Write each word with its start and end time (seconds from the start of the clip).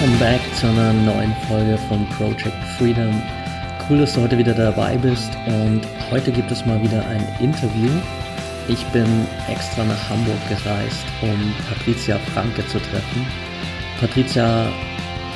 Welcome 0.00 0.18
back 0.18 0.40
zu 0.54 0.66
einer 0.66 0.94
neuen 0.94 1.34
Folge 1.46 1.76
von 1.76 2.06
Project 2.16 2.56
Freedom. 2.78 3.22
Cool, 3.86 3.98
dass 3.98 4.14
du 4.14 4.22
heute 4.22 4.38
wieder 4.38 4.54
dabei 4.54 4.96
bist 4.96 5.30
und 5.46 5.82
heute 6.10 6.32
gibt 6.32 6.50
es 6.50 6.64
mal 6.64 6.80
wieder 6.80 7.06
ein 7.06 7.22
Interview. 7.38 7.90
Ich 8.66 8.82
bin 8.94 9.04
extra 9.46 9.84
nach 9.84 10.08
Hamburg 10.08 10.38
gereist, 10.48 11.04
um 11.20 11.54
Patricia 11.68 12.18
Franke 12.32 12.66
zu 12.68 12.78
treffen. 12.78 13.26
Patricia 14.00 14.72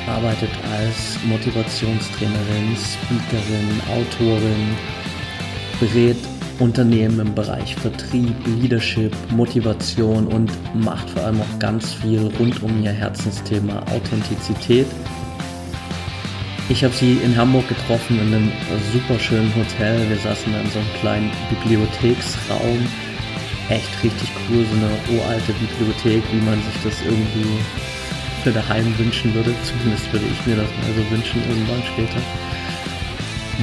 arbeitet 0.07 0.49
als 0.71 1.23
Motivationstrainerin, 1.25 2.75
Speakerin, 2.75 3.81
Autorin, 3.93 4.75
berät 5.79 6.17
Unternehmen 6.59 7.19
im 7.19 7.35
Bereich 7.35 7.75
Vertrieb, 7.75 8.35
Leadership, 8.61 9.13
Motivation 9.31 10.27
und 10.27 10.51
macht 10.75 11.09
vor 11.09 11.23
allem 11.23 11.41
auch 11.41 11.59
ganz 11.59 11.93
viel 11.93 12.31
rund 12.39 12.61
um 12.63 12.83
ihr 12.83 12.91
Herzensthema 12.91 13.79
Authentizität. 13.91 14.87
Ich 16.67 16.83
habe 16.83 16.93
sie 16.93 17.19
in 17.23 17.37
Hamburg 17.37 17.67
getroffen 17.67 18.19
in 18.19 18.33
einem 18.33 18.51
super 18.91 19.19
schönen 19.19 19.53
Hotel. 19.55 20.09
Wir 20.09 20.17
saßen 20.17 20.51
in 20.53 20.69
so 20.71 20.79
einem 20.79 20.93
kleinen 20.99 21.31
Bibliotheksraum. 21.49 22.79
Echt 23.69 24.03
richtig 24.03 24.29
cool, 24.49 24.65
so 24.65 24.75
eine 24.77 25.19
uralte 25.19 25.53
Bibliothek, 25.53 26.23
wie 26.31 26.45
man 26.45 26.55
sich 26.55 26.83
das 26.83 27.01
irgendwie 27.05 27.49
für 28.43 28.51
daheim 28.51 28.97
wünschen 28.97 29.33
würde. 29.33 29.53
Zumindest 29.63 30.11
würde 30.11 30.25
ich 30.25 30.45
mir 30.47 30.55
das 30.55 30.69
mal 30.69 30.93
so 30.95 31.11
wünschen 31.11 31.41
irgendwann 31.49 31.83
später. 31.93 32.44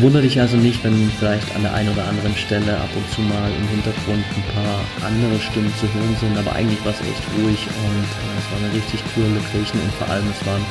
Wundere 0.01 0.23
dich 0.23 0.41
also 0.41 0.57
nicht, 0.57 0.83
wenn 0.85 1.11
vielleicht 1.19 1.55
an 1.55 1.63
der 1.63 1.75
einen 1.75 1.91
oder 1.91 2.09
anderen 2.09 2.35
Stelle 2.35 2.79
ab 2.79 2.89
und 2.97 3.05
zu 3.13 3.21
mal 3.21 3.51
im 3.53 3.69
Hintergrund 3.69 4.25
ein 4.25 4.47
paar 4.57 5.07
andere 5.07 5.39
Stimmen 5.39 5.73
zu 5.77 5.85
hören 5.93 6.17
sind, 6.19 6.39
aber 6.39 6.57
eigentlich 6.57 6.83
war 6.85 6.93
es 6.93 7.01
echt 7.01 7.21
ruhig 7.37 7.61
und 7.69 8.09
äh, 8.09 8.39
es 8.41 8.47
war 8.49 8.59
eine 8.65 8.73
richtig 8.73 9.05
coole 9.13 9.29
Location 9.37 9.83
und 9.83 9.93
vor 10.01 10.09
allem 10.09 10.25
es 10.33 10.47
war 10.47 10.57
ein 10.57 10.65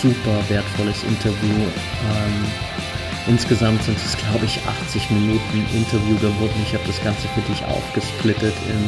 super 0.00 0.40
wertvolles 0.48 1.04
Interview. 1.04 1.68
Ähm, 2.08 2.36
insgesamt 3.28 3.82
sind 3.84 3.98
es, 3.98 4.16
glaube 4.16 4.46
ich, 4.46 4.58
80 4.88 5.10
Minuten 5.10 5.58
Interview 5.76 6.16
geworden. 6.16 6.56
Ich 6.64 6.72
habe 6.72 6.84
das 6.86 7.02
Ganze 7.04 7.28
für 7.36 7.44
dich 7.52 7.62
aufgesplittet 7.66 8.56
in 8.72 8.80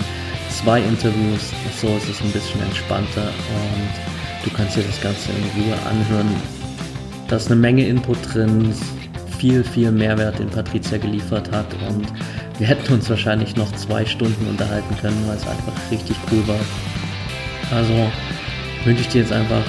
zwei 0.49 0.81
Interviews. 0.81 1.53
So 1.77 1.93
ist 1.99 2.09
es 2.09 2.23
ein 2.23 2.33
bisschen 2.33 2.63
entspannter 2.63 3.29
und 3.53 3.93
du 4.45 4.51
kannst 4.57 4.77
dir 4.77 4.83
das 4.83 5.01
Ganze 5.03 5.29
in 5.29 5.45
Ruhe 5.61 5.77
anhören. 5.85 6.33
Da 7.29 7.37
ist 7.37 7.53
eine 7.53 7.61
Menge 7.61 7.87
Input 7.87 8.17
drin, 8.33 8.73
viel, 9.39 9.63
viel 9.63 9.93
Mehrwert, 9.93 10.41
den 10.41 10.51
Patricia 10.51 10.99
geliefert 10.99 11.51
hat. 11.53 11.67
Und 11.89 12.07
wir 12.59 12.67
hätten 12.67 12.93
uns 12.93 13.09
wahrscheinlich 13.09 13.55
noch 13.55 13.71
zwei 13.77 14.05
Stunden 14.05 14.49
unterhalten 14.49 14.97
können, 15.01 15.23
weil 15.27 15.37
es 15.37 15.47
einfach 15.47 15.73
richtig 15.91 16.17
cool 16.31 16.47
war. 16.49 16.61
Also 17.71 18.11
wünsche 18.85 19.03
ich 19.03 19.09
dir 19.09 19.23
jetzt 19.23 19.33
einfach 19.33 19.63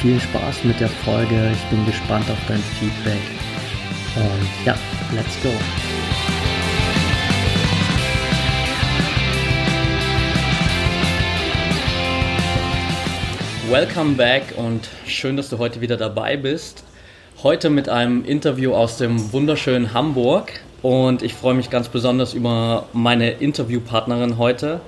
viel 0.00 0.20
Spaß 0.20 0.64
mit 0.64 0.80
der 0.80 0.88
Folge. 0.88 1.52
Ich 1.52 1.62
bin 1.70 1.86
gespannt 1.86 2.28
auf 2.30 2.38
dein 2.48 2.62
Feedback. 2.80 3.20
Und 4.16 4.66
ja, 4.66 4.74
let's 5.14 5.40
go. 5.42 5.50
Welcome 13.70 14.16
back 14.16 14.42
und 14.56 14.88
schön, 15.06 15.36
dass 15.36 15.48
du 15.48 15.58
heute 15.58 15.80
wieder 15.80 15.96
dabei 15.96 16.36
bist. 16.36 16.84
Heute 17.42 17.70
mit 17.70 17.88
einem 17.88 18.24
Interview 18.24 18.72
aus 18.72 18.98
dem 18.98 19.32
wunderschönen 19.32 19.92
Hamburg 19.92 20.60
und 20.80 21.24
ich 21.24 21.34
freue 21.34 21.54
mich 21.54 21.70
ganz 21.70 21.88
besonders 21.88 22.34
über 22.34 22.86
meine 22.92 23.32
Interviewpartnerin 23.32 24.38
heute, 24.38 24.80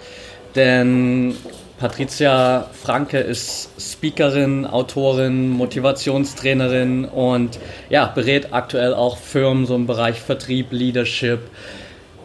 denn 0.54 1.34
Patricia 1.80 2.70
Franke 2.72 3.18
ist 3.18 3.70
Speakerin, 3.80 4.66
Autorin, 4.66 5.50
Motivationstrainerin 5.50 7.06
und 7.06 7.58
ja, 7.90 8.06
berät 8.06 8.52
aktuell 8.52 8.94
auch 8.94 9.16
Firmen 9.16 9.66
so 9.66 9.74
im 9.74 9.88
Bereich 9.88 10.20
Vertrieb, 10.20 10.68
Leadership, 10.70 11.40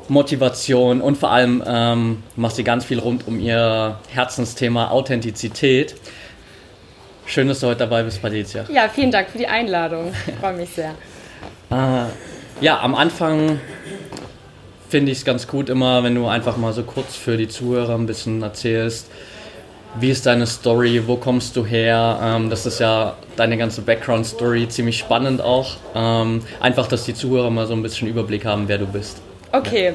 Motivation 0.09 1.01
und 1.01 1.17
vor 1.17 1.31
allem 1.31 1.63
ähm, 1.65 2.21
macht 2.35 2.55
sie 2.55 2.63
ganz 2.63 2.85
viel 2.85 2.99
rund 2.99 3.27
um 3.27 3.39
ihr 3.39 3.97
Herzensthema 4.09 4.91
Authentizität. 4.91 5.95
Schön, 7.29 7.47
dass 7.47 7.59
du 7.59 7.67
heute 7.67 7.81
dabei 7.81 8.01
bist, 8.01 8.23
Patricia. 8.23 8.65
Ja, 8.69 8.89
vielen 8.89 9.11
Dank 9.11 9.29
für 9.29 9.37
die 9.37 9.45
Einladung. 9.45 10.11
Ich 10.25 10.33
freue 10.33 10.53
mich 10.53 10.71
sehr. 10.71 10.95
äh, 11.69 12.05
ja, 12.59 12.79
am 12.79 12.95
Anfang 12.95 13.59
finde 14.89 15.11
ich 15.11 15.19
es 15.19 15.25
ganz 15.25 15.47
gut 15.47 15.69
immer, 15.69 16.03
wenn 16.03 16.15
du 16.15 16.25
einfach 16.25 16.57
mal 16.57 16.73
so 16.73 16.81
kurz 16.81 17.15
für 17.15 17.37
die 17.37 17.47
Zuhörer 17.47 17.93
ein 17.93 18.07
bisschen 18.07 18.41
erzählst, 18.41 19.11
wie 19.99 20.09
ist 20.09 20.25
deine 20.25 20.47
Story, 20.47 21.03
wo 21.05 21.17
kommst 21.17 21.55
du 21.55 21.63
her? 21.63 22.19
Ähm, 22.19 22.49
das 22.49 22.65
ist 22.65 22.79
ja 22.79 23.15
deine 23.35 23.57
ganze 23.57 23.83
Background-Story 23.83 24.67
ziemlich 24.67 24.97
spannend 24.97 25.39
auch. 25.39 25.77
Ähm, 25.93 26.41
einfach, 26.59 26.87
dass 26.87 27.03
die 27.03 27.13
Zuhörer 27.13 27.51
mal 27.51 27.67
so 27.67 27.73
ein 27.75 27.83
bisschen 27.83 28.07
Überblick 28.07 28.43
haben, 28.43 28.67
wer 28.67 28.79
du 28.79 28.87
bist. 28.87 29.21
Okay. 29.51 29.93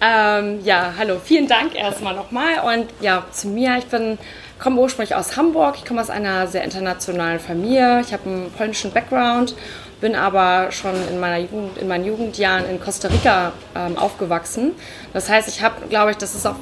Ja, 0.00 0.38
ähm, 0.38 0.60
ja 0.64 0.94
hallo, 0.98 1.16
vielen 1.22 1.46
Dank 1.46 1.74
erstmal 1.74 2.14
nochmal. 2.14 2.74
Und 2.74 2.86
ja, 3.02 3.26
zu 3.30 3.48
mir, 3.48 3.76
ich 3.76 3.84
bin 3.84 4.16
komme 4.60 4.80
ursprünglich 4.80 5.14
aus 5.14 5.36
Hamburg. 5.36 5.76
Ich 5.78 5.84
komme 5.84 6.00
aus 6.00 6.10
einer 6.10 6.46
sehr 6.46 6.62
internationalen 6.62 7.40
Familie. 7.40 8.00
Ich 8.00 8.12
habe 8.12 8.28
einen 8.28 8.50
polnischen 8.52 8.92
Background, 8.92 9.54
bin 10.00 10.14
aber 10.14 10.70
schon 10.70 10.94
in, 11.10 11.18
meiner 11.18 11.38
Jugend, 11.38 11.78
in 11.78 11.88
meinen 11.88 12.04
Jugendjahren 12.04 12.68
in 12.68 12.80
Costa 12.80 13.08
Rica 13.08 13.52
ähm, 13.74 13.96
aufgewachsen. 13.96 14.72
Das 15.12 15.28
heißt, 15.28 15.48
ich 15.48 15.62
habe, 15.62 15.88
glaube 15.88 16.12
ich, 16.12 16.18
das 16.18 16.34
ist 16.34 16.46
auch, 16.46 16.56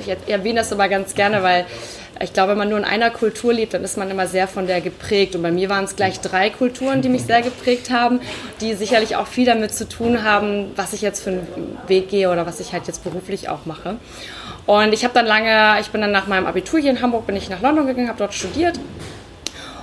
ich 0.00 0.08
erwähne 0.30 0.60
das 0.60 0.72
immer 0.72 0.88
ganz 0.88 1.14
gerne, 1.14 1.42
weil 1.42 1.66
ich 2.20 2.32
glaube, 2.32 2.52
wenn 2.52 2.58
man 2.58 2.68
nur 2.68 2.78
in 2.78 2.84
einer 2.84 3.10
Kultur 3.10 3.52
lebt, 3.52 3.74
dann 3.74 3.82
ist 3.82 3.96
man 3.96 4.10
immer 4.10 4.26
sehr 4.26 4.46
von 4.46 4.66
der 4.66 4.80
geprägt. 4.80 5.34
Und 5.34 5.42
bei 5.42 5.50
mir 5.50 5.68
waren 5.68 5.84
es 5.84 5.96
gleich 5.96 6.20
drei 6.20 6.50
Kulturen, 6.50 7.02
die 7.02 7.08
mich 7.08 7.24
sehr 7.24 7.42
geprägt 7.42 7.90
haben, 7.90 8.20
die 8.60 8.74
sicherlich 8.74 9.16
auch 9.16 9.26
viel 9.26 9.46
damit 9.46 9.74
zu 9.74 9.88
tun 9.88 10.22
haben, 10.22 10.70
was 10.76 10.92
ich 10.92 11.02
jetzt 11.02 11.22
für 11.22 11.30
einen 11.30 11.78
Weg 11.88 12.08
gehe 12.08 12.30
oder 12.30 12.46
was 12.46 12.60
ich 12.60 12.72
halt 12.72 12.86
jetzt 12.86 13.02
beruflich 13.02 13.48
auch 13.48 13.66
mache. 13.66 13.96
Und 14.66 14.92
ich 14.92 15.04
habe 15.04 15.14
dann 15.14 15.26
lange, 15.26 15.80
ich 15.80 15.90
bin 15.90 16.00
dann 16.00 16.12
nach 16.12 16.26
meinem 16.26 16.46
Abitur 16.46 16.80
hier 16.80 16.90
in 16.90 17.02
Hamburg, 17.02 17.26
bin 17.26 17.36
ich 17.36 17.48
nach 17.48 17.60
London 17.60 17.86
gegangen, 17.86 18.08
habe 18.08 18.18
dort 18.18 18.34
studiert. 18.34 18.78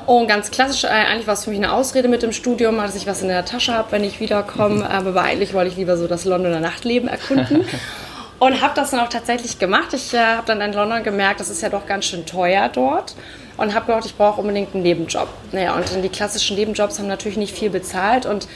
Und 0.06 0.28
ganz 0.28 0.50
klassisch, 0.50 0.86
äh, 0.86 0.88
eigentlich 0.88 1.28
war 1.28 1.36
es 1.36 1.44
für 1.44 1.52
mich 1.52 1.60
eine 1.60 1.72
Ausrede 1.72 2.08
mit 2.08 2.24
dem 2.24 2.32
Studium, 2.32 2.78
dass 2.78 2.96
ich 2.96 3.06
was 3.06 3.22
in 3.22 3.28
der 3.28 3.46
Tasche 3.46 3.74
habe, 3.74 3.92
wenn 3.92 4.04
ich 4.04 4.20
wiederkomme. 4.20 4.90
Aber 4.90 5.22
eigentlich 5.22 5.54
wollte 5.54 5.70
ich 5.70 5.78
lieber 5.78 5.98
so 5.98 6.08
das 6.08 6.26
Londoner 6.26 6.60
Nachtleben 6.60 7.08
erkunden. 7.08 7.66
Und 8.40 8.62
habe 8.62 8.74
das 8.74 8.92
dann 8.92 9.02
auch 9.02 9.10
tatsächlich 9.10 9.60
gemacht. 9.60 9.94
Ich 9.94 10.14
äh, 10.14 10.18
habe 10.18 10.48
dann 10.48 10.62
in 10.62 10.74
London 10.74 11.04
gemerkt, 11.04 11.42
das 11.42 11.50
ist 11.50 11.62
ja 11.62 11.70
doch 11.70 11.86
ganz 11.86 12.06
schön 12.06 12.26
teuer 12.26 12.70
dort. 12.70 13.16
Und 13.58 13.76
habe 13.76 13.88
gedacht, 13.88 14.06
ich 14.06 14.16
brauche 14.16 14.40
unbedingt 14.40 14.74
einen 14.74 14.82
Nebenjob. 14.82 15.28
Naja, 15.52 15.76
und 15.76 15.86
die 16.02 16.10
klassischen 16.10 16.56
Nebenjobs 16.56 16.98
haben 16.98 17.08
natürlich 17.08 17.38
nicht 17.38 17.56
viel 17.56 17.70
bezahlt. 17.70 18.26
Und 18.26 18.48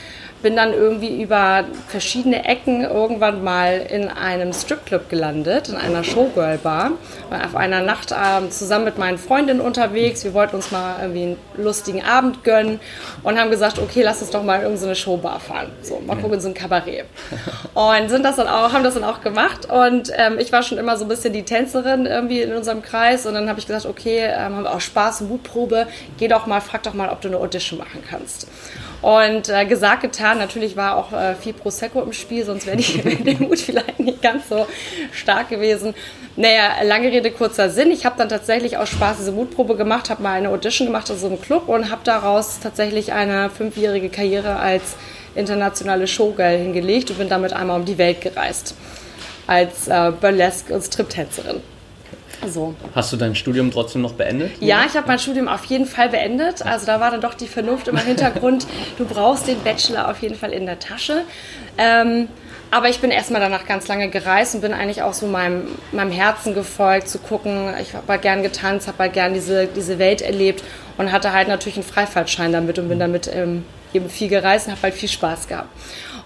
bin 0.43 0.55
dann 0.55 0.73
irgendwie 0.73 1.23
über 1.23 1.63
verschiedene 1.87 2.45
Ecken 2.45 2.81
irgendwann 2.81 3.43
mal 3.43 3.77
in 3.89 4.09
einem 4.09 4.53
Stripclub 4.53 5.09
gelandet, 5.09 5.69
in 5.69 5.75
einer 5.75 6.03
Showgirl-Bar. 6.03 6.91
Auf 7.31 7.55
einer 7.55 7.81
Nacht 7.81 8.11
äh, 8.11 8.49
zusammen 8.49 8.85
mit 8.85 8.97
meinen 8.97 9.17
Freundinnen 9.17 9.61
unterwegs. 9.61 10.23
Wir 10.23 10.33
wollten 10.33 10.57
uns 10.57 10.71
mal 10.71 10.97
irgendwie 11.01 11.23
einen 11.23 11.37
lustigen 11.57 12.03
Abend 12.03 12.43
gönnen 12.43 12.79
und 13.23 13.39
haben 13.39 13.49
gesagt, 13.49 13.79
okay, 13.79 14.03
lass 14.03 14.21
uns 14.21 14.31
doch 14.31 14.43
mal 14.43 14.57
in 14.57 14.63
irgendeine 14.63 14.95
Showbar 14.95 15.39
fahren. 15.39 15.71
So, 15.81 15.99
mal 16.05 16.17
gucken, 16.17 16.39
so 16.39 16.49
ein 16.49 16.53
Kabarett. 16.53 17.05
Und 17.73 18.09
sind 18.09 18.23
das 18.23 18.35
dann 18.35 18.47
auch, 18.47 18.73
haben 18.73 18.83
das 18.83 18.93
dann 18.93 19.05
auch 19.05 19.21
gemacht. 19.21 19.69
Und 19.71 20.11
ähm, 20.15 20.37
ich 20.37 20.51
war 20.51 20.61
schon 20.61 20.77
immer 20.77 20.97
so 20.97 21.05
ein 21.05 21.07
bisschen 21.07 21.33
die 21.33 21.43
Tänzerin 21.43 22.05
irgendwie 22.05 22.41
in 22.41 22.53
unserem 22.53 22.81
Kreis. 22.83 23.25
Und 23.25 23.33
dann 23.33 23.49
habe 23.49 23.59
ich 23.59 23.65
gesagt, 23.65 23.85
okay, 23.85 24.25
ähm, 24.25 24.55
haben 24.55 24.63
wir 24.63 24.73
auch 24.73 24.81
Spaß, 24.81 25.21
Mutprobe. 25.21 25.87
Geh 26.17 26.27
doch 26.27 26.45
mal, 26.45 26.59
frag 26.59 26.83
doch 26.83 26.93
mal, 26.93 27.09
ob 27.09 27.21
du 27.21 27.29
eine 27.29 27.37
Audition 27.37 27.79
machen 27.79 28.03
kannst. 28.07 28.47
Und 29.03 29.49
äh, 29.49 29.65
gesagt, 29.65 30.01
getan, 30.01 30.37
natürlich 30.37 30.77
war 30.77 30.95
auch 30.95 31.11
äh, 31.11 31.35
viel 31.35 31.51
Prosecco 31.51 32.01
im 32.01 32.13
Spiel, 32.13 32.45
sonst 32.45 32.65
wäre 32.65 32.77
der 32.77 33.35
Mut 33.37 33.59
vielleicht 33.59 33.99
nicht 33.99 34.21
ganz 34.21 34.47
so 34.47 34.65
stark 35.11 35.49
gewesen. 35.49 35.93
Naja, 36.37 36.81
lange 36.83 37.11
Rede, 37.11 37.29
kurzer 37.29 37.69
Sinn. 37.69 37.91
Ich 37.91 38.05
habe 38.05 38.15
dann 38.17 38.29
tatsächlich 38.29 38.77
aus 38.77 38.87
Spaß 38.87 39.17
diese 39.17 39.33
Mutprobe 39.33 39.75
gemacht, 39.75 40.09
habe 40.09 40.23
mal 40.23 40.31
eine 40.31 40.47
Audition 40.47 40.87
gemacht 40.87 41.09
in 41.09 41.17
so 41.17 41.27
einem 41.27 41.41
Club 41.41 41.67
und 41.67 41.91
habe 41.91 41.99
daraus 42.05 42.61
tatsächlich 42.61 43.11
eine 43.11 43.49
fünfjährige 43.49 44.07
Karriere 44.07 44.55
als 44.55 44.95
internationale 45.35 46.07
Showgirl 46.07 46.57
hingelegt 46.57 47.11
und 47.11 47.17
bin 47.17 47.27
damit 47.27 47.51
einmal 47.51 47.77
um 47.77 47.85
die 47.85 47.97
Welt 47.97 48.21
gereist. 48.21 48.73
Als 49.47 49.89
äh, 49.89 50.13
Burlesque- 50.17 50.73
und 50.73 50.81
Striptänzerin. 50.81 51.61
So. 52.47 52.75
Hast 52.93 53.13
du 53.13 53.17
dein 53.17 53.35
Studium 53.35 53.71
trotzdem 53.71 54.01
noch 54.01 54.13
beendet? 54.13 54.51
Ja, 54.59 54.83
ich 54.87 54.95
habe 54.95 55.07
mein 55.07 55.19
Studium 55.19 55.47
auf 55.47 55.65
jeden 55.65 55.85
Fall 55.85 56.09
beendet. 56.09 56.65
Also 56.65 56.85
da 56.85 56.99
war 56.99 57.11
dann 57.11 57.21
doch 57.21 57.33
die 57.33 57.47
Vernunft 57.47 57.87
im 57.87 57.97
Hintergrund. 57.97 58.67
du 58.97 59.05
brauchst 59.05 59.47
den 59.47 59.61
Bachelor 59.63 60.09
auf 60.09 60.21
jeden 60.21 60.35
Fall 60.35 60.51
in 60.51 60.65
der 60.65 60.79
Tasche. 60.79 61.23
Ähm, 61.77 62.27
aber 62.71 62.89
ich 62.89 62.99
bin 62.99 63.11
erstmal 63.11 63.39
danach 63.39 63.67
ganz 63.67 63.87
lange 63.87 64.09
gereist 64.09 64.55
und 64.55 64.61
bin 64.61 64.73
eigentlich 64.73 65.03
auch 65.03 65.13
so 65.13 65.27
meinem, 65.27 65.67
meinem 65.91 66.11
Herzen 66.11 66.55
gefolgt, 66.55 67.07
zu 67.07 67.19
gucken. 67.19 67.71
Ich 67.79 67.93
habe 67.93 68.07
halt 68.07 68.23
gern 68.23 68.41
getanzt, 68.41 68.87
habe 68.87 68.97
halt 68.97 69.13
gern 69.13 69.35
diese, 69.35 69.67
diese 69.67 69.99
Welt 69.99 70.23
erlebt 70.23 70.63
und 70.97 71.11
hatte 71.11 71.33
halt 71.33 71.47
natürlich 71.47 71.75
einen 71.75 71.85
Freifahrtschein 71.85 72.51
damit 72.51 72.79
und 72.79 72.89
bin 72.89 72.97
damit 72.97 73.29
ähm, 73.31 73.63
eben 73.95 74.09
viel 74.09 74.27
gereist 74.27 74.67
und 74.67 74.73
habe 74.73 74.83
halt 74.83 74.93
viel 74.93 75.09
Spaß 75.09 75.47
gehabt. 75.47 75.69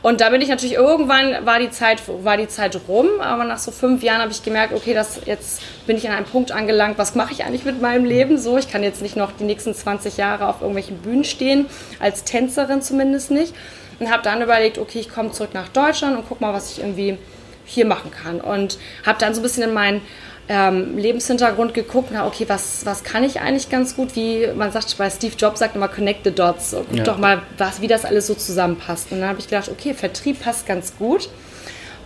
Und 0.02 0.22
da 0.22 0.30
bin 0.30 0.42
ich 0.42 0.48
natürlich 0.48 0.76
irgendwann 0.76 1.46
war 1.46 1.60
die 1.60 1.72
Zeit 1.72 2.02
war 2.24 2.38
die 2.38 2.48
Zeit 2.48 2.80
rum, 2.88 3.08
aber 3.20 3.44
nach 3.44 3.58
so 3.58 3.72
fünf 3.72 4.04
Jahren 4.04 4.22
habe 4.22 4.32
ich 4.32 4.44
gemerkt, 4.44 4.74
okay, 4.74 4.94
das 4.94 5.22
jetzt 5.26 5.62
bin 5.88 5.98
ich 5.98 6.08
an 6.08 6.16
einem 6.16 6.26
Punkt 6.26 6.52
angelangt. 6.52 6.98
Was 6.98 7.16
mache 7.16 7.34
ich 7.34 7.44
eigentlich 7.44 7.66
mit 7.66 7.82
meinem 7.82 8.06
Leben? 8.06 8.38
So, 8.38 8.58
ich 8.58 8.70
kann 8.70 8.84
jetzt 8.84 9.02
nicht 9.02 9.16
noch 9.16 9.32
die 9.32 9.44
nächsten 9.44 9.74
20 9.74 10.18
Jahre 10.18 10.48
auf 10.48 10.62
irgendwelchen 10.62 10.98
Bühnen 11.00 11.24
stehen 11.24 11.66
als 12.00 12.24
Tänzerin 12.24 12.82
zumindest 12.82 13.32
nicht 13.32 13.54
und 14.00 14.12
habe 14.12 14.22
dann 14.24 14.42
überlegt, 14.42 14.78
okay, 14.78 15.00
ich 15.00 15.10
komme 15.10 15.32
zurück 15.32 15.54
nach 15.54 15.68
Deutschland 15.70 16.18
und 16.18 16.26
guck 16.28 16.42
mal, 16.42 16.54
was 16.54 16.72
ich 16.72 16.80
irgendwie 16.80 17.18
hier 17.66 17.86
machen 17.86 18.12
kann. 18.12 18.40
Und 18.40 18.78
habe 19.06 19.20
dann 19.20 19.34
so 19.34 19.42
ein 19.42 19.44
bisschen 19.44 19.64
in 19.64 19.74
meinen 19.74 20.02
ähm, 20.50 20.98
Lebenshintergrund 20.98 21.74
geguckt, 21.74 22.10
na 22.12 22.26
okay, 22.26 22.46
was, 22.48 22.86
was 22.86 23.04
kann 23.04 23.24
ich 23.24 23.42
eigentlich 23.42 23.70
ganz 23.70 23.96
gut? 23.96 24.16
Wie 24.16 24.48
man 24.56 24.72
sagt, 24.72 24.98
bei 24.98 25.10
Steve 25.10 25.36
Jobs 25.38 25.60
sagt 25.60 25.76
immer 25.76 25.88
Connect 25.88 26.24
the 26.24 26.32
Dots. 26.32 26.76
Guck 26.90 26.98
ja. 26.98 27.04
doch 27.04 27.18
mal, 27.18 27.42
was, 27.58 27.82
wie 27.82 27.88
das 27.88 28.06
alles 28.06 28.28
so 28.28 28.34
zusammenpasst. 28.34 29.12
Und 29.12 29.20
dann 29.20 29.30
habe 29.30 29.40
ich 29.40 29.48
gedacht, 29.48 29.70
okay, 29.70 29.94
Vertrieb 29.94 30.42
passt 30.42 30.66
ganz 30.66 30.96
gut. 30.98 31.30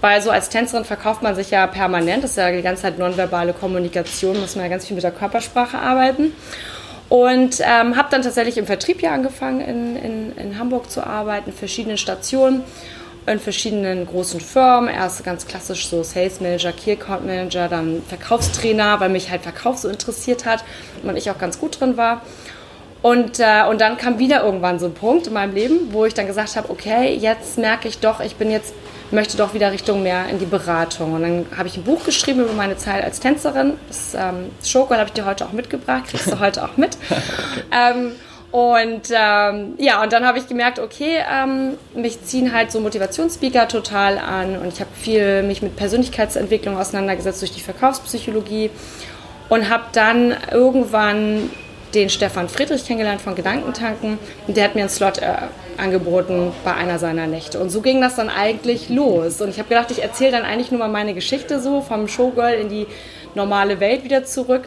Weil 0.02 0.20
so 0.24 0.32
als 0.32 0.50
Tänzerin 0.50 0.84
verkauft 0.84 1.22
man 1.22 1.36
sich 1.36 1.52
ja 1.52 1.68
permanent, 1.68 2.24
das 2.24 2.32
ist 2.32 2.38
ja 2.38 2.52
die 2.52 2.64
ganze 2.64 2.82
Zeit 2.82 2.98
nonverbale 2.98 3.54
Kommunikation, 3.54 4.40
muss 4.40 4.56
man 4.56 4.66
ja 4.66 4.72
ganz 4.72 4.88
viel 4.88 4.96
mit 4.96 5.04
der 5.04 5.12
Körpersprache 5.12 5.78
arbeiten. 5.78 6.34
Und 7.08 7.60
ähm, 7.60 7.98
habe 7.98 8.08
dann 8.10 8.24
tatsächlich 8.24 8.58
im 8.58 8.66
Vertrieb 8.66 9.04
ja 9.04 9.12
angefangen, 9.12 9.62
in, 9.62 9.96
in, 9.98 10.38
in 10.38 10.58
Hamburg 10.58 10.90
zu 10.90 11.06
arbeiten, 11.06 11.52
in 11.52 11.56
verschiedenen 11.56 11.98
Stationen, 11.98 12.64
in 13.26 13.40
verschiedenen 13.40 14.06
großen 14.06 14.40
Firmen. 14.40 14.90
Erst 14.90 15.24
ganz 15.24 15.48
klassisch 15.48 15.88
so 15.88 16.04
Sales 16.04 16.42
Manager, 16.42 16.72
Key 16.72 16.94
Account 16.94 17.26
Manager, 17.26 17.68
dann 17.68 18.02
Verkaufstrainer, 18.08 19.00
weil 19.00 19.10
mich 19.10 19.30
halt 19.30 19.44
Verkauf 19.44 19.78
so 19.78 19.90
interessiert 19.90 20.46
hat 20.46 20.64
und 21.04 21.16
ich 21.18 21.30
auch 21.30 21.38
ganz 21.38 21.60
gut 21.60 21.80
drin 21.80 21.98
war. 21.98 22.22
Und, 23.02 23.40
äh, 23.40 23.64
und 23.68 23.82
dann 23.82 23.98
kam 23.98 24.20
wieder 24.20 24.44
irgendwann 24.44 24.78
so 24.78 24.86
ein 24.86 24.94
Punkt 24.94 25.28
in 25.28 25.34
meinem 25.34 25.56
Leben, 25.56 25.92
wo 25.92 26.06
ich 26.06 26.14
dann 26.14 26.28
gesagt 26.28 26.56
habe, 26.56 26.70
okay, 26.70 27.16
jetzt 27.16 27.58
merke 27.58 27.88
ich 27.88 28.00
doch, 28.00 28.20
ich 28.20 28.36
bin 28.36 28.52
jetzt 28.52 28.74
möchte 29.12 29.38
doch 29.38 29.54
wieder 29.54 29.72
Richtung 29.72 30.04
mehr 30.04 30.28
in 30.30 30.40
die 30.40 30.46
Beratung. 30.46 31.14
Und 31.14 31.22
dann 31.22 31.46
habe 31.58 31.68
ich 31.68 31.78
ein 31.78 31.84
Buch 31.84 32.04
geschrieben 32.06 32.42
über 32.42 32.54
meine 32.54 32.78
Zeit 32.78 33.04
als 33.04 33.20
Tänzerin. 33.20 33.74
Das 33.88 34.14
ähm, 34.14 34.52
Schoko 34.64 34.94
habe 34.94 35.06
ich 35.08 35.14
dir 35.14 35.26
heute 35.26 35.46
auch 35.46 35.52
mitgebracht, 35.52 36.06
kriegst 36.08 36.32
du 36.32 36.40
heute 36.40 36.64
auch 36.64 36.78
mit. 36.78 36.98
okay. 37.10 37.22
ähm, 37.72 38.12
und 38.52 39.04
ähm, 39.12 39.76
ja, 39.78 40.04
und 40.04 40.12
dann 40.12 40.26
habe 40.26 40.38
ich 40.38 40.48
gemerkt, 40.48 40.78
okay, 40.78 41.20
ähm, 41.32 41.78
mich 41.96 42.22
ziehen 42.24 42.54
halt 42.54 42.72
so 42.72 42.82
Motivationsspeaker 42.82 43.70
total 43.70 44.18
an 44.18 44.58
und 44.58 44.74
ich 44.74 44.82
habe 44.82 44.90
viel 44.94 45.42
mich 45.44 45.62
mit 45.62 45.78
Persönlichkeitsentwicklung 45.78 46.78
auseinandergesetzt 46.78 47.42
durch 47.42 47.54
die 47.54 47.62
Verkaufspsychologie 47.62 48.70
und 49.48 49.70
habe 49.70 49.86
dann 49.94 50.36
irgendwann 50.52 51.50
den 51.94 52.10
Stefan 52.10 52.50
Friedrich 52.50 52.86
kennengelernt 52.86 53.22
von 53.22 53.36
Gedankentanken 53.36 54.18
und 54.48 54.58
der 54.58 54.66
hat 54.66 54.76
mir 54.76 54.82
einen 54.82 54.90
Slot 54.90 55.20
äh, 55.20 55.34
angeboten 55.78 56.52
bei 56.64 56.74
einer 56.74 57.00
seiner 57.00 57.28
Nächte. 57.28 57.60
Und 57.60 57.70
so 57.70 57.82
ging 57.82 58.02
das 58.02 58.16
dann 58.16 58.30
eigentlich 58.30 58.90
los. 58.90 59.42
Und 59.42 59.50
ich 59.50 59.60
habe 59.60 59.70
gedacht, 59.70 59.92
ich 59.92 60.02
erzähle 60.02 60.32
dann 60.32 60.44
eigentlich 60.44 60.72
nur 60.72 60.80
mal 60.80 60.90
meine 60.90 61.14
Geschichte 61.14 61.60
so 61.60 61.82
vom 61.82 62.08
Showgirl 62.08 62.54
in 62.54 62.70
die 62.70 62.88
normale 63.36 63.80
Welt 63.80 64.04
wieder 64.04 64.24
zurück. 64.24 64.64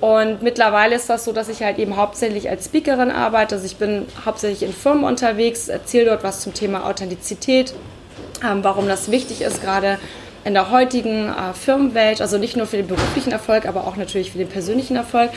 Und 0.00 0.42
mittlerweile 0.42 0.96
ist 0.96 1.10
das 1.10 1.24
so, 1.24 1.32
dass 1.32 1.48
ich 1.48 1.62
halt 1.62 1.78
eben 1.78 1.96
hauptsächlich 1.96 2.48
als 2.48 2.66
Speakerin 2.66 3.10
arbeite. 3.10 3.56
Also 3.56 3.66
ich 3.66 3.76
bin 3.76 4.06
hauptsächlich 4.24 4.62
in 4.62 4.72
Firmen 4.72 5.04
unterwegs, 5.04 5.68
erzähle 5.68 6.06
dort 6.06 6.24
was 6.24 6.40
zum 6.40 6.54
Thema 6.54 6.86
Authentizität, 6.86 7.74
ähm, 8.42 8.64
warum 8.64 8.88
das 8.88 9.10
wichtig 9.10 9.42
ist, 9.42 9.62
gerade 9.62 9.98
in 10.44 10.54
der 10.54 10.70
heutigen 10.70 11.28
äh, 11.28 11.52
Firmenwelt, 11.52 12.22
also 12.22 12.38
nicht 12.38 12.56
nur 12.56 12.66
für 12.66 12.78
den 12.78 12.86
beruflichen 12.86 13.30
Erfolg, 13.30 13.66
aber 13.66 13.86
auch 13.86 13.96
natürlich 13.96 14.32
für 14.32 14.38
den 14.38 14.48
persönlichen 14.48 14.96
Erfolg. 14.96 15.30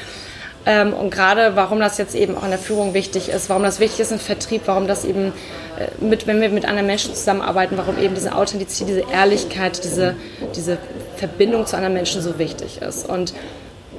Ähm, 0.66 0.94
und 0.94 1.10
gerade 1.10 1.56
warum 1.56 1.80
das 1.80 1.98
jetzt 1.98 2.16
eben 2.16 2.38
auch 2.38 2.44
in 2.44 2.50
der 2.50 2.60
Führung 2.60 2.94
wichtig 2.94 3.28
ist, 3.30 3.50
warum 3.50 3.64
das 3.64 3.82
wichtig 3.82 4.00
ist 4.00 4.12
im 4.14 4.20
Vertrieb, 4.20 4.62
warum 4.66 4.88
das 4.88 5.04
eben, 5.04 5.34
äh, 5.78 6.04
mit, 6.04 6.26
wenn 6.26 6.40
wir 6.40 6.48
mit 6.50 6.66
anderen 6.66 6.88
Menschen 6.88 7.14
zusammenarbeiten, 7.14 7.78
warum 7.78 7.98
eben 7.98 8.16
diese 8.16 8.34
Authentizität, 8.34 8.88
diese 8.88 9.12
Ehrlichkeit, 9.12 9.84
diese, 9.84 10.16
diese 10.56 10.78
Verbindung 11.28 11.66
zu 11.66 11.76
anderen 11.76 11.94
Menschen 11.94 12.22
so 12.22 12.38
wichtig 12.38 12.82
ist. 12.82 13.08
Und 13.08 13.34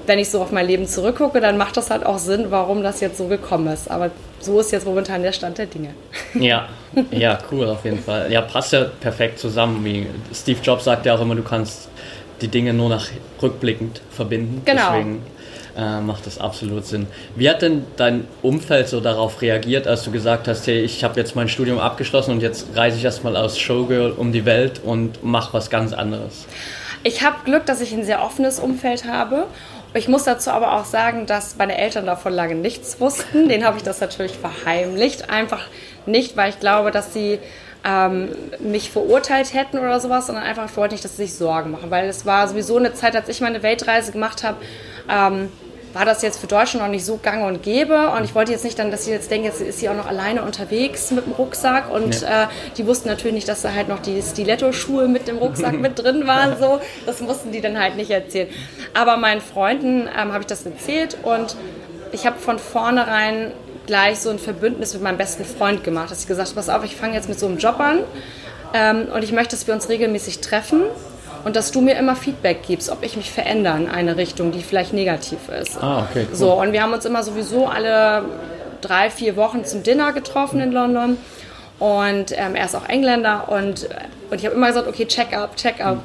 wenn 0.07 0.19
ich 0.19 0.31
so 0.31 0.43
auf 0.43 0.53
mein 0.53 0.67
Leben 0.67 0.87
zurückgucke, 0.87 1.41
dann 1.41 1.57
macht 1.57 1.77
das 1.77 1.91
halt 1.91 2.05
auch 2.05 2.19
Sinn, 2.19 2.47
warum 2.51 2.83
das 2.83 3.01
jetzt 3.01 3.19
so 3.19 3.27
gekommen 3.27 3.73
ist. 3.73 3.91
Aber 3.91 4.11
so 4.41 4.61
ist 4.61 4.71
jetzt 4.73 4.87
momentan 4.87 5.23
der 5.23 5.33
Stand 5.33 5.59
der 5.59 5.67
Dinge. 5.67 5.91
Ja, 6.35 6.69
ja, 7.11 7.39
cool 7.51 7.69
auf 7.69 7.85
jeden 7.85 8.01
Fall. 8.01 8.31
Ja, 8.31 8.43
passt 8.43 8.73
ja 8.73 8.85
perfekt 9.01 9.39
zusammen. 9.39 9.85
Wie 9.85 10.07
Steve 10.35 10.59
Jobs 10.63 10.85
sagt 10.85 11.07
ja 11.07 11.15
auch 11.15 11.21
immer, 11.21 11.35
du 11.35 11.43
kannst 11.43 11.89
die 12.41 12.49
Dinge 12.49 12.75
nur 12.75 12.89
nach 12.89 13.09
rückblickend 13.41 14.03
verbinden. 14.11 14.63
Genau. 14.65 14.83
Deswegen 14.91 15.23
äh, 15.77 16.01
macht 16.01 16.27
das 16.27 16.39
absolut 16.39 16.85
Sinn. 16.85 17.07
Wie 17.37 17.49
hat 17.49 17.63
denn 17.63 17.85
dein 17.97 18.27
Umfeld 18.43 18.89
so 18.89 19.01
darauf 19.01 19.41
reagiert, 19.43 19.87
als 19.87 20.05
du 20.05 20.11
gesagt 20.11 20.49
hast, 20.49 20.67
hey, 20.67 20.81
ich 20.81 21.03
habe 21.05 21.19
jetzt 21.19 21.35
mein 21.35 21.49
Studium 21.49 21.79
abgeschlossen 21.79 22.33
und 22.33 22.43
jetzt 22.43 22.67
reise 22.75 22.99
ich 22.99 23.05
erstmal 23.05 23.37
aus 23.37 23.59
Showgirl 23.59 24.13
um 24.13 24.33
die 24.33 24.45
Welt 24.45 24.81
und 24.85 25.25
mache 25.25 25.55
was 25.55 25.71
ganz 25.71 25.93
anderes? 25.93 26.47
Ich 27.07 27.23
habe 27.23 27.37
Glück, 27.45 27.67
dass 27.67 27.83
ich 27.83 27.93
ein 27.93 28.03
sehr 28.03 28.23
offenes 28.23 28.59
Umfeld 28.59 29.05
habe. 29.05 29.47
Ich 29.93 30.09
muss 30.09 30.25
dazu 30.25 30.51
aber 30.51 30.73
auch 30.73 30.87
sagen, 30.87 31.27
dass 31.27 31.57
meine 31.57 31.77
Eltern 31.77 32.07
davon 32.07 32.33
lange 32.33 32.55
nichts 32.55 32.99
wussten. 32.99 33.49
Den 33.49 33.65
habe 33.65 33.77
ich 33.77 33.83
das 33.83 34.01
natürlich 34.01 34.39
verheimlicht. 34.39 35.29
Einfach 35.29 35.69
nicht, 36.07 36.35
weil 36.37 36.49
ich 36.49 36.61
glaube, 36.61 36.91
dass 36.91 37.13
sie 37.13 37.39
ähm, 37.85 38.31
mich 38.59 38.91
verurteilt 38.91 39.53
hätten 39.53 39.79
oder 39.79 40.01
sowas, 40.01 40.27
sondern 40.27 40.45
einfach 40.45 40.65
ich 40.71 40.77
wollte 40.79 40.95
nicht, 40.95 41.05
dass 41.05 41.19
sie 41.19 41.27
sich 41.27 41.35
Sorgen 41.35 41.73
machen. 41.73 41.91
Weil 41.91 42.09
es 42.09 42.25
war 42.25 42.49
sowieso 42.49 42.79
eine 42.79 42.95
Zeit, 42.95 43.15
als 43.15 43.29
ich 43.29 43.43
meine 43.43 43.63
Weltreise 43.63 44.11
gemacht 44.11 44.43
habe, 44.43 44.57
ähm, 45.11 45.53
war 45.95 46.05
das 46.05 46.23
jetzt 46.23 46.41
für 46.41 46.47
Deutschland 46.47 46.85
noch 46.85 46.91
nicht 46.91 47.05
so 47.05 47.17
gang 47.17 47.45
und 47.45 47.63
gäbe. 47.63 48.11
Und 48.11 48.25
ich 48.25 48.35
wollte 48.35 48.53
jetzt 48.53 48.65
nicht 48.65 48.79
dann, 48.79 48.91
dass 48.91 49.05
sie 49.05 49.13
jetzt 49.13 49.31
denken, 49.31 49.47
jetzt 49.47 49.61
ist 49.61 49.79
sie 49.79 49.89
auch 49.89 49.95
noch 49.95 50.07
alleine 50.07 50.43
unterwegs 50.43 51.13
mit 51.13 51.25
dem 51.25 51.33
Rucksack. 51.33 51.91
Und 51.91 52.21
ja. 52.21 52.45
äh, 52.45 52.47
die 52.77 52.87
wussten 52.87 53.09
natürlich 53.09 53.35
nicht, 53.35 53.49
dass 53.49 53.63
da 53.63 53.73
halt 53.73 53.89
noch 53.89 54.01
die 54.01 54.21
Stiletto-Schuhe 54.21 55.09
mit 55.09 55.29
dem 55.29 55.39
Rucksack 55.39 55.75
mit 55.81 55.99
drin 55.99 56.27
waren. 56.27 56.59
So. 56.59 56.81
Das 57.07 57.21
mussten 57.21 57.53
die 57.53 57.61
dann 57.61 57.79
halt 57.79 57.97
nicht 57.97 58.11
erzählen. 58.11 58.49
Aber 58.93 59.17
meinen 59.17 59.41
Freunden 59.41 60.09
ähm, 60.09 60.33
habe 60.33 60.41
ich 60.41 60.47
das 60.47 60.67
erzählt 60.67 61.17
und 61.23 61.57
ich 62.13 62.27
habe 62.27 62.39
von 62.39 62.59
vornherein 62.59 63.53
gleich 63.87 64.19
so 64.19 64.31
ein 64.31 64.39
Verbündnis 64.39 64.95
mit 64.95 65.03
meinem 65.03 65.19
besten 65.19 65.45
Freund 65.45 65.85
gemacht, 65.85 66.11
dass 66.11 66.23
ich 66.23 66.27
gesagt 66.27 66.49
habe, 66.49 66.57
pass 66.57 66.69
auf, 66.69 66.85
ich 66.85 66.97
fange 66.97 67.15
jetzt 67.15 67.29
mit 67.29 67.39
so 67.39 67.47
einem 67.47 67.59
Job 67.59 67.79
an 67.81 68.01
ähm, 68.73 69.09
und 69.15 69.23
ich 69.23 69.33
möchte, 69.33 69.55
dass 69.57 69.67
wir 69.67 69.75
uns 69.75 69.89
regelmäßig 69.89 70.41
treffen 70.41 70.83
und 71.45 71.57
dass 71.57 71.71
du 71.71 71.81
mir 71.81 71.97
immer 71.97 72.17
Feedback 72.17 72.63
gibst, 72.67 72.91
ob 72.91 73.03
ich 73.03 73.17
mich 73.17 73.31
verändere 73.31 73.77
in 73.77 73.89
eine 73.89 74.17
Richtung, 74.17 74.51
die 74.51 74.63
vielleicht 74.63 74.93
negativ 74.93 75.49
ist. 75.49 75.83
Ah, 75.83 76.07
okay. 76.11 76.27
Cool. 76.31 76.37
So, 76.37 76.53
und 76.61 76.73
wir 76.73 76.83
haben 76.83 76.93
uns 76.93 77.05
immer 77.05 77.23
sowieso 77.23 77.67
alle 77.67 78.25
drei, 78.81 79.11
vier 79.11 79.37
Wochen 79.37 79.65
zum 79.65 79.83
Dinner 79.83 80.13
getroffen 80.13 80.61
in 80.61 80.73
London. 80.73 81.17
Und 81.79 82.33
ähm, 82.33 82.55
er 82.55 82.65
ist 82.65 82.77
auch 82.77 82.89
Engländer 82.89 83.49
und, 83.49 83.89
und 84.31 84.39
ich 84.39 84.47
habe 84.47 84.55
immer 84.55 84.69
gesagt, 84.69 84.87
okay, 84.87 85.07
check 85.07 85.37
up, 85.37 85.57
check 85.57 85.85
up. 85.85 85.99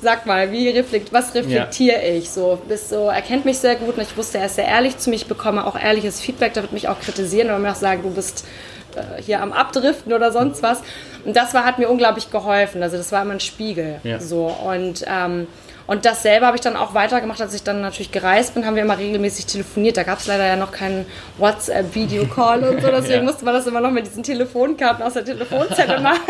Sag 0.00 0.26
mal, 0.26 0.52
wie 0.52 0.68
reflekt, 0.68 1.12
was 1.12 1.34
reflektiere 1.34 1.96
ja. 1.96 2.14
ich? 2.14 2.30
So, 2.30 2.60
bist 2.68 2.90
so, 2.90 3.08
er 3.08 3.22
kennt 3.22 3.44
mich 3.44 3.58
sehr 3.58 3.74
gut 3.74 3.96
und 3.96 4.02
ich 4.02 4.16
wusste, 4.16 4.38
er 4.38 4.46
ist 4.46 4.54
sehr 4.54 4.66
ehrlich 4.66 4.96
zu 4.98 5.10
mir. 5.10 5.16
Ich 5.16 5.26
bekomme 5.26 5.66
auch 5.66 5.76
ehrliches 5.76 6.20
Feedback, 6.20 6.52
da 6.52 6.62
wird 6.62 6.72
mich 6.72 6.86
auch 6.86 7.00
kritisieren 7.00 7.48
oder 7.48 7.58
mir 7.58 7.72
auch 7.72 7.76
sagen, 7.76 8.02
du 8.02 8.10
bist 8.10 8.44
äh, 8.44 8.77
hier 9.24 9.42
am 9.42 9.52
Abdriften 9.52 10.12
oder 10.12 10.32
sonst 10.32 10.62
was. 10.62 10.82
Und 11.24 11.36
das 11.36 11.54
war, 11.54 11.64
hat 11.64 11.78
mir 11.78 11.88
unglaublich 11.88 12.30
geholfen. 12.30 12.82
Also 12.82 12.96
das 12.96 13.12
war 13.12 13.22
immer 13.22 13.34
ein 13.34 13.40
Spiegel. 13.40 14.00
Ja. 14.02 14.20
So. 14.20 14.46
Und, 14.46 15.04
ähm, 15.06 15.46
und 15.86 16.04
das 16.04 16.22
selber 16.22 16.46
habe 16.46 16.56
ich 16.56 16.60
dann 16.60 16.76
auch 16.76 16.92
weitergemacht, 16.92 17.40
als 17.40 17.54
ich 17.54 17.62
dann 17.62 17.80
natürlich 17.80 18.12
gereist 18.12 18.54
bin, 18.54 18.66
haben 18.66 18.76
wir 18.76 18.82
immer 18.82 18.98
regelmäßig 18.98 19.46
telefoniert. 19.46 19.96
Da 19.96 20.02
gab 20.02 20.18
es 20.18 20.26
leider 20.26 20.46
ja 20.46 20.56
noch 20.56 20.70
keinen 20.70 21.06
WhatsApp-Video-Call 21.38 22.62
und 22.64 22.82
so, 22.82 22.88
deswegen 22.90 23.20
ja. 23.20 23.22
musste 23.22 23.44
man 23.44 23.54
das 23.54 23.66
immer 23.66 23.80
noch 23.80 23.90
mit 23.90 24.06
diesen 24.06 24.22
Telefonkarten 24.22 25.02
aus 25.02 25.14
der 25.14 25.24
Telefonzelle 25.24 25.98
machen. 26.02 26.20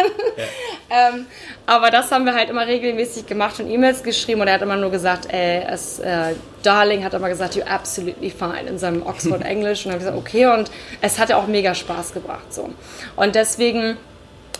Ähm, 0.90 1.26
aber 1.66 1.90
das 1.90 2.10
haben 2.10 2.24
wir 2.24 2.34
halt 2.34 2.48
immer 2.48 2.66
regelmäßig 2.66 3.26
gemacht 3.26 3.60
und 3.60 3.68
E-Mails 3.68 4.02
geschrieben 4.02 4.40
und 4.40 4.48
er 4.48 4.54
hat 4.54 4.62
immer 4.62 4.76
nur 4.76 4.90
gesagt, 4.90 5.30
ey, 5.30 5.62
es, 5.68 5.98
äh, 5.98 6.34
Darling 6.62 7.04
hat 7.04 7.12
immer 7.12 7.28
gesagt, 7.28 7.56
you're 7.56 7.66
absolutely 7.66 8.30
fine 8.30 8.62
in 8.66 8.78
seinem 8.78 9.06
Oxford 9.06 9.42
Englisch 9.44 9.84
und 9.84 9.92
dann 9.92 10.00
habe 10.00 10.08
ich 10.08 10.10
gesagt, 10.10 10.16
okay 10.16 10.46
und 10.46 10.70
es 11.02 11.18
hat 11.18 11.28
ja 11.28 11.36
auch 11.36 11.46
mega 11.46 11.74
Spaß 11.74 12.14
gebracht 12.14 12.54
so. 12.54 12.70
Und 13.16 13.34
deswegen 13.34 13.98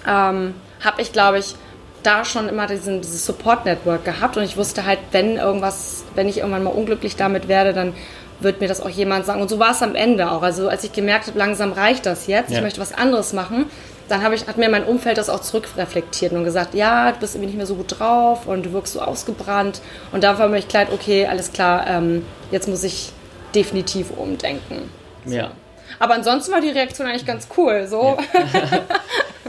ähm, 0.06 0.54
habe 0.84 1.00
ich, 1.00 1.12
glaube 1.12 1.38
ich, 1.38 1.54
da 2.02 2.24
schon 2.24 2.48
immer 2.48 2.66
diesen, 2.66 3.00
dieses 3.00 3.24
Support-Network 3.24 4.04
gehabt 4.04 4.36
und 4.36 4.42
ich 4.42 4.56
wusste 4.56 4.84
halt, 4.84 4.98
wenn 5.12 5.36
irgendwas, 5.36 6.04
wenn 6.14 6.28
ich 6.28 6.38
irgendwann 6.38 6.62
mal 6.62 6.70
unglücklich 6.70 7.16
damit 7.16 7.48
werde, 7.48 7.72
dann 7.72 7.94
wird 8.40 8.60
mir 8.60 8.68
das 8.68 8.80
auch 8.80 8.88
jemand 8.88 9.26
sagen. 9.26 9.40
Und 9.40 9.48
so 9.48 9.58
war 9.58 9.72
es 9.72 9.82
am 9.82 9.94
Ende 9.94 10.30
auch. 10.30 10.42
Also 10.42 10.68
als 10.68 10.84
ich 10.84 10.92
gemerkt 10.92 11.26
habe, 11.26 11.38
langsam 11.38 11.72
reicht 11.72 12.06
das 12.06 12.26
jetzt, 12.26 12.50
ja. 12.50 12.58
ich 12.58 12.62
möchte 12.62 12.80
was 12.80 12.92
anderes 12.92 13.32
machen, 13.32 13.66
dann 14.08 14.32
ich, 14.32 14.46
hat 14.46 14.56
mir 14.56 14.68
mein 14.68 14.84
Umfeld 14.84 15.18
das 15.18 15.28
auch 15.28 15.40
zurückreflektiert 15.40 16.32
und 16.32 16.44
gesagt, 16.44 16.74
ja, 16.74 17.12
du 17.12 17.18
bist 17.20 17.34
irgendwie 17.34 17.48
nicht 17.48 17.56
mehr 17.56 17.66
so 17.66 17.74
gut 17.74 17.98
drauf 17.98 18.46
und 18.46 18.66
du 18.66 18.72
wirkst 18.72 18.94
so 18.94 19.00
ausgebrannt. 19.00 19.80
Und 20.12 20.24
da 20.24 20.38
war 20.38 20.48
mir 20.48 20.62
klar, 20.62 20.86
okay, 20.92 21.26
alles 21.26 21.52
klar, 21.52 21.86
ähm, 21.86 22.24
jetzt 22.50 22.68
muss 22.68 22.84
ich 22.84 23.12
definitiv 23.54 24.10
umdenken. 24.16 24.90
So. 25.24 25.34
Ja. 25.34 25.50
Aber 25.98 26.14
ansonsten 26.14 26.52
war 26.52 26.60
die 26.60 26.70
Reaktion 26.70 27.06
eigentlich 27.06 27.26
ganz 27.26 27.48
cool. 27.56 27.86
So. 27.86 28.18
Ja. 28.52 28.80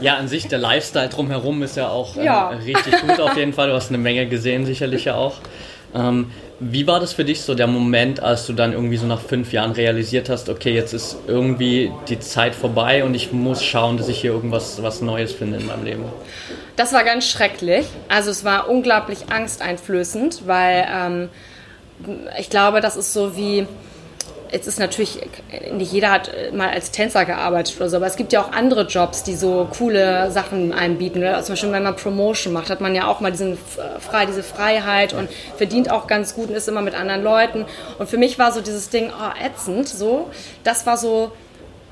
ja 0.00 0.16
an 0.16 0.28
sich 0.28 0.48
der 0.48 0.58
Lifestyle 0.58 1.08
drumherum 1.08 1.62
ist 1.62 1.76
ja 1.76 1.88
auch 1.88 2.16
ähm, 2.16 2.24
ja. 2.24 2.48
richtig 2.48 3.00
gut 3.02 3.20
auf 3.20 3.36
jeden 3.36 3.52
Fall. 3.52 3.68
Du 3.68 3.74
hast 3.74 3.88
eine 3.88 3.98
Menge 3.98 4.26
gesehen, 4.26 4.66
sicherlich 4.66 5.04
ja 5.04 5.14
auch. 5.14 5.36
Ähm, 5.94 6.30
wie 6.60 6.86
war 6.86 7.00
das 7.00 7.14
für 7.14 7.24
dich 7.24 7.40
so 7.40 7.54
der 7.54 7.66
Moment, 7.66 8.22
als 8.22 8.46
du 8.46 8.52
dann 8.52 8.74
irgendwie 8.74 8.98
so 8.98 9.06
nach 9.06 9.20
fünf 9.20 9.52
Jahren 9.52 9.72
realisiert 9.72 10.28
hast, 10.28 10.50
okay, 10.50 10.74
jetzt 10.74 10.92
ist 10.92 11.16
irgendwie 11.26 11.90
die 12.08 12.20
Zeit 12.20 12.54
vorbei 12.54 13.02
und 13.02 13.14
ich 13.14 13.32
muss 13.32 13.64
schauen, 13.64 13.96
dass 13.96 14.08
ich 14.08 14.20
hier 14.20 14.32
irgendwas 14.32 14.82
was 14.82 15.00
Neues 15.00 15.32
finde 15.32 15.56
in 15.56 15.66
meinem 15.66 15.84
Leben? 15.84 16.04
Das 16.76 16.92
war 16.92 17.02
ganz 17.02 17.26
schrecklich. 17.26 17.86
Also 18.08 18.30
es 18.30 18.44
war 18.44 18.68
unglaublich 18.68 19.30
angsteinflößend, 19.30 20.46
weil 20.46 20.86
ähm, 20.94 21.28
ich 22.38 22.50
glaube, 22.50 22.82
das 22.82 22.96
ist 22.96 23.14
so 23.14 23.36
wie 23.36 23.66
jetzt 24.52 24.66
ist 24.66 24.78
natürlich, 24.78 25.18
nicht 25.72 25.92
jeder 25.92 26.10
hat 26.10 26.30
mal 26.52 26.68
als 26.70 26.90
Tänzer 26.90 27.24
gearbeitet 27.24 27.76
oder 27.76 27.88
so, 27.88 27.96
aber 27.96 28.06
es 28.06 28.16
gibt 28.16 28.32
ja 28.32 28.42
auch 28.42 28.52
andere 28.52 28.86
Jobs, 28.86 29.22
die 29.22 29.34
so 29.34 29.68
coole 29.76 30.30
Sachen 30.30 30.72
einem 30.72 30.98
bieten. 30.98 31.18
Oder? 31.18 31.42
Zum 31.42 31.52
Beispiel, 31.52 31.72
wenn 31.72 31.82
man 31.82 31.96
Promotion 31.96 32.52
macht, 32.52 32.70
hat 32.70 32.80
man 32.80 32.94
ja 32.94 33.06
auch 33.06 33.20
mal 33.20 33.30
diesen, 33.30 33.58
frei, 34.00 34.26
diese 34.26 34.42
Freiheit 34.42 35.12
und 35.12 35.28
verdient 35.56 35.90
auch 35.90 36.06
ganz 36.06 36.34
gut 36.34 36.48
und 36.48 36.54
ist 36.54 36.68
immer 36.68 36.82
mit 36.82 36.94
anderen 36.94 37.22
Leuten. 37.22 37.66
Und 37.98 38.08
für 38.08 38.18
mich 38.18 38.38
war 38.38 38.52
so 38.52 38.60
dieses 38.60 38.90
Ding, 38.90 39.10
oh, 39.10 39.44
ätzend, 39.44 39.88
so. 39.88 40.30
Das 40.64 40.86
war 40.86 40.96
so, 40.96 41.32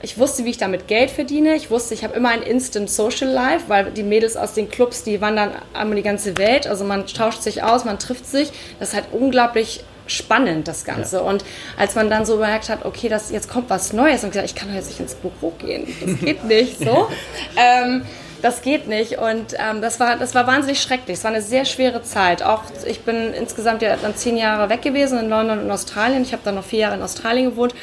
ich 0.01 0.17
wusste, 0.17 0.45
wie 0.45 0.51
ich 0.51 0.59
damit 0.59 0.87
Geld 0.87 1.11
verdiene. 1.11 1.57
Ich 1.57 1.71
wusste, 1.71 1.95
ich 1.95 2.05
habe 2.05 2.15
immer 2.15 2.29
ein 2.29 2.43
Instant 2.43 2.89
Social 2.89 3.29
Life, 3.29 3.65
weil 3.69 3.91
die 3.91 4.05
Mädels 4.05 4.37
aus 4.37 4.55
den 4.55 4.69
Clubs, 4.69 5.03
die 5.03 5.21
wandern 5.21 5.53
einmal 5.75 5.97
die 5.97 6.03
ganze 6.03 6.39
Welt. 6.39 6.67
Also 6.67 6.85
man 6.85 7.07
tauscht 7.07 7.43
sich 7.43 7.63
aus, 7.63 7.85
man 7.85 7.99
trifft 7.99 8.27
sich. 8.27 8.51
Das 8.79 8.91
ist 8.91 8.95
halt 8.95 9.07
unglaublich 9.13 9.83
spannend, 10.09 10.69
das 10.69 10.85
Ganze. 10.85 11.17
Ja. 11.17 11.23
Und 11.23 11.45
als 11.77 11.95
man 11.95 12.11
dann 12.11 12.27
so 12.27 12.37
bemerkt 12.37 12.69
hat, 12.69 12.85
okay, 12.85 13.09
das, 13.09 13.31
jetzt 13.31 13.49
kommt 13.49 13.71
was 13.71 13.93
Neues 13.93 14.25
und 14.25 14.31
gesagt, 14.31 14.49
ich 14.49 14.55
kann 14.55 14.69
doch 14.69 14.75
jetzt 14.75 14.89
nicht 14.89 15.01
ins 15.01 15.15
Büro 15.15 15.51
gehen. 15.59 15.87
Das 16.05 16.19
geht 16.21 16.45
nicht 16.45 16.79
so. 16.79 17.09
ähm, 17.57 18.05
das 18.43 18.63
geht 18.63 18.87
nicht. 18.87 19.19
Und 19.19 19.55
ähm, 19.59 19.81
das, 19.81 20.01
war, 20.01 20.17
das 20.17 20.35
war 20.35 20.47
wahnsinnig 20.47 20.81
schrecklich. 20.81 21.19
Es 21.19 21.25
war 21.25 21.33
eine 21.33 21.43
sehr 21.43 21.65
schwere 21.65 22.03
Zeit. 22.03 22.43
Auch 22.43 22.63
ich 22.87 23.01
bin 23.01 23.33
insgesamt 23.35 23.83
ja 23.83 23.97
dann 23.97 24.15
zehn 24.15 24.37
Jahre 24.37 24.69
weg 24.69 24.83
gewesen 24.83 25.19
in 25.19 25.29
London 25.29 25.59
und 25.59 25.71
Australien. 25.71 26.23
Ich 26.23 26.33
habe 26.33 26.43
dann 26.45 26.55
noch 26.55 26.65
vier 26.65 26.81
Jahre 26.81 26.95
in 26.97 27.03
Australien 27.03 27.51
gewohnt. 27.51 27.75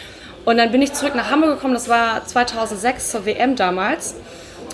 Und 0.46 0.58
dann 0.58 0.72
bin 0.72 0.82
ich 0.82 0.94
zurück 0.94 1.16
nach 1.16 1.32
Hamburg 1.32 1.56
gekommen. 1.56 1.74
Das 1.74 1.90
war 1.90 2.26
2006 2.26 3.12
zur 3.12 3.26
WM 3.26 3.56
damals. 3.56 4.16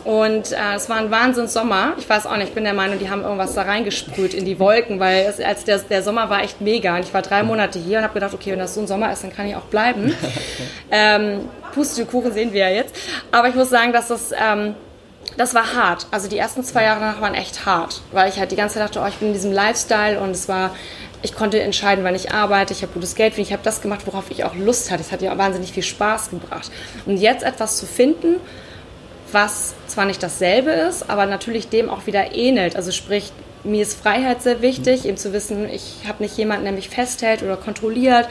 Und 0.04 0.52
äh, 0.52 0.76
es 0.76 0.90
war 0.90 0.98
ein 0.98 1.12
Wahnsinns-Sommer. 1.12 1.94
Ich 1.98 2.10
weiß 2.10 2.26
auch 2.26 2.36
nicht, 2.38 2.50
ich 2.50 2.54
bin 2.54 2.64
der 2.64 2.74
Meinung, 2.74 2.98
die 2.98 3.10
haben 3.10 3.24
irgendwas 3.24 3.54
da 3.54 3.64
reingesprüht 3.64 4.34
in 4.34 4.46
die 4.46 4.60
Wolken, 4.60 5.00
weil 5.00 5.26
es, 5.28 5.40
als 5.40 5.64
der, 5.64 5.78
der 5.80 6.02
Sommer 6.02 6.30
war 6.30 6.44
echt 6.44 6.62
mega. 6.62 6.96
Und 6.96 7.06
ich 7.06 7.14
war 7.14 7.22
drei 7.22 7.44
Monate 7.44 7.78
hier 7.80 8.00
und 8.00 8.04
habe 8.04 8.14
gedacht, 8.14 8.34
okay, 8.34 8.52
wenn 8.52 8.60
das 8.60 8.74
so 8.74 8.82
ein 8.82 8.88
Sommer 8.88 9.12
ist, 9.12 9.24
dann 9.24 9.34
kann 9.34 9.48
ich 9.48 9.56
auch 9.56 9.66
bleiben. 9.66 10.14
ähm, 10.92 11.50
Pustekuchen 11.74 12.34
sehen 12.34 12.52
wir 12.52 12.70
ja 12.70 12.76
jetzt. 12.76 12.96
Aber 13.32 13.50
ich 13.50 13.56
muss 13.56 13.70
sagen, 13.70 13.94
dass 13.94 14.08
das... 14.08 14.32
Ähm, 14.32 14.76
das 15.38 15.56
war 15.56 15.76
hart. 15.76 16.08
Also 16.12 16.28
die 16.28 16.38
ersten 16.38 16.64
zwei 16.64 16.84
Jahre 16.84 17.00
danach 17.00 17.22
waren 17.22 17.36
echt 17.36 17.66
hart, 17.66 18.02
weil 18.12 18.30
ich 18.30 18.38
halt 18.38 18.52
die 18.52 18.56
ganze 18.56 18.76
Zeit 18.76 18.84
dachte, 18.84 19.00
oh, 19.02 19.08
ich 19.08 19.16
bin 19.16 19.30
in 19.30 19.34
diesem 19.34 19.54
Lifestyle 19.54 20.20
und 20.20 20.32
es 20.32 20.50
war, 20.50 20.76
ich 21.22 21.34
konnte 21.34 21.62
entscheiden, 21.62 22.04
wann 22.04 22.16
ich 22.16 22.32
arbeite, 22.32 22.74
ich 22.74 22.82
habe 22.82 22.92
gutes 22.92 23.16
Geld, 23.16 23.38
ich 23.38 23.54
habe 23.54 23.64
das 23.64 23.82
gemacht, 23.82 24.02
worauf 24.08 24.30
ich 24.30 24.44
auch 24.44 24.56
Lust 24.56 24.92
hatte. 24.92 25.02
Es 25.02 25.12
hat 25.12 25.22
ja 25.22 25.38
wahnsinnig 25.38 25.72
viel 25.72 25.84
Spaß 25.84 26.32
gebracht. 26.32 26.70
Und 27.06 27.18
jetzt 27.18 27.44
etwas 27.44 27.78
zu 27.78 27.86
finden, 27.86 28.38
was 29.34 29.74
zwar 29.88 30.06
nicht 30.06 30.22
dasselbe 30.22 30.72
ist, 30.72 31.10
aber 31.10 31.26
natürlich 31.26 31.70
dem 31.70 31.90
auch 31.90 32.08
wieder 32.08 32.36
ähnelt. 32.36 32.76
Also 32.76 32.92
sprich, 32.92 33.32
mir 33.64 33.82
ist 33.82 34.00
Freiheit 34.00 34.42
sehr 34.42 34.62
wichtig, 34.62 35.06
eben 35.06 35.18
zu 35.18 35.34
wissen, 35.34 35.70
ich 35.70 35.98
habe 36.08 36.24
nicht 36.24 36.38
jemanden, 36.38 36.64
der 36.64 36.74
mich 36.74 36.90
festhält 36.90 37.44
oder 37.44 37.58
kontrolliert. 37.58 38.28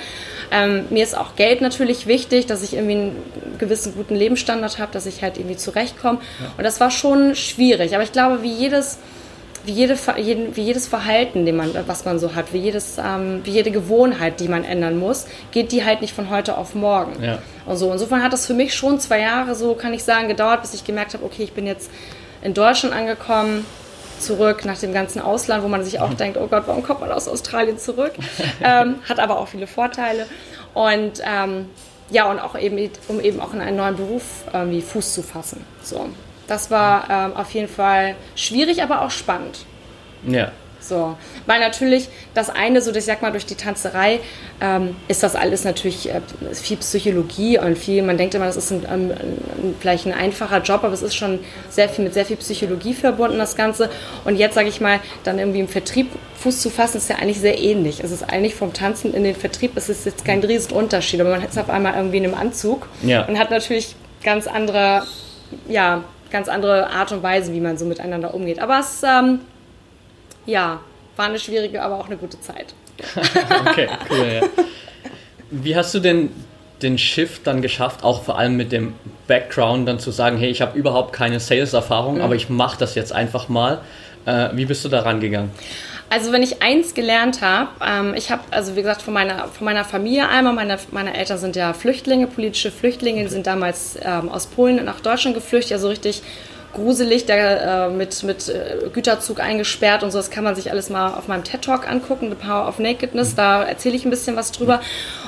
Ähm, 0.51 0.87
mir 0.91 1.05
ist 1.05 1.17
auch 1.17 1.37
Geld 1.37 1.61
natürlich 1.61 2.07
wichtig, 2.07 2.47
dass 2.47 2.63
ich 2.63 2.75
irgendwie 2.75 2.95
einen 2.95 3.57
gewissen 3.59 3.95
guten 3.95 4.17
Lebensstandard 4.17 4.79
habe, 4.79 4.93
dass 4.93 5.07
ich 5.07 5.23
halt 5.23 5.39
irgendwie 5.39 5.57
zurechtkomme. 5.57 6.19
Ja. 6.41 6.53
Und 6.57 6.65
das 6.65 6.81
war 6.81 6.91
schon 6.91 7.37
schwierig. 7.37 7.95
Aber 7.95 8.03
ich 8.03 8.13
glaube, 8.13 8.43
wie 8.43 8.53
jedes 8.53 8.99
wie, 9.65 9.73
jede, 9.73 9.97
wie 9.97 10.63
jedes 10.63 10.87
Verhalten, 10.89 11.45
den 11.47 11.57
man, 11.57 11.75
was 11.87 12.05
man 12.05 12.19
so 12.19 12.35
hat, 12.35 12.53
wie, 12.53 12.59
jedes, 12.59 12.99
ähm, 12.99 13.41
wie 13.45 13.51
jede 13.51 13.71
Gewohnheit, 13.71 14.41
die 14.41 14.49
man 14.49 14.65
ändern 14.65 14.99
muss, 14.99 15.27
geht 15.53 15.73
die 15.73 15.85
halt 15.85 16.01
nicht 16.01 16.15
von 16.15 16.31
heute 16.31 16.57
auf 16.57 16.75
morgen. 16.75 17.23
Ja. 17.23 17.39
Und 17.67 17.77
so. 17.77 17.93
Insofern 17.93 18.23
hat 18.23 18.33
das 18.33 18.47
für 18.47 18.55
mich 18.55 18.75
schon 18.75 19.01
zwei 19.01 19.21
Jahre, 19.21 19.55
so 19.55 19.75
kann 19.75 19.93
ich 19.93 20.05
sagen, 20.05 20.29
gedauert, 20.29 20.63
bis 20.63 20.75
ich 20.75 20.85
gemerkt 20.85 21.15
habe, 21.15 21.25
okay, 21.25 21.43
ich 21.43 21.53
bin 21.53 21.67
jetzt 21.67 21.91
in 22.43 22.55
Deutschland 22.55 22.95
angekommen, 22.95 23.67
zurück 24.19 24.65
nach 24.65 24.79
dem 24.79 24.93
ganzen 24.93 25.21
Ausland, 25.21 25.63
wo 25.63 25.69
man 25.69 25.85
sich 25.85 26.01
auch 26.01 26.13
denkt, 26.15 26.39
oh 26.39 26.47
Gott, 26.47 26.65
warum 26.67 26.83
kommt 26.83 27.01
man 27.01 27.11
aus 27.11 27.29
Australien 27.29 27.79
zurück? 27.79 28.13
ähm, 28.63 28.97
hat 29.09 29.19
aber 29.19 29.39
auch 29.39 29.49
viele 29.49 29.67
Vorteile. 29.67 30.27
Und 30.75 31.23
ähm, 31.25 31.67
ja, 32.11 32.31
und 32.31 32.39
auch 32.39 32.59
eben, 32.59 32.91
um 33.09 33.21
eben 33.21 33.41
auch 33.41 33.55
in 33.55 33.61
einen 33.61 33.77
neuen 33.77 33.97
Beruf 33.97 34.23
Fuß 34.53 35.15
zu 35.15 35.23
fassen. 35.23 35.65
So. 35.83 36.09
Das 36.51 36.69
war 36.69 37.09
ähm, 37.09 37.37
auf 37.37 37.53
jeden 37.53 37.69
Fall 37.69 38.17
schwierig, 38.35 38.83
aber 38.83 39.03
auch 39.03 39.11
spannend. 39.13 39.61
Ja. 40.27 40.51
So, 40.81 41.17
weil 41.47 41.61
natürlich 41.61 42.09
das 42.35 42.51
eine, 42.51 42.81
so 42.81 42.93
ich 42.93 43.05
sag 43.05 43.23
mal, 43.23 43.31
durch 43.31 43.47
die 43.47 43.55
Tanzerei 43.55 44.19
ähm, 44.61 44.97
ist 45.07 45.23
das 45.23 45.37
alles 45.37 45.63
natürlich 45.63 46.09
äh, 46.09 46.21
viel 46.53 46.79
Psychologie 46.79 47.57
und 47.59 47.79
viel, 47.79 48.03
man 48.03 48.19
denkt 48.19 48.35
immer, 48.35 48.47
das 48.47 48.57
ist 48.57 48.73
ein, 48.73 48.85
ein, 48.87 49.11
ein, 49.13 49.75
vielleicht 49.79 50.07
ein 50.07 50.13
einfacher 50.13 50.61
Job, 50.61 50.83
aber 50.83 50.93
es 50.93 51.03
ist 51.03 51.15
schon 51.15 51.39
sehr 51.69 51.89
viel 51.89 52.03
mit 52.03 52.15
sehr 52.15 52.25
viel 52.25 52.37
Psychologie 52.39 52.95
verbunden, 52.95 53.39
das 53.39 53.55
Ganze. 53.55 53.89
Und 54.25 54.35
jetzt, 54.35 54.57
sage 54.57 54.69
ich 54.69 54.81
mal, 54.81 54.99
dann 55.23 55.39
irgendwie 55.39 55.61
im 55.61 55.69
Vertrieb 55.69 56.09
Fuß 56.39 56.63
zu 56.63 56.71
fassen, 56.71 56.97
ist 56.97 57.09
ja 57.09 57.17
eigentlich 57.17 57.39
sehr 57.39 57.61
ähnlich. 57.61 58.03
Es 58.03 58.11
ist 58.11 58.29
eigentlich 58.29 58.57
vom 58.57 58.73
Tanzen 58.73 59.15
in 59.15 59.23
den 59.23 59.37
Vertrieb, 59.37 59.77
es 59.77 59.89
ist 59.89 60.05
jetzt 60.05 60.25
kein 60.25 60.43
riesen 60.43 60.73
Unterschied, 60.73 61.21
aber 61.21 61.31
man 61.31 61.43
hat 61.43 61.51
es 61.51 61.59
auf 61.59 61.71
einmal 61.71 61.95
irgendwie 61.95 62.17
in 62.17 62.25
einem 62.25 62.35
Anzug 62.35 62.89
ja. 63.03 63.25
und 63.27 63.39
hat 63.39 63.53
natürlich 63.53 63.95
ganz 64.25 64.49
andere, 64.49 65.05
ja, 65.69 66.03
ganz 66.31 66.49
andere 66.49 66.91
Art 66.91 67.13
und 67.13 67.23
Weise, 67.23 67.53
wie 67.53 67.61
man 67.61 67.79
so 67.79 67.85
miteinander 67.85 68.35
umgeht. 68.35 68.61
Aber 68.61 68.79
es, 68.81 69.03
ähm, 69.03 69.41
ja, 70.47 70.81
war 71.17 71.27
eine 71.27 71.39
schwierige, 71.39 71.83
aber 71.83 71.99
auch 71.99 72.07
eine 72.07 72.17
gute 72.17 72.41
Zeit. 72.41 72.75
okay, 73.67 73.89
cool, 74.11 74.41
ja. 74.41 74.49
Wie 75.51 75.75
hast 75.77 75.95
du 75.95 76.01
denn 76.01 76.31
den 76.83 76.99
Shift 76.99 77.47
dann 77.47 77.63
geschafft, 77.63 78.05
auch 78.05 78.23
vor 78.23 78.39
allem 78.39 78.57
mit 78.57 78.73
dem 78.73 78.95
Background 79.27 79.87
dann 79.87 79.99
zu 79.99 80.11
sagen, 80.11 80.39
hey, 80.39 80.51
ich 80.51 80.63
habe 80.63 80.79
überhaupt 80.79 81.13
keine 81.13 81.41
Sales-Erfahrung, 81.41 82.17
mhm. 82.17 82.21
aber 82.23 82.35
ich 82.35 82.49
mache 82.49 82.79
das 82.79 82.95
jetzt 82.95 83.13
einfach 83.13 83.49
mal. 83.49 83.81
Äh, 84.27 84.49
wie 84.55 84.65
bist 84.65 84.85
du 84.85 84.89
da 84.89 85.01
rangegangen? 85.01 85.51
Also 86.13 86.33
wenn 86.33 86.43
ich 86.43 86.61
eins 86.61 86.95
gelernt 86.95 87.41
habe, 87.41 87.71
ähm, 87.81 88.15
ich 88.15 88.33
habe, 88.33 88.43
also 88.51 88.75
wie 88.75 88.83
gesagt, 88.83 89.01
von 89.01 89.15
meiner, 89.15 89.47
von 89.47 89.65
meiner 89.65 89.85
Familie 89.85 90.29
einmal, 90.29 90.53
meine, 90.53 90.77
meine 90.91 91.17
Eltern 91.17 91.39
sind 91.39 91.55
ja 91.55 91.73
Flüchtlinge, 91.73 92.27
politische 92.27 92.73
Flüchtlinge, 92.73 93.23
die 93.23 93.29
sind 93.29 93.47
damals 93.47 93.97
ähm, 94.03 94.29
aus 94.29 94.47
Polen 94.47 94.85
nach 94.85 94.99
Deutschland 95.01 95.37
geflüchtet, 95.37 95.75
also 95.75 95.87
richtig 95.89 96.23
gruselig, 96.73 97.27
da 97.27 97.87
äh, 97.87 97.91
mit, 97.91 98.23
mit 98.23 98.49
äh, 98.49 98.89
Güterzug 98.93 99.41
eingesperrt 99.41 100.03
und 100.03 100.11
so. 100.11 100.19
Das 100.19 100.31
kann 100.31 100.45
man 100.45 100.55
sich 100.55 100.71
alles 100.71 100.91
mal 100.91 101.15
auf 101.15 101.29
meinem 101.29 101.45
TED-Talk 101.45 101.89
angucken, 101.89 102.29
The 102.29 102.37
Power 102.37 102.69
of 102.69 102.79
Nakedness. 102.79 103.35
Da 103.35 103.63
erzähle 103.63 103.97
ich 103.97 104.05
ein 104.05 104.11
bisschen 104.11 104.37
was 104.37 104.53
drüber. 104.53 104.81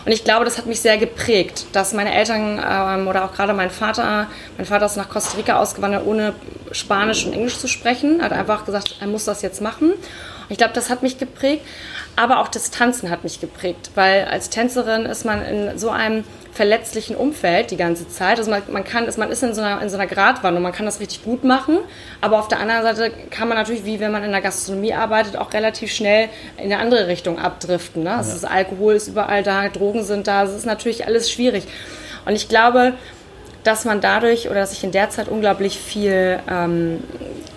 Und 0.05 0.13
ich 0.13 0.25
glaube, 0.25 0.45
das 0.45 0.59
hat 0.59 0.67
mich 0.67 0.81
sehr 0.81 0.99
geprägt, 0.99 1.67
dass 1.73 1.93
meine 1.93 2.15
Eltern 2.15 2.61
ähm, 2.65 3.09
oder 3.09 3.25
auch 3.25 3.35
gerade 3.35 3.55
mein 3.55 3.71
Vater, 3.71 4.29
mein 4.57 4.67
Vater 4.67 4.87
ist 4.87 4.97
nach 4.97 5.09
Costa 5.09 5.37
Rica 5.37 5.59
ausgewandert, 5.59 6.07
ohne 6.07 6.35
Spanisch 6.71 7.27
und 7.27 7.33
Englisch 7.33 7.59
zu 7.59 7.69
sprechen, 7.69 8.23
hat 8.23 8.33
einfach 8.33 8.65
gesagt, 8.65 8.97
er 9.01 9.07
muss 9.07 9.25
das 9.25 9.43
jetzt 9.43 9.61
machen. 9.61 9.93
Ich 10.49 10.59
glaube, 10.59 10.73
das 10.75 10.91
hat 10.91 11.03
mich 11.03 11.19
geprägt, 11.19 11.63
aber 12.17 12.41
auch 12.41 12.49
das 12.49 12.71
Tanzen 12.71 13.11
hat 13.11 13.25
mich 13.25 13.41
geprägt, 13.41 13.91
weil 13.95 14.25
als 14.25 14.51
Tänzerin 14.51 15.07
ist 15.07 15.25
man 15.25 15.45
in 15.45 15.79
so 15.79 15.91
einem 15.91 16.25
verletzlichen 16.53 17.17
Umfeld 17.17 17.71
die 17.71 17.77
ganze 17.77 18.09
Zeit. 18.09 18.39
Also 18.39 18.51
man, 18.51 18.63
man 18.71 18.85
kann, 18.85 19.09
man 19.17 19.31
ist 19.31 19.43
in 19.43 19.55
so 19.55 19.63
einer, 19.63 19.81
in 19.81 19.89
so 19.89 19.97
einer 19.97 20.07
Gratwanderung, 20.07 20.63
man 20.63 20.73
kann 20.73 20.85
das 20.85 21.01
richtig 21.01 21.25
gut 21.25 21.45
machen, 21.45 21.79
aber 22.21 22.39
auf 22.39 22.49
der 22.49 22.61
anderen 22.61 22.83
Seite 22.83 23.11
kann 23.31 23.49
man 23.49 23.57
natürlich, 23.57 23.87
wie 23.87 24.01
wenn 24.01 24.13
man 24.13 24.23
in 24.23 24.33
der 24.33 24.43
Gastronomie 24.43 24.93
arbeitet, 24.93 25.37
auch 25.37 25.53
relativ 25.55 25.91
schnell 25.91 26.29
in 26.59 26.65
eine 26.65 26.79
andere 26.79 27.07
Richtung 27.07 27.39
abdriften. 27.39 28.03
Ne? 28.03 28.15
Also 28.15 28.47
ja. 28.47 28.53
Alkohol 28.53 28.95
ist 28.95 29.09
überall 29.09 29.43
da, 29.43 29.69
Drogen 29.69 30.05
sind 30.05 30.27
da, 30.27 30.45
es 30.45 30.53
ist 30.53 30.67
natürlich 30.67 31.07
alles 31.07 31.31
schwierig. 31.31 31.65
Und 32.27 32.35
ich 32.35 32.49
glaube, 32.49 32.95
dass 33.65 33.85
man 33.85 34.01
dadurch 34.01 34.47
oder 34.47 34.61
dass 34.61 34.73
ich 34.73 34.83
in 34.83 34.93
der 34.93 35.11
Zeit 35.11 35.29
unglaublich 35.29 35.79
viel 35.79 36.41
ähm, 36.51 37.03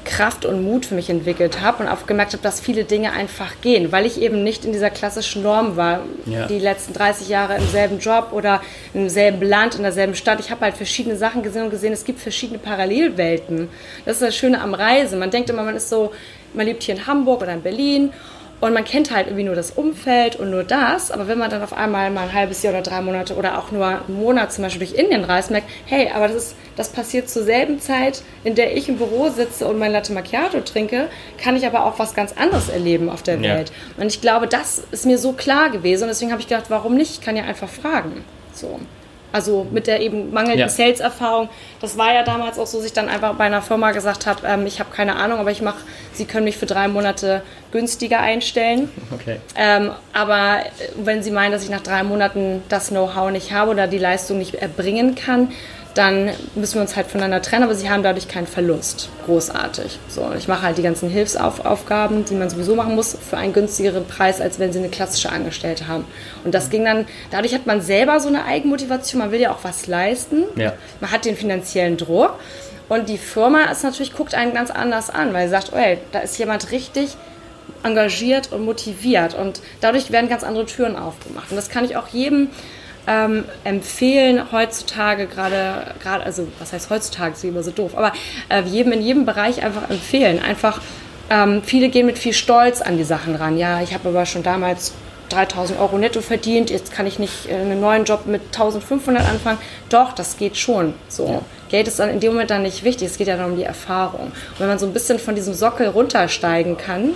Kraft 0.04 0.46
und 0.46 0.64
Mut 0.64 0.86
für 0.86 0.96
mich 0.96 1.10
entwickelt 1.10 1.62
habe 1.62 1.84
und 1.84 1.90
auch 1.90 2.06
gemerkt 2.06 2.34
habe, 2.34 2.44
dass 2.44 2.60
viele 2.60 2.84
Dinge 2.84 3.12
einfach 3.12 3.60
gehen, 3.62 3.92
weil 3.92 4.06
ich 4.06 4.22
eben 4.22 4.44
nicht 4.44 4.64
in 4.64 4.72
dieser 4.72 4.92
klassischen 4.92 5.42
Norm 5.42 5.78
war, 5.78 6.02
ja. 6.26 6.46
die 6.46 6.60
letzten 6.60 6.94
30 6.94 7.28
Jahre 7.28 7.58
im 7.58 7.68
selben 7.68 8.00
Job 8.00 8.30
oder 8.32 8.62
im 8.94 9.10
selben 9.10 9.42
Land, 9.42 9.76
in 9.76 9.82
derselben 9.82 10.16
Stadt. 10.16 10.40
Ich 10.40 10.52
habe 10.52 10.62
halt 10.62 10.78
verschiedene 10.78 11.18
Sachen 11.18 11.42
gesehen 11.42 11.64
und 11.64 11.72
gesehen, 11.72 11.92
es 11.92 12.06
gibt 12.06 12.20
verschiedene 12.20 12.60
Parallelwelten. 12.60 13.68
Das 14.06 14.16
ist 14.18 14.22
das 14.22 14.36
Schöne 14.36 14.62
am 14.62 14.76
Reisen. 14.76 15.18
Man 15.18 15.32
denkt 15.32 15.50
immer, 15.50 15.64
man 15.64 15.76
ist 15.76 15.90
so, 15.90 16.12
man 16.54 16.68
lebt 16.68 16.84
hier 16.84 16.96
in 16.96 17.08
Hamburg 17.08 17.42
oder 17.42 17.54
in 17.54 17.62
Berlin 17.62 18.14
Und 18.62 18.74
man 18.74 18.86
kennt 18.86 19.12
halt 19.12 19.28
irgendwie 19.28 19.44
nur 19.44 19.56
das 19.56 19.72
Umfeld 19.72 20.38
und 20.38 20.50
nur 20.50 20.64
das. 20.64 21.12
Aber 21.12 21.28
wenn 21.28 21.38
man 21.38 21.50
dann 21.50 21.62
auf 21.62 21.74
einmal 21.74 22.10
mal 22.10 22.24
ein 22.24 22.34
halbes 22.34 22.64
Jahr 22.64 22.74
oder 22.74 22.82
drei 22.82 23.02
Monate 23.02 23.36
oder 23.36 23.60
auch 23.60 23.72
nur 23.72 23.86
einen 23.86 24.20
Monat 24.20 24.54
zum 24.54 24.64
Beispiel 24.64 24.88
durch 24.88 24.98
Indien 24.98 25.24
reist, 25.24 25.52
merkt, 25.52 25.70
hey, 25.86 26.10
aber 26.14 26.28
das, 26.28 26.38
ist, 26.38 26.56
das 26.76 26.90
passiert 26.90 27.30
zur 27.30 27.44
selben 27.44 27.80
Zeit, 27.80 28.24
in 28.44 28.56
der 28.56 28.76
ich 28.76 28.88
im 28.88 28.98
Büro 28.98 29.30
sitze 29.30 29.68
und 29.68 29.78
mein 29.78 29.92
Latte 29.92 30.14
Macchiato 30.14 30.62
trinke, 30.62 31.08
kann 31.38 31.56
ich 31.56 31.66
aber 31.68 31.86
auch 31.86 32.00
was 32.00 32.14
ganz 32.14 32.34
anderes 32.34 32.70
erleben 32.70 33.10
auf 33.10 33.24
der 33.24 33.42
Welt. 33.42 33.70
Ja. 33.70 34.02
Und 34.02 34.08
ich 34.08 34.22
glaube, 34.22 34.48
das 34.48 34.84
ist 34.92 35.06
mir 35.06 35.18
so 35.18 35.34
klar 35.34 35.70
gewesen. 35.70 36.04
Und 36.04 36.10
deswegen 36.10 36.32
habe 36.32 36.42
ich 36.42 36.48
gedacht, 36.48 36.66
warum 36.70 36.96
nicht? 36.96 37.12
Ich 37.12 37.22
kann 37.22 37.36
ja 37.36 37.44
einfach 37.44 37.70
fragen. 37.70 38.24
So. 38.54 38.80
Also 39.36 39.68
mit 39.70 39.86
der 39.86 40.00
eben 40.00 40.32
mangelnden 40.32 40.62
ja. 40.62 40.70
Sales-Erfahrung. 40.70 41.50
Das 41.82 41.98
war 41.98 42.14
ja 42.14 42.24
damals 42.24 42.58
auch 42.58 42.68
so, 42.68 42.78
dass 42.78 42.86
ich 42.86 42.94
dann 42.94 43.10
einfach 43.10 43.34
bei 43.34 43.44
einer 43.44 43.62
Firma 43.62 43.92
gesagt 43.92 44.28
habe, 44.28 44.48
ähm, 44.48 44.66
ich 44.66 44.80
habe 44.80 44.92
keine 44.96 45.18
Ahnung, 45.18 45.40
aber 45.40 45.52
ich 45.52 45.62
mache, 45.62 45.80
Sie 46.14 46.24
können 46.24 46.46
mich 46.46 46.56
für 46.56 46.68
drei 46.68 46.88
Monate 46.88 47.42
günstiger 47.74 48.22
einstellen. 48.22 48.90
Okay. 49.14 49.42
Ähm, 49.58 49.92
aber 50.14 50.60
äh, 50.60 50.64
wenn 50.96 51.22
Sie 51.22 51.32
meinen, 51.32 51.52
dass 51.52 51.66
ich 51.66 51.70
nach 51.70 51.82
drei 51.82 52.04
Monaten 52.04 52.64
das 52.70 52.88
Know-how 52.92 53.30
nicht 53.30 53.52
habe 53.52 53.72
oder 53.72 53.88
die 53.88 53.98
Leistung 53.98 54.38
nicht 54.38 54.56
erbringen 54.56 55.16
kann, 55.16 55.52
dann 55.96 56.30
müssen 56.56 56.76
wir 56.76 56.82
uns 56.82 56.98
halt 56.98 57.08
voneinander 57.08 57.42
trennen, 57.42 57.64
aber 57.64 57.74
sie 57.74 57.90
haben 57.90 58.04
dadurch 58.04 58.28
keinen 58.28 58.48
Verlust. 58.48 59.10
Großartig. 59.26 59.98
So, 60.10 60.30
ich 60.38 60.50
mache 60.50 60.64
halt 60.64 60.78
die 60.78 60.84
ganzen 60.84 61.10
Hilfsaufgaben, 61.10 62.26
die 62.26 62.36
man 62.36 62.50
sowieso 62.50 62.76
machen 62.76 62.96
muss, 62.96 63.18
für 63.18 63.38
einen 63.38 63.54
günstigeren 63.54 64.06
Preis, 64.06 64.42
als 64.42 64.60
wenn 64.60 64.74
sie 64.74 64.80
eine 64.80 64.90
klassische 64.90 65.32
Angestellte 65.32 65.88
haben. 65.88 66.04
Und 66.44 66.54
das 66.54 66.70
ging 66.70 66.84
dann, 66.84 67.08
dadurch 67.32 67.54
hat 67.54 67.66
man 67.66 67.82
selber 67.82 68.20
so 68.20 68.28
eine 68.28 68.44
Eigenmotivation, 68.44 69.20
man 69.20 69.32
will 69.32 69.40
ja 69.40 69.52
auch 69.52 69.64
was 69.64 69.88
leisten. 69.88 70.44
Ja. 70.58 70.74
Man 71.00 71.12
hat 71.12 71.24
den 71.24 71.38
finanziellen 71.38 71.96
Druck. 71.96 72.38
Und 72.90 73.08
die 73.08 73.18
Firma 73.18 73.64
ist 73.72 73.84
natürlich, 73.84 74.14
guckt 74.14 74.36
einen 74.36 74.54
ganz 74.54 74.72
anders 74.72 75.10
an, 75.10 75.34
weil 75.34 75.48
sie 75.48 75.52
sagt, 75.52 75.72
oh, 75.74 75.78
ey, 75.78 75.98
da 76.12 76.20
ist 76.20 76.38
jemand 76.38 76.72
richtig 76.72 77.16
engagiert 77.84 78.52
und 78.52 78.66
motiviert. 78.66 79.34
Und 79.34 79.62
dadurch 79.80 80.12
werden 80.12 80.30
ganz 80.30 80.44
andere 80.44 80.66
Türen 80.66 80.98
aufgemacht. 80.98 81.50
Und 81.52 81.56
das 81.56 81.70
kann 81.70 81.86
ich 81.86 81.96
auch 81.96 82.10
jedem 82.10 82.50
ähm, 83.08 83.46
empfehlen 83.64 84.52
heutzutage 84.52 85.28
gerade, 85.28 85.94
gerade, 86.02 86.24
also 86.24 86.48
was 86.60 86.74
heißt 86.74 86.90
heutzutage, 86.90 87.34
ist 87.34 87.44
immer 87.44 87.64
so 87.64 87.72
doof, 87.72 87.92
aber 87.96 88.14
äh, 88.50 88.62
jedem 88.64 88.92
in 88.94 89.02
jedem 89.02 89.26
Bereich 89.26 89.64
einfach 89.64 89.90
empfehlen. 89.90 90.40
Einfach, 90.42 90.82
ähm, 91.30 91.62
viele 91.64 91.90
gehen 91.90 92.06
mit 92.06 92.18
viel 92.18 92.34
Stolz 92.34 92.82
an 92.82 92.98
die 92.98 93.04
Sachen 93.04 93.36
ran. 93.36 93.58
Ja, 93.58 93.82
ich 93.82 93.94
habe 93.94 94.10
aber 94.10 94.26
schon 94.26 94.44
damals 94.44 94.94
3000 95.30 95.80
Euro 95.80 95.98
netto 95.98 96.22
verdient, 96.22 96.70
jetzt 96.70 96.92
kann 96.92 97.08
ich 97.08 97.20
nicht 97.20 97.50
äh, 97.50 97.56
einen 97.56 97.82
neuen 97.82 98.06
Job 98.06 98.26
mit 98.26 98.42
1500 98.46 99.28
anfangen. 99.28 99.58
Doch, 99.90 100.14
das 100.14 100.38
geht 100.38 100.58
schon. 100.58 100.94
So. 101.08 101.28
Ja. 101.28 101.42
Geld 101.70 101.88
ist 101.88 102.00
dann 102.00 102.10
in 102.10 102.20
dem 102.20 102.34
Moment 102.34 102.52
dann 102.52 102.62
nicht 102.62 102.84
wichtig, 102.84 103.08
es 103.08 103.18
geht 103.18 103.28
ja 103.28 103.38
dann 103.38 103.52
um 103.52 103.58
die 103.58 103.64
Erfahrung. 103.64 104.28
Und 104.28 104.60
wenn 104.60 104.68
man 104.68 104.80
so 104.80 104.86
ein 104.86 104.94
bisschen 104.94 105.20
von 105.20 105.36
diesem 105.36 105.54
Sockel 105.54 105.88
runtersteigen 105.88 106.78
kann, 106.78 107.12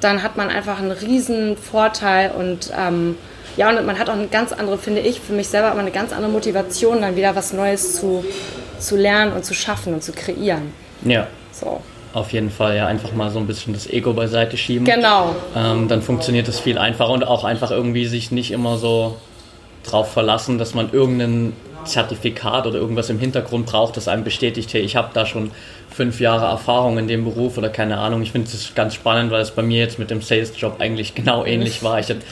dann 0.00 0.22
hat 0.22 0.36
man 0.36 0.50
einfach 0.50 0.78
einen 0.78 0.90
riesen 0.90 1.56
Vorteil 1.56 2.32
und 2.32 2.70
ähm, 2.76 3.16
ja, 3.56 3.68
und 3.68 3.84
man 3.84 3.98
hat 3.98 4.08
auch 4.08 4.14
eine 4.14 4.28
ganz 4.28 4.52
andere, 4.52 4.78
finde 4.78 5.00
ich, 5.00 5.20
für 5.20 5.32
mich 5.32 5.48
selber 5.48 5.70
aber 5.70 5.80
eine 5.80 5.90
ganz 5.90 6.12
andere 6.12 6.30
Motivation, 6.30 7.02
dann 7.02 7.16
wieder 7.16 7.36
was 7.36 7.52
Neues 7.52 7.96
zu, 7.96 8.24
zu 8.78 8.96
lernen 8.96 9.32
und 9.32 9.44
zu 9.44 9.54
schaffen 9.54 9.94
und 9.94 10.02
zu 10.02 10.12
kreieren. 10.12 10.72
Ja. 11.04 11.26
So. 11.52 11.80
Auf 12.14 12.32
jeden 12.32 12.50
Fall, 12.50 12.76
ja, 12.76 12.86
einfach 12.86 13.12
mal 13.12 13.30
so 13.30 13.38
ein 13.38 13.46
bisschen 13.46 13.72
das 13.72 13.88
Ego 13.88 14.12
beiseite 14.12 14.56
schieben. 14.56 14.84
Genau. 14.84 15.34
Ähm, 15.56 15.88
dann 15.88 16.02
funktioniert 16.02 16.46
das 16.46 16.60
viel 16.60 16.76
einfacher 16.76 17.10
und 17.10 17.26
auch 17.26 17.44
einfach 17.44 17.70
irgendwie 17.70 18.06
sich 18.06 18.30
nicht 18.30 18.50
immer 18.50 18.76
so 18.76 19.16
drauf 19.84 20.12
verlassen, 20.12 20.58
dass 20.58 20.74
man 20.74 20.92
irgendein 20.92 21.54
Zertifikat 21.84 22.66
oder 22.66 22.78
irgendwas 22.78 23.10
im 23.10 23.18
Hintergrund 23.18 23.66
braucht, 23.66 23.96
das 23.96 24.08
einem 24.08 24.24
bestätigt, 24.24 24.72
hey, 24.72 24.82
ich 24.82 24.94
habe 24.96 25.10
da 25.14 25.26
schon 25.26 25.50
fünf 25.90 26.20
Jahre 26.20 26.46
Erfahrung 26.46 26.98
in 26.98 27.08
dem 27.08 27.24
Beruf 27.24 27.58
oder 27.58 27.68
keine 27.68 27.98
Ahnung. 27.98 28.22
Ich 28.22 28.32
finde 28.32 28.48
es 28.52 28.74
ganz 28.74 28.94
spannend, 28.94 29.30
weil 29.30 29.40
es 29.40 29.50
bei 29.50 29.62
mir 29.62 29.78
jetzt 29.78 29.98
mit 29.98 30.10
dem 30.10 30.22
Sales-Job 30.22 30.76
eigentlich 30.80 31.14
genau 31.14 31.44
ähnlich 31.44 31.82
war. 31.82 31.98
Ich 31.98 32.08
hatte 32.08 32.22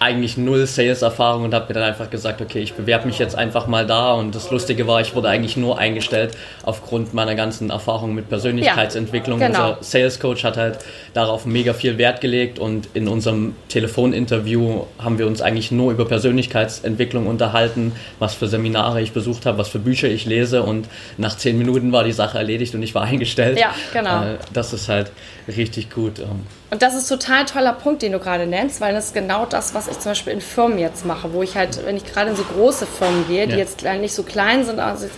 eigentlich 0.00 0.38
null 0.38 0.66
Sales-Erfahrung 0.66 1.44
und 1.44 1.52
habe 1.52 1.66
mir 1.68 1.74
dann 1.74 1.82
einfach 1.82 2.08
gesagt, 2.08 2.40
okay, 2.40 2.60
ich 2.60 2.72
bewerbe 2.72 3.06
mich 3.06 3.18
jetzt 3.18 3.36
einfach 3.36 3.66
mal 3.66 3.86
da. 3.86 4.14
Und 4.14 4.34
das 4.34 4.50
Lustige 4.50 4.86
war, 4.86 5.02
ich 5.02 5.14
wurde 5.14 5.28
eigentlich 5.28 5.58
nur 5.58 5.78
eingestellt 5.78 6.34
aufgrund 6.62 7.12
meiner 7.12 7.34
ganzen 7.34 7.68
Erfahrung 7.68 8.14
mit 8.14 8.30
Persönlichkeitsentwicklung. 8.30 9.40
Ja, 9.42 9.48
genau. 9.48 9.68
Unser 9.68 9.82
Sales-Coach 9.82 10.42
hat 10.44 10.56
halt 10.56 10.78
darauf 11.12 11.44
mega 11.44 11.74
viel 11.74 11.98
Wert 11.98 12.22
gelegt 12.22 12.58
und 12.58 12.88
in 12.94 13.08
unserem 13.08 13.54
Telefoninterview 13.68 14.84
haben 14.98 15.18
wir 15.18 15.26
uns 15.26 15.42
eigentlich 15.42 15.70
nur 15.70 15.92
über 15.92 16.06
Persönlichkeitsentwicklung 16.06 17.26
unterhalten, 17.26 17.92
was 18.18 18.32
für 18.32 18.48
Seminare 18.48 19.02
ich 19.02 19.12
besucht 19.12 19.44
habe, 19.44 19.58
was 19.58 19.68
für 19.68 19.80
Bücher 19.80 20.08
ich 20.08 20.24
lese 20.24 20.62
und 20.62 20.88
nach 21.18 21.36
zehn 21.36 21.58
Minuten 21.58 21.92
war 21.92 22.04
die 22.04 22.12
Sache 22.12 22.38
erledigt 22.38 22.74
und 22.74 22.82
ich 22.82 22.94
war 22.94 23.02
eingestellt. 23.10 23.58
Ja, 23.58 23.74
genau. 23.92 24.22
Äh, 24.22 24.38
das 24.54 24.72
ist 24.72 24.88
halt 24.88 25.12
richtig 25.46 25.90
gut. 25.90 26.20
Und 26.70 26.82
das 26.82 26.94
ist 26.94 27.08
total 27.08 27.46
toller 27.46 27.72
Punkt, 27.72 28.02
den 28.02 28.12
du 28.12 28.20
gerade 28.20 28.46
nennst, 28.46 28.80
weil 28.80 28.94
das 28.94 29.06
ist 29.06 29.14
genau 29.14 29.44
das, 29.44 29.74
was 29.74 29.88
ich 29.88 29.98
zum 29.98 30.12
Beispiel 30.12 30.32
in 30.32 30.40
Firmen 30.40 30.78
jetzt 30.78 31.04
mache, 31.04 31.32
wo 31.32 31.42
ich 31.42 31.56
halt, 31.56 31.84
wenn 31.84 31.96
ich 31.96 32.04
gerade 32.04 32.30
in 32.30 32.36
so 32.36 32.44
große 32.44 32.86
Firmen 32.86 33.26
gehe, 33.26 33.46
die 33.46 33.54
ja. 33.54 33.58
jetzt 33.58 33.82
nicht 33.82 34.14
so 34.14 34.22
klein 34.22 34.64
sind, 34.64 34.78
also 34.78 35.06
ich 35.06 35.12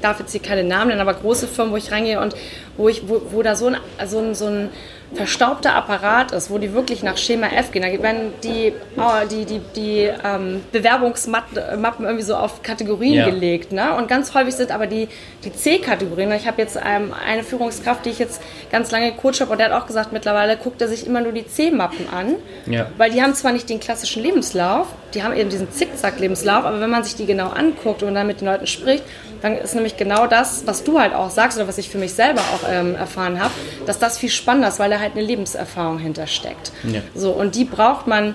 darf 0.00 0.20
jetzt 0.20 0.30
hier 0.30 0.40
keine 0.40 0.62
Namen 0.62 0.88
nennen, 0.88 1.00
aber 1.00 1.14
große 1.14 1.48
Firmen, 1.48 1.72
wo 1.72 1.76
ich 1.76 1.90
reingehe 1.90 2.20
und 2.20 2.36
wo 2.76 2.88
ich, 2.88 3.08
wo, 3.08 3.20
wo 3.30 3.42
da 3.42 3.56
so 3.56 3.66
ein, 3.66 3.76
so 4.06 4.18
ein, 4.18 4.34
so 4.36 4.46
ein 4.46 4.70
verstaubter 5.14 5.74
Apparat 5.74 6.32
ist, 6.32 6.50
wo 6.50 6.58
die 6.58 6.72
wirklich 6.72 7.02
nach 7.02 7.16
Schema 7.16 7.48
F 7.48 7.70
gehen. 7.70 7.82
Da 7.82 8.02
werden 8.02 8.32
die, 8.42 8.72
oh, 8.96 9.26
die, 9.30 9.44
die, 9.44 9.60
die 9.76 10.10
ähm, 10.24 10.62
Bewerbungsmappen 10.72 12.04
irgendwie 12.04 12.22
so 12.22 12.34
auf 12.34 12.62
Kategorien 12.62 13.14
ja. 13.14 13.28
gelegt. 13.28 13.72
Ne? 13.72 13.94
Und 13.96 14.08
ganz 14.08 14.34
häufig 14.34 14.54
sind 14.54 14.70
aber 14.70 14.86
die, 14.86 15.08
die 15.44 15.52
C-Kategorien. 15.52 16.32
Ich 16.32 16.46
habe 16.46 16.62
jetzt 16.62 16.76
ähm, 16.76 17.12
eine 17.26 17.42
Führungskraft, 17.44 18.06
die 18.06 18.10
ich 18.10 18.18
jetzt 18.18 18.40
ganz 18.70 18.90
lange 18.90 19.12
gecoacht 19.12 19.40
habe, 19.40 19.52
und 19.52 19.58
der 19.58 19.70
hat 19.70 19.82
auch 19.82 19.86
gesagt, 19.86 20.12
mittlerweile 20.12 20.56
guckt 20.56 20.80
er 20.80 20.88
sich 20.88 21.06
immer 21.06 21.20
nur 21.20 21.32
die 21.32 21.46
C-Mappen 21.46 22.08
an, 22.08 22.36
ja. 22.66 22.86
weil 22.96 23.10
die 23.10 23.22
haben 23.22 23.34
zwar 23.34 23.52
nicht 23.52 23.68
den 23.68 23.80
klassischen 23.80 24.22
Lebenslauf, 24.22 24.86
die 25.14 25.22
haben 25.22 25.36
eben 25.36 25.50
diesen 25.50 25.70
Zickzack-Lebenslauf, 25.70 26.64
aber 26.64 26.80
wenn 26.80 26.90
man 26.90 27.04
sich 27.04 27.16
die 27.16 27.26
genau 27.26 27.48
anguckt 27.48 28.02
und 28.02 28.14
dann 28.14 28.26
mit 28.26 28.40
den 28.40 28.48
Leuten 28.48 28.66
spricht, 28.66 29.04
dann 29.42 29.56
ist 29.56 29.74
nämlich 29.74 29.96
genau 29.96 30.26
das, 30.26 30.66
was 30.66 30.84
du 30.84 30.98
halt 30.98 31.14
auch 31.14 31.30
sagst 31.30 31.58
oder 31.58 31.68
was 31.68 31.78
ich 31.78 31.90
für 31.90 31.98
mich 31.98 32.14
selber 32.14 32.40
auch 32.40 32.68
ähm, 32.70 32.94
erfahren 32.94 33.40
habe, 33.40 33.52
dass 33.86 33.98
das 33.98 34.16
viel 34.18 34.30
spannender 34.30 34.68
ist, 34.68 34.78
weil 34.78 34.90
da 34.90 35.00
halt 35.00 35.12
eine 35.12 35.22
Lebenserfahrung 35.22 35.98
hintersteckt. 35.98 36.72
Ja. 36.84 37.00
So, 37.14 37.32
und 37.32 37.54
die 37.54 37.64
braucht 37.64 38.06
man 38.06 38.34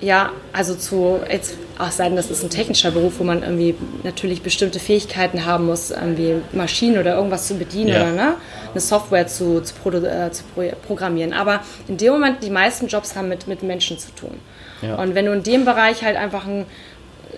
ja, 0.00 0.30
also 0.52 0.74
zu, 0.74 1.18
jetzt 1.28 1.56
auch 1.78 1.90
sein, 1.90 2.14
das 2.14 2.30
ist 2.30 2.44
ein 2.44 2.50
technischer 2.50 2.90
Beruf, 2.90 3.14
wo 3.18 3.24
man 3.24 3.42
irgendwie 3.42 3.74
natürlich 4.04 4.42
bestimmte 4.42 4.78
Fähigkeiten 4.78 5.44
haben 5.44 5.66
muss, 5.66 5.90
irgendwie 5.90 6.36
Maschinen 6.52 6.98
oder 6.98 7.16
irgendwas 7.16 7.48
zu 7.48 7.54
bedienen 7.54 7.88
ja. 7.88 8.02
oder 8.02 8.12
ne, 8.12 8.34
eine 8.70 8.80
Software 8.80 9.26
zu, 9.26 9.60
zu, 9.60 9.74
äh, 10.04 10.30
zu, 10.30 10.44
programmieren. 10.86 11.32
Aber 11.32 11.60
in 11.88 11.96
dem 11.96 12.12
Moment, 12.12 12.42
die 12.44 12.50
meisten 12.50 12.86
Jobs 12.86 13.16
haben 13.16 13.28
mit, 13.28 13.48
mit 13.48 13.62
Menschen 13.62 13.98
zu 13.98 14.14
tun. 14.14 14.38
Ja. 14.82 14.96
Und 14.96 15.16
wenn 15.16 15.26
du 15.26 15.32
in 15.32 15.42
dem 15.42 15.64
Bereich 15.64 16.04
halt 16.04 16.16
einfach 16.16 16.46
ein 16.46 16.66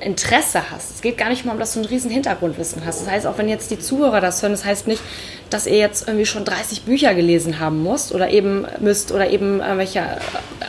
Interesse 0.01 0.71
hast. 0.71 0.91
Es 0.95 1.03
geht 1.03 1.19
gar 1.19 1.29
nicht 1.29 1.45
mal 1.45 1.53
um, 1.53 1.59
dass 1.59 1.75
du 1.75 1.81
ein 1.81 1.87
riesen 1.87 2.11
Hintergrundwissen 2.11 2.85
hast. 2.85 3.03
Das 3.03 3.11
heißt, 3.11 3.27
auch 3.27 3.39
wenn 3.39 3.49
jetzt 3.49 3.71
die 3.71 3.79
Zuhörer 3.79 4.21
das 4.21 4.43
hören, 4.43 4.53
das 4.53 4.65
heißt 4.65 4.87
nicht, 4.87 5.03
dass 5.51 5.67
ihr 5.67 5.79
jetzt 5.79 6.07
irgendwie 6.07 6.27
schon 6.27 6.45
30 6.45 6.83
Bücher 6.83 7.15
gelesen 7.15 7.59
haben 7.59 7.83
müsst 7.83 8.13
oder 8.15 8.31
eben 8.31 8.67
müsst 8.79 9.13
oder 9.13 9.29
eben 9.29 9.61
welche 9.61 10.03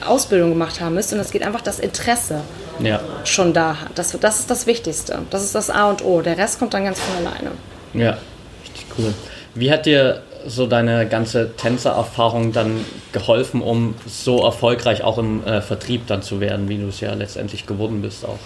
Ausbildung 0.05 0.49
gemacht 0.49 0.81
haben 0.81 0.95
müsst. 0.95 1.13
Und 1.13 1.19
es 1.19 1.31
geht 1.31 1.43
einfach 1.43 1.61
das 1.61 1.79
Interesse 1.79 2.41
ja. 2.79 2.99
schon 3.23 3.53
da 3.53 3.81
hat. 3.81 3.91
Das, 3.95 4.17
das 4.19 4.39
ist 4.39 4.49
das 4.49 4.67
Wichtigste. 4.67 5.19
Das 5.29 5.43
ist 5.43 5.55
das 5.55 5.69
A 5.69 5.89
und 5.89 6.03
O. 6.03 6.21
Der 6.21 6.37
Rest 6.37 6.59
kommt 6.59 6.73
dann 6.73 6.85
ganz 6.85 6.99
von 6.99 7.25
alleine. 7.25 7.51
Ja, 7.93 8.17
richtig 8.63 8.85
cool. 8.97 9.13
Wie 9.53 9.71
hat 9.71 9.85
dir 9.85 10.23
so 10.47 10.65
deine 10.65 11.07
ganze 11.07 11.55
Tänzererfahrung 11.55 12.51
dann 12.51 12.83
geholfen, 13.11 13.61
um 13.61 13.95
so 14.07 14.43
erfolgreich 14.43 15.03
auch 15.03 15.17
im 15.17 15.45
äh, 15.45 15.61
Vertrieb 15.61 16.07
dann 16.07 16.23
zu 16.23 16.39
werden, 16.39 16.67
wie 16.67 16.77
du 16.77 16.87
es 16.87 16.99
ja 16.99 17.13
letztendlich 17.13 17.67
geworden 17.67 18.01
bist 18.01 18.25
auch? 18.25 18.39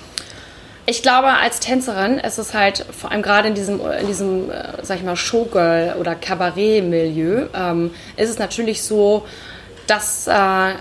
Ich 0.88 1.02
glaube, 1.02 1.30
als 1.30 1.60
Tänzerin 1.60 2.19
ist 2.19 2.38
es 2.38 2.54
halt, 2.54 2.86
vor 2.91 3.12
allem 3.12 3.24
gerade 3.24 3.48
in 3.48 3.56
diesem, 3.56 3.82
in 4.00 4.06
diesem 4.06 4.52
äh, 4.52 4.84
sag 4.84 4.98
ich 4.98 5.04
mal, 5.04 5.15
Showgirl- 5.15 5.95
oder 6.00 6.13
Kabarett-Milieu, 6.13 7.48
ähm, 7.56 7.91
ist 8.17 8.30
es 8.30 8.38
natürlich 8.38 8.84
so, 8.84 9.26
dass, 9.88 10.28
äh, 10.28 10.74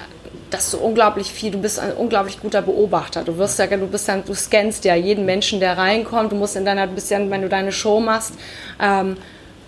dass 0.51 0.71
du 0.71 0.79
unglaublich 0.79 1.33
viel, 1.33 1.53
du 1.53 1.59
bist 1.59 1.79
ein 1.79 1.93
unglaublich 1.93 2.40
guter 2.40 2.61
Beobachter. 2.61 3.25
Du 3.25 3.38
wirst 3.38 3.59
ja, 3.59 3.67
du 3.67 3.87
bist 3.87 4.07
dann, 4.07 4.25
du 4.27 4.35
scannst 4.35 4.85
ja 4.85 4.95
jeden 4.95 5.25
Menschen, 5.25 5.59
der 5.59 5.79
reinkommt. 5.79 6.33
Du 6.33 6.37
musst 6.37 6.55
in 6.57 6.67
deiner, 6.67 6.87
bist 6.87 7.11
ja, 7.11 7.19
wenn 7.31 7.40
du 7.40 7.49
deine 7.49 7.73
Show 7.73 7.99
machst, 7.99 8.35
ähm, 8.83 9.17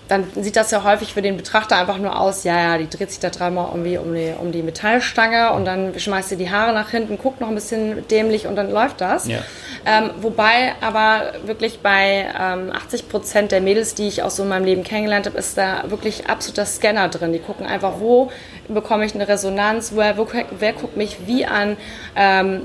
dann 0.09 0.25
sieht 0.37 0.57
das 0.57 0.71
ja 0.71 0.85
häufig 0.85 1.15
für 1.15 1.23
den 1.23 1.37
Betrachter 1.37 1.77
einfach 1.77 1.99
nur 1.99 2.19
aus, 2.19 2.45
ja, 2.45 2.57
ja, 2.59 2.79
die 2.79 2.89
dreht 2.89 3.11
sich 3.11 3.21
da 3.21 3.31
dreimal 3.31 3.69
irgendwie 3.71 3.99
um 3.99 4.15
die, 4.15 4.33
um 4.39 4.53
die 4.53 4.63
Metallstange 4.63 5.53
und 5.53 5.65
dann 5.65 5.99
schmeißt 5.99 6.29
sie 6.29 6.37
die 6.37 6.51
Haare 6.51 6.73
nach 6.73 6.91
hinten, 6.91 7.19
guckt 7.19 7.41
noch 7.41 7.49
ein 7.49 7.55
bisschen 7.55 8.07
dämlich 8.09 8.47
und 8.47 8.57
dann 8.57 8.71
läuft 8.71 9.01
das. 9.01 9.27
Ja. 9.27 9.39
Ähm, 9.85 10.11
wobei 10.21 10.75
aber 10.81 11.33
wirklich 11.45 11.81
bei 11.81 12.27
ähm, 12.39 12.73
80 12.73 13.09
Prozent 13.09 13.53
der 13.53 13.61
Mädels, 13.61 13.95
die 13.95 14.09
ich 14.09 14.23
auch 14.23 14.31
so 14.31 14.43
in 14.43 14.49
meinem 14.49 14.65
Leben 14.65 14.85
kennengelernt 14.85 15.27
habe, 15.27 15.39
ist 15.39 15.59
da 15.59 15.85
wirklich 15.89 16.29
absoluter 16.29 16.67
Scanner 16.67 17.09
drin. 17.09 17.33
Die 17.33 17.39
gucken 17.39 17.67
einfach, 17.67 17.95
wo 17.99 18.31
bekomme 18.69 19.05
ich 19.05 19.15
eine 19.15 19.29
Resonanz, 19.29 19.93
wer, 19.95 20.17
wo, 20.19 20.27
wer 20.59 20.73
guckt 20.73 20.97
mich 20.97 21.19
wie 21.27 21.47
an, 21.47 21.77
ähm, 22.17 22.63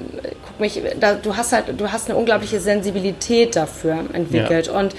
guck 0.47 0.59
mich, 0.59 0.81
da, 0.99 1.15
du 1.15 1.37
hast 1.37 1.53
halt, 1.53 1.79
du 1.79 1.91
hast 1.91 2.09
eine 2.09 2.17
unglaubliche 2.17 2.59
Sensibilität 2.59 3.55
dafür 3.55 4.05
entwickelt 4.13 4.67
ja. 4.67 4.73
und 4.73 4.95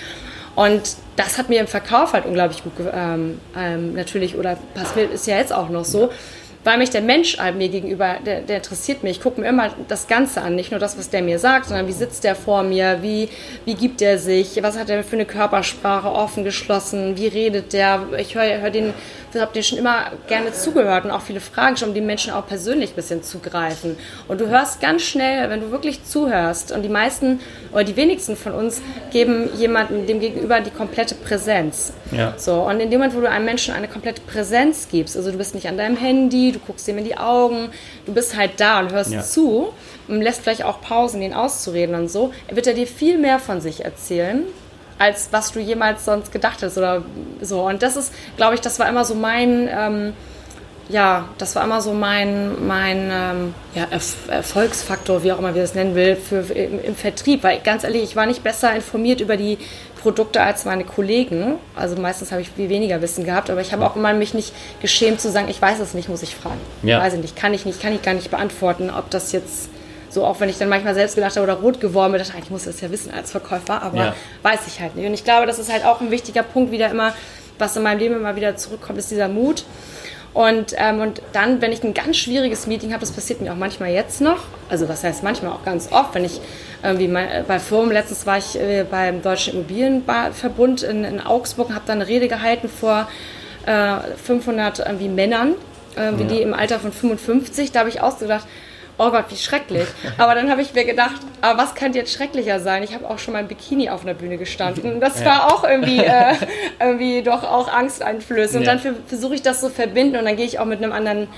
und 0.55 0.97
das 1.17 1.39
hat 1.39 1.49
mir 1.49 1.61
im 1.61 1.67
Verkauf 1.67 2.13
halt 2.13 2.27
unglaublich 2.27 2.63
gut 2.63 2.73
ähm, 2.93 3.41
ähm, 3.57 3.95
natürlich, 3.95 4.37
oder 4.37 4.57
passiert 4.75 5.13
ist 5.13 5.27
ja 5.27 5.37
jetzt 5.37 5.53
auch 5.53 5.69
noch 5.69 5.85
so, 5.85 6.11
weil 6.65 6.79
mich 6.79 6.91
der 6.91 7.01
Mensch 7.01 7.37
mir 7.57 7.69
gegenüber, 7.69 8.17
der, 8.25 8.41
der 8.41 8.59
interessiert 8.59 9.03
mich. 9.03 9.19
Ich 9.19 9.23
gucke 9.23 9.41
mir 9.41 9.49
immer 9.49 9.71
das 9.89 10.07
Ganze 10.07 10.43
an, 10.43 10.55
nicht 10.55 10.71
nur 10.71 10.81
das, 10.81 10.99
was 10.99 11.11
der 11.11 11.23
mir 11.23 11.39
sagt, 11.39 11.67
sondern 11.67 11.89
wie 11.89 11.93
sitzt 11.93 12.25
der 12.25 12.35
vor 12.35 12.63
mir, 12.63 12.99
wie, 13.03 13.29
wie 13.65 13.75
gibt 13.75 14.01
er 14.03 14.19
sich, 14.19 14.63
was 14.63 14.79
hat 14.79 14.91
er 14.91 15.03
für 15.03 15.17
eine 15.17 15.27
Körpersprache, 15.27 16.11
offen, 16.11 16.45
geschlossen, 16.45 17.17
wie 17.17 17.27
redet 17.27 17.73
der. 17.73 18.07
Ich 18.19 18.35
höre 18.35 18.61
hör 18.61 18.71
den, 18.71 18.95
habe 19.41 19.53
dir 19.53 19.63
schon 19.63 19.79
immer 19.79 20.13
gerne 20.29 20.53
zugehört 20.53 21.05
und 21.05 21.11
auch 21.11 21.23
viele 21.23 21.41
Fragen 21.41 21.77
schon, 21.77 21.89
um 21.89 21.95
die 21.95 22.01
Menschen 22.01 22.33
auch 22.33 22.47
persönlich 22.47 22.91
ein 22.91 22.97
bisschen 22.97 23.23
zu 23.23 23.39
greifen. 23.39 23.97
Und 24.29 24.41
du 24.41 24.49
hörst 24.49 24.81
ganz 24.81 25.03
schnell, 25.03 25.49
wenn 25.51 25.61
du 25.61 25.71
wirklich 25.71 26.05
zuhörst, 26.05 26.73
und 26.73 26.83
die 26.83 26.89
meisten 26.89 27.41
oder 27.73 27.85
die 27.85 27.97
wenigsten 27.97 28.37
von 28.37 28.53
uns 28.53 28.83
geben 29.11 29.49
jemandem 29.57 30.07
dem 30.07 30.21
Gegenüber 30.21 30.61
die 30.61 30.71
komplette 30.71 31.15
Präsenz. 31.15 31.93
Ja. 32.11 32.35
So, 32.37 32.63
und 32.63 32.81
in 32.81 32.91
dem 32.91 33.01
Moment, 33.01 33.17
wo 33.17 33.21
du 33.21 33.29
einem 33.29 33.45
Menschen 33.45 33.75
eine 33.75 33.89
komplette 33.89 34.21
Präsenz 34.23 34.89
gibst, 34.91 35.17
also 35.17 35.31
du 35.31 35.39
bist 35.39 35.55
nicht 35.55 35.67
an 35.67 35.77
deinem 35.77 35.97
Handy, 35.97 36.52
du 36.53 36.59
guckst 36.59 36.87
ihm 36.89 36.99
in 36.99 37.05
die 37.05 37.17
Augen, 37.17 37.71
du 38.07 38.13
bist 38.13 38.37
halt 38.37 38.53
da 38.59 38.81
und 38.81 38.93
hörst 38.93 39.13
ja. 39.13 39.23
zu 39.23 39.73
und 40.09 40.23
lässt 40.23 40.43
vielleicht 40.43 40.65
auch 40.65 40.81
Pausen, 40.81 41.23
ihn 41.23 41.35
auszureden 41.35 41.95
und 41.95 42.09
so, 42.09 42.33
wird 42.51 42.67
er 42.67 42.75
dir 42.75 42.87
viel 42.87 43.19
mehr 43.19 43.39
von 43.39 43.61
sich 43.61 43.85
erzählen, 43.85 44.45
als 44.99 45.29
was 45.33 45.53
du 45.53 45.61
jemals 45.61 46.05
sonst 46.05 46.33
gedacht 46.33 46.63
hast 46.63 46.79
oder 46.79 47.03
so. 47.41 47.67
Und 47.67 47.83
das 47.83 47.97
ist, 47.97 48.13
glaube 48.37 48.55
ich, 48.55 48.61
das 48.61 48.79
war 48.79 48.89
immer 48.89 49.05
so 49.05 49.15
mein, 49.15 49.69
ähm, 49.71 50.13
ja, 50.93 51.29
das 51.39 51.57
war 51.57 51.65
immer 51.65 51.81
so 51.81 51.95
mein, 51.95 52.67
mein 52.67 53.11
ähm, 53.11 53.55
ja, 53.75 53.89
Erfolgsfaktor, 54.29 55.25
wie 55.25 55.33
auch 55.33 55.39
immer 55.39 55.55
wir 55.55 55.63
das 55.63 55.75
nennen 55.75 55.95
will, 55.95 56.17
für, 56.17 56.41
im, 56.53 56.83
im, 56.85 56.95
Vertrieb. 56.95 57.43
Weil 57.43 57.61
ganz 57.61 57.83
ehrlich, 57.83 58.03
ich 58.03 58.15
war 58.15 58.27
nicht 58.27 58.45
besser 58.45 58.75
informiert 58.75 59.21
über 59.21 59.39
die 59.39 59.57
Produkte 60.03 60.43
als 60.43 60.67
meine 60.67 60.85
Kollegen. 60.85 61.55
Also 61.75 61.97
meistens 61.97 62.31
habe 62.31 62.43
ich 62.43 62.51
viel 62.51 62.69
weniger 62.69 63.01
Wissen 63.01 63.25
gehabt, 63.25 63.49
aber 63.49 63.63
ich 63.63 63.73
habe 63.73 63.87
auch 63.87 63.97
immer 63.97 64.13
mich 64.13 64.35
nicht 64.35 64.53
geschämt 64.81 65.21
zu 65.21 65.31
sagen, 65.31 65.49
ich 65.49 65.63
weiß 65.63 65.81
es 65.81 65.95
nicht, 65.95 66.11
muss 66.11 66.23
ich 66.23 66.37
fragen. 66.37 66.61
Ja. 66.83 67.01
Weiß 67.01 67.15
ich 67.15 67.21
nicht, 67.21 67.37
kann 67.37 67.55
ich 67.55 67.65
nicht, 67.65 67.81
kann 67.81 67.95
ich 67.95 68.03
gar 68.03 68.15
nicht 68.15 68.31
beantworten, 68.31 68.91
ob 68.91 69.09
das 69.11 69.33
jetzt 69.33 69.71
so, 70.11 70.27
auch 70.27 70.41
wenn 70.41 70.51
ich 70.51 70.59
dann 70.59 70.69
manchmal 70.69 70.95
selbst 70.95 71.15
gedacht 71.15 71.37
habe 71.37 71.45
oder 71.45 71.55
rot 71.55 71.81
geworden 71.81 72.13
bin, 72.13 72.21
dachte 72.21 72.35
ich, 72.37 72.45
ich 72.45 72.51
muss 72.51 72.65
das 72.65 72.83
ja 72.83 72.91
wissen 72.91 73.15
als 73.15 73.31
Verkäufer, 73.31 73.81
aber 73.83 73.97
ja. 73.97 74.15
weiß 74.43 74.61
ich 74.67 74.79
halt 74.79 74.95
nicht. 74.95 75.07
Und 75.07 75.15
ich 75.15 75.25
glaube, 75.25 75.47
das 75.47 75.59
ist 75.59 75.73
halt 75.73 75.87
auch 75.87 76.03
ein 76.03 76.11
wichtiger 76.11 76.43
Punkt 76.43 76.71
wieder 76.71 76.91
immer, 76.91 77.15
was 77.59 77.77
in 77.77 77.83
meinem 77.83 77.99
Leben 77.99 78.17
immer 78.17 78.37
wieder 78.37 78.57
zurückkommt, 78.57 78.99
ist 78.99 79.11
dieser 79.11 79.29
Mut. 79.29 79.65
Und, 80.35 80.75
ähm, 80.79 81.01
und 81.01 81.21
dann, 81.33 81.61
wenn 81.61 81.73
ich 81.73 81.85
ein 81.85 81.93
ganz 81.93 82.17
schwieriges 82.17 82.67
Meeting 82.67 82.93
habe, 82.93 83.01
das 83.01 83.13
passiert 83.13 83.43
mir 83.43 83.53
auch 83.53 83.57
manchmal 83.57 83.91
jetzt 83.91 84.23
noch, 84.23 84.39
also 84.71 84.89
was 84.89 85.05
heißt 85.05 85.23
manchmal 85.23 85.53
auch 85.53 85.65
ganz 85.65 85.93
oft, 85.93 86.15
wenn 86.15 86.25
ich 86.25 86.41
irgendwie 86.83 87.09
mal, 87.09 87.45
bei 87.47 87.59
Firmen, 87.59 87.93
letztens 87.93 88.25
war 88.25 88.39
ich 88.39 88.59
äh, 88.59 88.85
beim 88.91 89.21
Deutschen 89.21 89.53
Immobilienverbund 89.55 90.83
in, 90.85 91.05
in 91.05 91.21
Augsburg 91.21 91.69
und 91.69 91.75
habe 91.75 91.85
da 91.87 91.93
eine 91.93 92.09
Rede 92.09 92.29
gehalten 92.29 92.71
vor 92.71 93.09
äh, 93.67 93.97
500 94.25 94.79
irgendwie 94.81 95.09
Männern, 95.09 95.55
äh, 95.97 96.05
ja. 96.05 96.13
die 96.13 96.41
im 96.41 96.55
Alter 96.55 96.81
von 96.81 96.93
55, 96.93 97.73
da 97.73 97.81
habe 97.81 97.91
ich 97.91 98.01
ausgedacht, 98.01 98.47
oh 99.03 99.11
Gott, 99.11 99.25
wie 99.29 99.37
schrecklich. 99.37 99.87
Aber 100.19 100.35
dann 100.35 100.51
habe 100.51 100.63
ich 100.63 100.73
mir 100.75 100.85
gedacht, 100.85 101.21
aber 101.41 101.63
was 101.63 101.75
könnte 101.75 101.99
jetzt 101.99 102.13
schrecklicher 102.13 102.61
sein? 102.61 102.83
Ich 102.83 102.95
habe 102.95 103.09
auch 103.09 103.19
schon 103.19 103.33
mal 103.35 103.41
im 103.41 103.49
Bikini 103.49 103.91
auf 103.91 104.03
einer 104.03 104.15
Bühne 104.15 104.39
gestanden. 104.39 105.01
Das 105.01 105.21
ja. 105.21 105.27
war 105.27 105.53
auch 105.53 105.65
irgendwie, 105.65 105.99
äh, 105.99 106.35
irgendwie 106.81 107.23
doch 107.23 107.43
auch 107.43 107.69
angsteinflößend. 107.69 108.61
Und 108.61 108.67
ja. 108.67 108.75
dann 108.75 108.97
versuche 109.07 109.35
ich 109.35 109.43
das 109.43 109.61
zu 109.61 109.69
so 109.69 109.73
verbinden 109.73 110.17
und 110.17 110.25
dann 110.25 110.37
gehe 110.37 110.47
ich 110.47 110.59
auch 110.59 110.65
mit 110.65 110.83
einem 110.83 110.93
anderen 110.93 111.29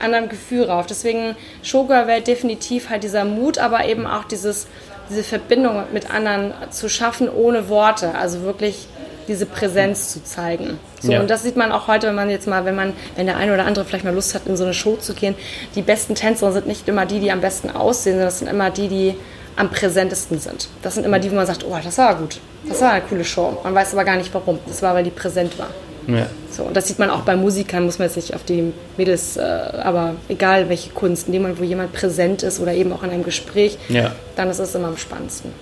anderen 0.00 0.30
Gefühl 0.30 0.64
rauf. 0.64 0.86
Deswegen 0.86 1.36
Showgirl-Welt 1.62 2.26
definitiv 2.26 2.88
halt 2.88 3.02
dieser 3.04 3.26
Mut, 3.26 3.58
aber 3.58 3.84
eben 3.84 4.06
auch 4.06 4.24
dieses, 4.24 4.66
diese 5.10 5.22
Verbindung 5.22 5.84
mit 5.92 6.10
anderen 6.10 6.54
zu 6.70 6.88
schaffen 6.88 7.28
ohne 7.28 7.68
Worte. 7.68 8.14
Also 8.14 8.42
wirklich 8.42 8.88
diese 9.30 9.46
Präsenz 9.46 10.12
zu 10.12 10.22
zeigen. 10.24 10.78
So, 11.00 11.12
ja. 11.12 11.20
Und 11.20 11.30
das 11.30 11.44
sieht 11.44 11.56
man 11.56 11.70
auch 11.70 11.86
heute, 11.86 12.08
wenn 12.08 12.16
man 12.16 12.28
jetzt 12.28 12.48
mal, 12.48 12.64
wenn 12.64 12.74
man, 12.74 12.92
wenn 13.16 13.26
der 13.26 13.36
eine 13.36 13.54
oder 13.54 13.64
andere 13.64 13.84
vielleicht 13.84 14.04
mal 14.04 14.12
Lust 14.12 14.34
hat, 14.34 14.46
in 14.46 14.56
so 14.56 14.64
eine 14.64 14.74
Show 14.74 14.96
zu 14.96 15.14
gehen, 15.14 15.36
die 15.76 15.82
besten 15.82 16.14
Tänzer 16.14 16.52
sind 16.52 16.66
nicht 16.66 16.88
immer 16.88 17.06
die, 17.06 17.20
die 17.20 17.30
am 17.30 17.40
besten 17.40 17.70
aussehen, 17.70 18.14
sondern 18.14 18.26
das 18.26 18.40
sind 18.40 18.48
immer 18.48 18.70
die, 18.70 18.88
die 18.88 19.14
am 19.56 19.70
präsentesten 19.70 20.40
sind. 20.40 20.68
Das 20.82 20.94
sind 20.94 21.06
immer 21.06 21.18
die, 21.18 21.30
wo 21.30 21.36
man 21.36 21.46
sagt, 21.46 21.64
oh, 21.64 21.76
das 21.82 21.96
war 21.98 22.16
gut. 22.16 22.40
Das 22.68 22.80
war 22.80 22.92
eine 22.92 23.04
coole 23.04 23.24
Show. 23.24 23.58
Man 23.62 23.74
weiß 23.74 23.92
aber 23.92 24.04
gar 24.04 24.16
nicht 24.16 24.34
warum. 24.34 24.58
Das 24.66 24.82
war, 24.82 24.94
weil 24.94 25.04
die 25.04 25.10
präsent 25.10 25.58
war. 25.58 25.68
Ja. 26.08 26.26
So, 26.50 26.64
und 26.64 26.76
das 26.76 26.88
sieht 26.88 26.98
man 26.98 27.08
auch 27.10 27.20
bei 27.20 27.36
Musikern, 27.36 27.84
muss 27.84 27.98
man 27.98 28.08
jetzt 28.08 28.16
nicht 28.16 28.34
auf 28.34 28.42
die 28.42 28.72
Mädels, 28.96 29.36
äh, 29.36 29.42
aber 29.42 30.16
egal 30.28 30.68
welche 30.68 30.90
Kunst, 30.90 31.28
in 31.28 31.34
dem 31.34 31.42
Moment, 31.42 31.60
wo 31.60 31.64
jemand 31.64 31.92
präsent 31.92 32.42
ist 32.42 32.58
oder 32.58 32.72
eben 32.72 32.92
auch 32.92 33.04
in 33.04 33.10
einem 33.10 33.22
Gespräch, 33.22 33.78
ja. 33.88 34.12
dann 34.34 34.50
ist 34.50 34.58
es 34.58 34.74
immer 34.74 34.88
am 34.88 34.96
spannendsten. 34.96 35.52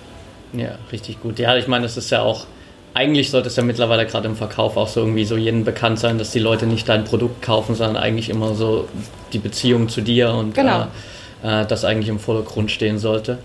Ja, 0.54 0.78
richtig 0.90 1.20
gut. 1.20 1.38
Ja, 1.38 1.56
ich 1.56 1.68
meine, 1.68 1.84
es 1.84 1.96
ist 1.96 2.10
ja 2.10 2.22
auch 2.22 2.46
eigentlich 2.94 3.30
sollte 3.30 3.48
es 3.48 3.56
ja 3.56 3.62
mittlerweile 3.62 4.06
gerade 4.06 4.26
im 4.26 4.36
Verkauf 4.36 4.76
auch 4.76 4.88
so 4.88 5.00
irgendwie 5.00 5.24
so 5.24 5.36
jedem 5.36 5.64
bekannt 5.64 5.98
sein, 5.98 6.18
dass 6.18 6.30
die 6.30 6.38
Leute 6.38 6.66
nicht 6.66 6.88
dein 6.88 7.04
Produkt 7.04 7.42
kaufen, 7.42 7.74
sondern 7.74 7.96
eigentlich 7.96 8.28
immer 8.28 8.54
so 8.54 8.88
die 9.32 9.38
Beziehung 9.38 9.88
zu 9.88 10.00
dir 10.00 10.32
und 10.32 10.54
genau. 10.54 10.86
äh, 11.42 11.62
äh, 11.62 11.66
das 11.66 11.84
eigentlich 11.84 12.08
im 12.08 12.18
Vordergrund 12.18 12.70
stehen 12.70 12.98
sollte. 12.98 13.38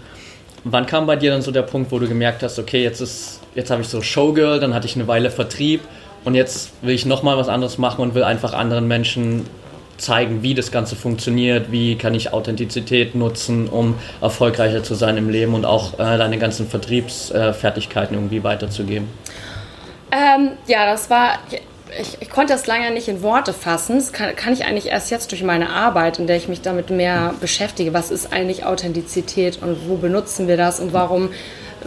Wann 0.64 0.86
kam 0.86 1.06
bei 1.06 1.16
dir 1.16 1.32
dann 1.32 1.42
so 1.42 1.52
der 1.52 1.64
Punkt, 1.64 1.92
wo 1.92 2.00
du 2.00 2.08
gemerkt 2.08 2.42
hast, 2.42 2.58
okay, 2.58 2.82
jetzt 2.82 3.02
ist, 3.02 3.42
jetzt 3.54 3.70
habe 3.70 3.82
ich 3.82 3.88
so 3.90 4.02
Showgirl, 4.02 4.60
dann 4.60 4.74
hatte 4.74 4.88
ich 4.88 4.96
eine 4.96 5.08
Weile 5.08 5.30
Vertrieb 5.30 5.82
und 6.24 6.36
jetzt 6.36 6.72
will 6.82 6.96
ich 6.96 7.06
nochmal 7.06 7.38
was 7.38 7.50
anderes 7.50 7.78
machen 7.78 8.02
und 8.02 8.16
will 8.16 8.24
einfach 8.24 8.54
anderen 8.54 8.88
Menschen 8.88 9.46
zeigen, 10.04 10.44
wie 10.44 10.54
das 10.54 10.72
Ganze 10.72 10.96
funktioniert, 10.96 11.72
wie 11.72 11.98
kann 11.98 12.14
ich 12.14 12.34
Authentizität 12.34 13.16
nutzen, 13.16 13.68
um 13.68 13.96
erfolgreicher 14.22 14.84
zu 14.84 14.96
sein 14.96 15.18
im 15.18 15.30
Leben 15.30 15.54
und 15.54 15.66
auch 15.66 15.94
äh, 15.94 16.18
deine 16.18 16.38
ganzen 16.38 16.68
Vertriebsfertigkeiten 16.68 18.16
irgendwie 18.16 18.44
weiterzugeben. 18.44 19.08
Ähm, 20.12 20.52
ja, 20.68 20.86
das 20.86 21.10
war, 21.10 21.40
ich, 22.00 22.18
ich, 22.20 22.30
konnte 22.30 22.54
das 22.54 22.68
lange 22.68 22.92
nicht 22.92 23.08
in 23.08 23.24
Worte 23.24 23.54
fassen. 23.54 23.96
Das 23.96 24.14
kann, 24.14 24.36
kann, 24.36 24.54
ich 24.54 24.66
eigentlich 24.66 24.88
erst 24.88 25.10
jetzt 25.10 25.32
durch 25.32 25.44
meine 25.44 25.70
Arbeit, 25.70 26.20
in 26.20 26.28
der 26.28 26.38
ich 26.38 26.48
mich 26.48 26.62
damit 26.62 26.90
mehr 26.90 27.34
beschäftige. 27.40 27.94
Was 27.94 28.12
ist 28.12 28.32
eigentlich 28.32 28.66
Authentizität 28.66 29.60
und 29.62 29.88
wo 29.88 29.96
benutzen 29.96 30.48
wir 30.48 30.58
das 30.58 30.80
und 30.80 30.94
warum, 30.94 31.30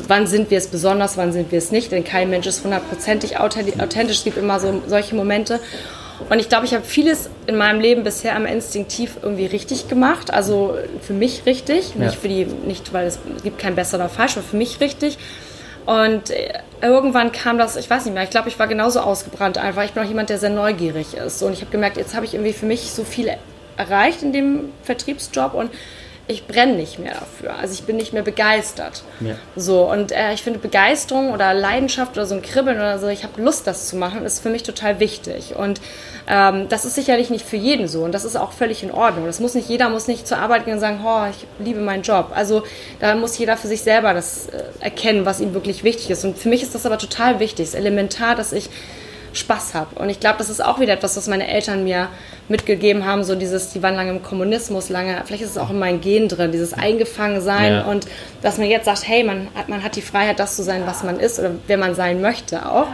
wann 0.09 0.27
sind 0.27 0.51
wir 0.51 0.59
es 0.59 0.67
besonders, 0.67 1.17
wann 1.17 1.33
sind 1.33 1.53
wir 1.53 1.59
es 1.59 1.71
nicht? 1.71 1.93
Denn 1.93 2.03
kein 2.03 2.31
Mensch 2.31 2.47
ist 2.47 2.65
hundertprozentig 2.65 3.39
authentisch. 3.39 4.19
Es 4.19 4.25
gibt 4.25 4.39
immer 4.39 4.59
so, 4.59 4.83
solche 4.89 5.15
Momente. 5.15 5.61
Und 6.29 6.39
ich 6.39 6.49
glaube, 6.49 6.67
ich 6.67 6.75
habe 6.75 6.85
vieles 6.85 7.31
in 7.47 7.57
meinem 7.57 7.81
Leben 7.81 8.03
bisher 8.03 8.37
am 8.37 8.47
instinktiv 8.47 9.17
irgendwie 9.23 9.47
richtig 9.47 9.89
gemacht. 9.89 10.33
Also 10.33 10.77
für 11.03 11.13
mich 11.13 11.47
richtig, 11.47 11.95
ja. 11.95 12.07
nicht 12.07 12.19
für 12.19 12.29
die, 12.29 12.45
nicht 12.45 12.93
weil 12.93 13.07
es 13.07 13.19
gibt 13.43 13.59
kein 13.59 13.75
besser 13.75 13.99
oder 13.99 14.09
falsch, 14.09 14.37
aber 14.37 14.47
für 14.47 14.57
mich 14.57 14.81
richtig. 14.81 15.19
Und 15.85 16.31
äh, 16.31 16.53
irgendwann 16.83 17.31
kam 17.33 17.59
das, 17.59 17.77
ich 17.77 17.89
weiß 17.89 18.05
nicht 18.07 18.15
mehr, 18.15 18.25
ich 18.25 18.31
glaube, 18.31 18.49
ich 18.49 18.59
war 18.59 18.67
genauso 18.67 19.01
ausgebrannt 19.01 19.57
einfach. 19.57 19.85
Ich 19.85 19.93
bin 19.93 20.03
auch 20.03 20.09
jemand, 20.09 20.31
der 20.31 20.39
sehr 20.39 20.51
neugierig 20.51 21.15
ist. 21.15 21.43
Und 21.43 21.53
ich 21.53 21.61
habe 21.61 21.71
gemerkt, 21.71 21.97
jetzt 21.97 22.15
habe 22.15 22.27
ich 22.27 22.35
irgendwie 22.35 22.53
für 22.53 22.67
mich 22.67 22.91
so 22.91 23.05
viel 23.05 23.31
erreicht 23.77 24.23
in 24.23 24.33
dem 24.33 24.73
Vertriebsjob 24.83 25.55
und 25.55 25.71
ich 26.29 26.47
brenne 26.47 26.75
nicht 26.75 26.99
mehr 26.99 27.15
dafür. 27.15 27.55
Also 27.55 27.75
ich 27.75 27.85
bin 27.85 27.97
nicht 27.97 28.13
mehr 28.13 28.23
begeistert. 28.23 29.05
Ja. 29.21 29.37
So, 29.55 29.91
und 29.91 30.11
äh, 30.11 30.33
ich 30.33 30.43
finde 30.43 30.59
Begeisterung 30.59 31.33
oder 31.33 31.55
Leidenschaft 31.55 32.17
oder 32.17 32.27
so 32.27 32.35
ein 32.35 32.43
Kribbeln 32.43 32.79
oder 32.79 32.99
so, 32.99 33.07
ich 33.07 33.23
habe 33.23 33.41
Lust, 33.41 33.67
das 33.67 33.89
zu 33.89 33.97
machen, 33.97 34.25
ist 34.25 34.41
für 34.41 34.51
mich 34.51 34.65
total 34.65 34.99
wichtig. 34.99 35.55
Und 35.55 35.81
ähm, 36.27 36.69
das 36.69 36.85
ist 36.85 36.97
sicherlich 36.97 37.31
nicht 37.31 37.47
für 37.47 37.57
jeden 37.57 37.87
so 37.87 38.03
und 38.03 38.13
das 38.13 38.25
ist 38.25 38.37
auch 38.37 38.51
völlig 38.51 38.83
in 38.83 38.91
Ordnung. 38.91 39.27
Das 39.27 39.39
muss 39.39 39.55
nicht, 39.55 39.69
jeder 39.69 39.89
muss 39.89 40.09
nicht 40.09 40.27
zur 40.27 40.39
Arbeit 40.39 40.65
gehen 40.65 40.75
und 40.75 40.81
sagen, 40.81 41.01
oh, 41.05 41.31
ich 41.31 41.47
liebe 41.65 41.81
meinen 41.81 42.03
Job. 42.03 42.33
Also 42.35 42.65
da 42.99 43.15
muss 43.15 43.39
jeder 43.39 43.57
für 43.57 43.69
sich 43.69 43.83
selber 43.83 44.13
das 44.13 44.49
äh, 44.49 44.65
erkennen, 44.81 45.27
was 45.27 45.41
ihm 45.41 45.55
wirklich 45.55 45.85
wichtig 45.85 46.11
ist. 46.11 46.25
Und 46.25 46.37
für 46.37 46.49
mich 46.49 46.63
ist 46.63 46.75
das 46.75 46.87
aber 46.87 46.99
total 46.99 47.39
wichtig. 47.39 47.69
Es 47.69 47.75
ist 47.75 47.81
elementar, 47.81 48.35
dass 48.35 48.53
ich 48.53 48.69
Spaß 49.33 49.75
habe. 49.75 50.01
Und 50.01 50.09
ich 50.09 50.19
glaube, 50.19 50.39
das 50.39 50.51
ist 50.51 50.65
auch 50.65 50.81
wieder 50.81 50.95
etwas, 50.95 51.17
was 51.17 51.29
meine 51.29 51.47
Eltern 51.47 51.85
mir 51.85 52.09
mitgegeben 52.49 53.05
haben, 53.05 53.25
so 53.25 53.35
dieses, 53.35 53.71
die 53.71 53.83
waren 53.83 53.95
lange 53.95 54.11
im 54.11 54.23
Kommunismus, 54.23 54.89
lange, 54.89 55.21
vielleicht 55.25 55.43
ist 55.43 55.51
es 55.51 55.59
auch 55.59 55.71
in 55.71 55.79
meinen 55.79 56.01
Gen 56.01 56.29
drin, 56.29 56.53
dieses 56.53 56.75
Eingefangensein 56.75 57.73
ja. 57.73 57.85
und 57.85 58.07
dass 58.43 58.59
man 58.59 58.69
jetzt 58.69 58.85
sagt, 58.85 59.07
hey, 59.07 59.25
man, 59.25 59.49
man 59.67 59.83
hat 59.83 59.97
die 59.97 60.03
Freiheit, 60.03 60.39
das 60.39 60.57
zu 60.57 60.63
sein, 60.63 60.83
was 60.87 61.03
man 61.03 61.19
ist 61.19 61.39
oder 61.39 61.53
wer 61.67 61.77
man 61.77 61.95
sein 61.95 62.21
möchte 62.21 62.71
auch. 62.71 62.87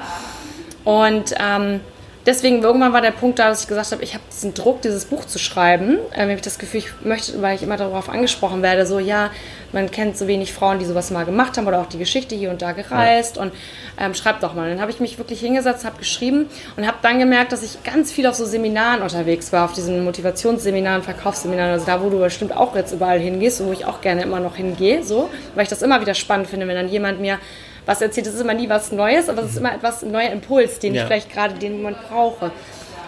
Und 0.85 1.35
ähm, 1.39 1.81
deswegen 2.27 2.63
irgendwann 2.63 2.93
war 2.93 3.01
der 3.01 3.11
Punkt 3.11 3.39
da, 3.39 3.49
dass 3.49 3.63
ich 3.63 3.69
gesagt 3.69 3.93
habe, 3.93 4.03
ich 4.03 4.15
habe 4.15 4.25
diesen 4.31 4.55
Druck, 4.55 4.83
dieses 4.83 5.05
Buch 5.05 5.25
zu 5.25 5.39
schreiben. 5.39 5.99
Ähm, 6.15 6.29
ich 6.29 6.35
habe 6.35 6.41
das 6.43 6.59
Gefühl, 6.59 6.81
ich 6.81 6.89
möchte, 7.05 7.41
weil 7.43 7.57
ich 7.57 7.63
immer 7.63 7.77
darauf 7.77 8.09
angesprochen 8.09 8.63
werde, 8.63 8.87
so 8.87 8.99
ja, 8.99 9.31
man 9.73 9.91
kennt 9.91 10.17
so 10.17 10.27
wenig 10.27 10.53
Frauen, 10.53 10.79
die 10.79 10.85
sowas 10.85 11.11
mal 11.11 11.25
gemacht 11.25 11.57
haben 11.57 11.67
oder 11.67 11.81
auch 11.81 11.87
die 11.87 11.99
Geschichte 11.99 12.35
hier 12.35 12.51
und 12.51 12.63
da 12.63 12.73
gereist 12.73 13.37
ja. 13.37 13.43
und 13.43 13.53
ähm, 13.99 14.15
schreibt 14.15 14.43
doch 14.43 14.55
mal. 14.55 14.69
Dann 14.69 14.81
habe 14.81 14.91
ich 14.91 15.01
mich 15.01 15.19
wirklich 15.19 15.41
hingesetzt, 15.41 15.85
habe 15.85 15.99
geschrieben 15.99 16.49
und 16.77 16.87
habe 16.87 16.99
dann 17.03 17.19
gemerkt, 17.19 17.53
dass 17.53 17.63
ich 17.63 17.83
ganz 17.83 18.13
viel 18.13 18.27
auf 18.27 18.35
so 18.35 18.45
Seminaren 18.45 19.03
unterwegs 19.03 19.53
war, 19.53 19.65
auf 19.65 19.73
diesen 19.73 20.05
Motivationsseminaren, 20.05 21.03
Verkaufsseminaren, 21.03 21.73
also 21.73 21.87
da, 21.87 22.03
wo 22.03 22.11
du 22.11 22.19
bestimmt 22.19 22.57
auch 22.57 22.77
jetzt 22.77 22.93
überall 22.93 23.19
hingehst 23.19 23.61
und 23.61 23.69
wo 23.69 23.73
ich 23.73 23.87
auch 23.87 24.01
gerne 24.01 24.23
immer 24.23 24.41
noch 24.41 24.57
hingehe, 24.57 25.03
so, 25.03 25.31
weil 25.55 25.65
ich 25.65 25.71
das 25.71 25.83
immer 25.83 26.01
wieder 26.01 26.15
spannend 26.15 26.49
finde, 26.49 26.69
wenn 26.69 26.77
dann 26.77 26.89
jemand 26.89 27.21
mir 27.21 27.39
was 27.87 28.01
erzählt. 28.01 28.27
Es 28.27 28.35
ist 28.35 28.41
immer 28.41 28.55
nie 28.55 28.69
was 28.69 28.93
Neues, 28.93 29.29
aber 29.29 29.43
es 29.43 29.51
ist 29.51 29.57
immer 29.59 29.75
etwas 29.75 30.03
ein 30.03 30.11
neuer 30.11 30.31
Impuls, 30.31 30.79
den 30.79 30.95
ja. 30.95 31.03
ich 31.03 31.07
vielleicht 31.07 31.33
gerade 31.33 31.55
den 31.55 31.79
Moment 31.79 31.99
brauche. 32.09 32.51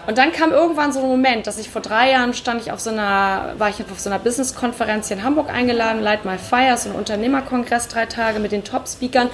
Und 0.07 0.19
dann 0.19 0.31
kam 0.31 0.51
irgendwann 0.51 0.91
so 0.91 0.99
ein 0.99 1.07
Moment, 1.07 1.47
dass 1.47 1.57
ich 1.57 1.69
vor 1.69 1.81
drei 1.81 2.11
Jahren 2.11 2.33
stand 2.33 2.61
ich 2.61 2.71
auf 2.71 2.79
so 2.79 2.91
einer, 2.91 3.53
war 3.57 3.69
ich 3.69 3.81
auf 3.91 3.99
so 3.99 4.09
einer 4.09 4.19
Business-Konferenz 4.19 5.07
hier 5.07 5.17
in 5.17 5.23
Hamburg 5.23 5.49
eingeladen, 5.49 6.01
Light 6.01 6.25
My 6.25 6.37
Fire, 6.37 6.77
so 6.77 6.89
ein 6.89 6.95
Unternehmerkongress, 6.95 7.87
drei 7.87 8.05
Tage 8.05 8.39
mit 8.39 8.51
den 8.51 8.63
Top-Speakern. 8.63 9.29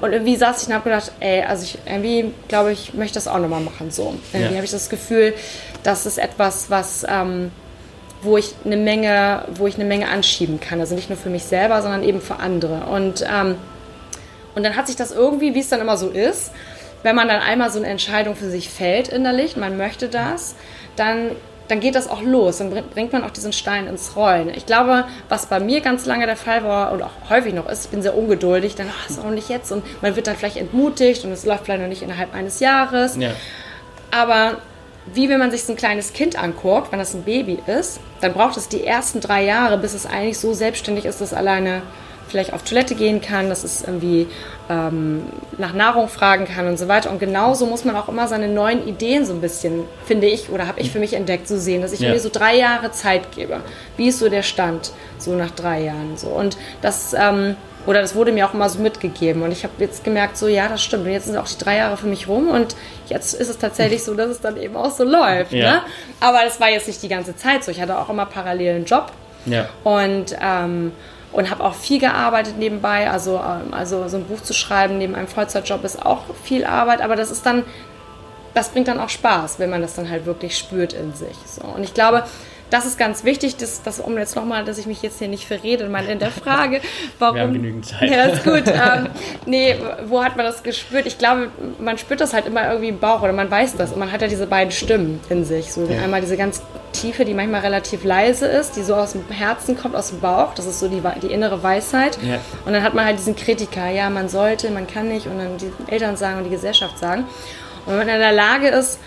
Und 0.00 0.12
irgendwie 0.12 0.36
saß 0.36 0.62
ich 0.62 0.68
und 0.68 0.74
habe 0.74 0.84
gedacht, 0.84 1.12
ey, 1.20 1.42
also 1.42 1.64
ich 1.64 1.78
irgendwie 1.86 2.32
glaube 2.48 2.72
ich, 2.72 2.94
möchte 2.94 3.14
das 3.14 3.28
auch 3.28 3.38
nochmal 3.38 3.60
machen. 3.60 3.90
So. 3.90 4.14
Irgendwie 4.32 4.52
ja. 4.52 4.56
habe 4.56 4.64
ich 4.64 4.70
das 4.70 4.88
Gefühl, 4.88 5.34
das 5.82 6.06
ist 6.06 6.18
etwas, 6.18 6.70
was 6.70 7.04
ähm, 7.08 7.50
wo 8.22 8.38
ich 8.38 8.54
eine 8.64 8.78
Menge, 8.78 9.44
wo 9.56 9.66
ich 9.66 9.74
eine 9.74 9.84
Menge 9.84 10.08
anschieben 10.08 10.58
kann. 10.58 10.80
Also 10.80 10.94
nicht 10.94 11.10
nur 11.10 11.18
für 11.18 11.28
mich 11.28 11.44
selber, 11.44 11.82
sondern 11.82 12.02
eben 12.02 12.22
für 12.22 12.36
andere. 12.36 12.86
Und, 12.86 13.22
ähm, 13.30 13.56
und 14.54 14.62
dann 14.62 14.76
hat 14.76 14.86
sich 14.86 14.96
das 14.96 15.12
irgendwie, 15.12 15.54
wie 15.54 15.60
es 15.60 15.68
dann 15.68 15.80
immer 15.80 15.96
so 15.96 16.08
ist, 16.08 16.52
wenn 17.02 17.16
man 17.16 17.28
dann 17.28 17.40
einmal 17.40 17.70
so 17.70 17.78
eine 17.78 17.88
Entscheidung 17.88 18.34
für 18.34 18.50
sich 18.50 18.68
fällt 18.70 19.08
innerlich, 19.08 19.56
man 19.56 19.76
möchte 19.76 20.08
das, 20.08 20.54
dann 20.96 21.32
dann 21.68 21.80
geht 21.80 21.94
das 21.94 22.08
auch 22.08 22.20
los, 22.20 22.58
dann 22.58 22.70
bringt 22.92 23.12
man 23.12 23.24
auch 23.24 23.30
diesen 23.30 23.52
Stein 23.52 23.86
ins 23.86 24.16
Rollen. 24.16 24.50
Ich 24.54 24.66
glaube, 24.66 25.04
was 25.28 25.46
bei 25.46 25.60
mir 25.60 25.80
ganz 25.80 26.04
lange 26.04 26.26
der 26.26 26.36
Fall 26.36 26.62
war 26.64 26.92
und 26.92 27.02
auch 27.02 27.30
häufig 27.30 27.54
noch 27.54 27.68
ist, 27.68 27.86
ich 27.86 27.90
bin 27.90 28.02
sehr 28.02 28.16
ungeduldig, 28.16 28.74
dann, 28.74 28.88
ach, 28.90 29.08
ist 29.08 29.18
auch 29.18 29.30
nicht 29.30 29.48
jetzt 29.48 29.72
und 29.72 29.82
man 30.02 30.14
wird 30.14 30.26
dann 30.26 30.36
vielleicht 30.36 30.56
entmutigt 30.56 31.24
und 31.24 31.32
es 31.32 31.46
läuft 31.46 31.64
vielleicht 31.64 31.80
noch 31.80 31.88
nicht 31.88 32.02
innerhalb 32.02 32.34
eines 32.34 32.60
Jahres. 32.60 33.16
Ja. 33.16 33.30
Aber 34.10 34.58
wie 35.12 35.28
wenn 35.28 35.38
man 35.38 35.50
sich 35.50 35.64
so 35.64 35.72
ein 35.72 35.76
kleines 35.76 36.12
Kind 36.12 36.40
anguckt, 36.42 36.92
wenn 36.92 36.98
das 36.98 37.14
ein 37.14 37.24
Baby 37.24 37.58
ist, 37.66 38.00
dann 38.20 38.32
braucht 38.34 38.56
es 38.56 38.68
die 38.68 38.86
ersten 38.86 39.20
drei 39.20 39.44
Jahre, 39.44 39.78
bis 39.78 39.94
es 39.94 40.06
eigentlich 40.06 40.38
so 40.38 40.54
selbstständig 40.54 41.04
ist, 41.04 41.20
dass 41.20 41.32
alleine 41.32 41.82
vielleicht 42.28 42.52
auf 42.52 42.62
Toilette 42.62 42.94
gehen 42.94 43.20
kann, 43.20 43.48
dass 43.48 43.64
es 43.64 43.82
irgendwie 43.82 44.26
ähm, 44.68 45.24
nach 45.58 45.72
Nahrung 45.72 46.08
fragen 46.08 46.46
kann 46.46 46.66
und 46.66 46.78
so 46.78 46.88
weiter. 46.88 47.10
Und 47.10 47.18
genauso 47.18 47.66
muss 47.66 47.84
man 47.84 47.96
auch 47.96 48.08
immer 48.08 48.28
seine 48.28 48.48
neuen 48.48 48.86
Ideen 48.86 49.26
so 49.26 49.32
ein 49.32 49.40
bisschen, 49.40 49.84
finde 50.06 50.26
ich, 50.26 50.50
oder 50.50 50.66
habe 50.66 50.80
ich 50.80 50.90
für 50.90 50.98
mich 50.98 51.14
entdeckt, 51.14 51.48
so 51.48 51.58
sehen, 51.58 51.82
dass 51.82 51.92
ich 51.92 52.00
ja. 52.00 52.10
mir 52.10 52.20
so 52.20 52.30
drei 52.32 52.56
Jahre 52.56 52.90
Zeit 52.92 53.32
gebe. 53.32 53.60
Wie 53.96 54.08
ist 54.08 54.18
so 54.18 54.28
der 54.28 54.42
Stand 54.42 54.92
so 55.18 55.32
nach 55.32 55.50
drei 55.50 55.82
Jahren? 55.82 56.16
So. 56.16 56.28
Und 56.28 56.56
das, 56.80 57.14
ähm, 57.14 57.56
oder 57.86 58.00
das 58.00 58.14
wurde 58.14 58.32
mir 58.32 58.46
auch 58.46 58.54
immer 58.54 58.68
so 58.68 58.80
mitgegeben. 58.80 59.42
Und 59.42 59.52
ich 59.52 59.64
habe 59.64 59.74
jetzt 59.78 60.04
gemerkt, 60.04 60.36
so 60.38 60.48
ja, 60.48 60.68
das 60.68 60.82
stimmt. 60.82 61.04
Und 61.04 61.12
jetzt 61.12 61.26
sind 61.26 61.36
auch 61.36 61.46
die 61.46 61.62
drei 61.62 61.76
Jahre 61.76 61.96
für 61.96 62.06
mich 62.06 62.28
rum 62.28 62.48
und 62.48 62.74
jetzt 63.08 63.34
ist 63.34 63.48
es 63.48 63.58
tatsächlich 63.58 64.02
so, 64.02 64.14
dass 64.14 64.30
es 64.30 64.40
dann 64.40 64.56
eben 64.56 64.76
auch 64.76 64.90
so 64.90 65.04
läuft. 65.04 65.52
Ja. 65.52 65.72
Ne? 65.72 65.82
Aber 66.20 66.40
das 66.44 66.58
war 66.60 66.70
jetzt 66.70 66.86
nicht 66.86 67.02
die 67.02 67.08
ganze 67.08 67.36
Zeit 67.36 67.64
so. 67.64 67.70
Ich 67.70 67.80
hatte 67.80 67.98
auch 67.98 68.08
immer 68.08 68.26
parallel 68.26 68.76
einen 68.76 68.84
Job. 68.86 69.12
Ja. 69.46 69.68
Und 69.82 70.34
ähm, 70.40 70.92
und 71.34 71.50
habe 71.50 71.64
auch 71.64 71.74
viel 71.74 71.98
gearbeitet 71.98 72.58
nebenbei. 72.58 73.10
Also, 73.10 73.36
ähm, 73.36 73.74
also 73.74 74.08
so 74.08 74.16
ein 74.16 74.24
Buch 74.24 74.40
zu 74.40 74.54
schreiben 74.54 74.98
neben 74.98 75.14
einem 75.14 75.26
Vollzeitjob 75.26 75.84
ist 75.84 76.04
auch 76.04 76.22
viel 76.42 76.64
Arbeit, 76.64 77.02
aber 77.02 77.16
das 77.16 77.30
ist 77.30 77.44
dann, 77.44 77.64
das 78.54 78.68
bringt 78.70 78.86
dann 78.86 79.00
auch 79.00 79.08
Spaß, 79.08 79.58
wenn 79.58 79.68
man 79.68 79.82
das 79.82 79.96
dann 79.96 80.08
halt 80.08 80.26
wirklich 80.26 80.56
spürt 80.56 80.92
in 80.92 81.12
sich. 81.12 81.36
So. 81.46 81.66
Und 81.66 81.82
ich 81.82 81.92
glaube, 81.92 82.24
das 82.74 82.86
ist 82.86 82.98
ganz 82.98 83.22
wichtig, 83.22 83.56
dass, 83.56 83.82
dass 83.82 84.00
um 84.00 84.18
jetzt 84.18 84.34
nochmal, 84.34 84.64
dass 84.64 84.78
ich 84.78 84.86
mich 84.86 85.00
jetzt 85.00 85.20
hier 85.20 85.28
nicht 85.28 85.46
verrede, 85.46 85.88
mal 85.88 86.06
in 86.06 86.18
der 86.18 86.32
Frage, 86.32 86.80
warum. 87.20 87.36
Wir 87.36 87.42
haben 87.42 87.52
genügend 87.52 87.86
Zeit. 87.86 88.10
Ja, 88.10 88.24
ist 88.24 88.42
gut. 88.42 88.64
ähm, 88.66 89.10
nee, 89.46 89.76
wo 90.06 90.24
hat 90.24 90.36
man 90.36 90.44
das 90.44 90.64
gespürt? 90.64 91.06
Ich 91.06 91.16
glaube, 91.16 91.50
man 91.78 91.98
spürt 91.98 92.20
das 92.20 92.34
halt 92.34 92.46
immer 92.46 92.66
irgendwie 92.66 92.88
im 92.88 92.98
Bauch 92.98 93.22
oder 93.22 93.32
man 93.32 93.48
weiß 93.48 93.76
das 93.76 93.92
und 93.92 94.00
man 94.00 94.10
hat 94.10 94.22
ja 94.22 94.26
diese 94.26 94.48
beiden 94.48 94.72
Stimmen 94.72 95.20
in 95.28 95.44
sich. 95.44 95.72
So 95.72 95.84
ja. 95.84 96.02
einmal 96.02 96.20
diese 96.20 96.36
ganz 96.36 96.62
tiefe, 96.92 97.24
die 97.24 97.32
manchmal 97.32 97.60
relativ 97.60 98.02
leise 98.02 98.46
ist, 98.46 98.74
die 98.74 98.82
so 98.82 98.96
aus 98.96 99.12
dem 99.12 99.24
Herzen 99.30 99.78
kommt, 99.78 99.94
aus 99.94 100.10
dem 100.10 100.18
Bauch. 100.18 100.54
Das 100.54 100.66
ist 100.66 100.80
so 100.80 100.88
die, 100.88 101.00
die 101.22 101.32
innere 101.32 101.62
Weisheit. 101.62 102.18
Ja. 102.22 102.40
Und 102.66 102.72
dann 102.72 102.82
hat 102.82 102.94
man 102.94 103.04
halt 103.04 103.20
diesen 103.20 103.36
Kritiker, 103.36 103.88
ja, 103.88 104.10
man 104.10 104.28
sollte, 104.28 104.70
man 104.70 104.88
kann 104.88 105.06
nicht 105.06 105.28
und 105.28 105.38
dann 105.38 105.58
die 105.58 105.70
Eltern 105.92 106.16
sagen 106.16 106.38
und 106.38 106.44
die 106.44 106.50
Gesellschaft 106.50 106.98
sagen. 106.98 107.24
Und 107.86 107.92
wenn 107.92 107.98
man 107.98 108.08
in 108.08 108.18
der 108.18 108.32
Lage 108.32 108.66
ist, 108.66 108.98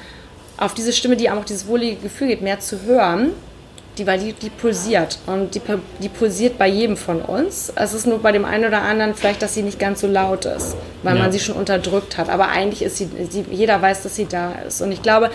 auf 0.58 0.74
diese 0.74 0.94
Stimme, 0.94 1.18
die 1.18 1.30
auch 1.30 1.44
dieses 1.44 1.68
wohlige 1.68 1.98
Gefühl 1.98 2.28
gibt, 2.28 2.42
mehr 2.42 2.60
zu 2.62 2.82
hören, 2.84 3.34
die, 3.98 4.06
weil 4.06 4.20
die, 4.20 4.34
die 4.34 4.50
pulsiert 4.50 5.20
und 5.26 5.56
die, 5.56 5.62
die 6.02 6.10
pulsiert 6.10 6.58
bei 6.58 6.68
jedem 6.68 6.98
von 6.98 7.22
uns. 7.22 7.72
Es 7.76 7.94
ist 7.94 8.06
nur 8.06 8.22
bei 8.22 8.32
dem 8.32 8.46
einen 8.46 8.66
oder 8.66 8.82
anderen 8.82 9.16
vielleicht, 9.16 9.42
dass 9.42 9.54
sie 9.54 9.64
nicht 9.64 9.80
ganz 9.80 10.02
so 10.02 10.08
laut 10.08 10.46
ist, 10.46 10.76
weil 11.04 11.16
ja. 11.16 11.24
man 11.24 11.32
sie 11.32 11.40
schon 11.40 11.56
unterdrückt 11.56 12.18
hat. 12.18 12.30
Aber 12.30 12.50
eigentlich 12.50 12.82
ist 12.82 12.98
sie, 12.98 13.10
sie, 13.30 13.46
jeder 13.50 13.82
weiß, 13.82 14.04
dass 14.04 14.16
sie 14.16 14.26
da 14.26 14.54
ist. 14.68 14.82
Und 14.82 14.92
ich 14.92 15.02
glaube, 15.02 15.32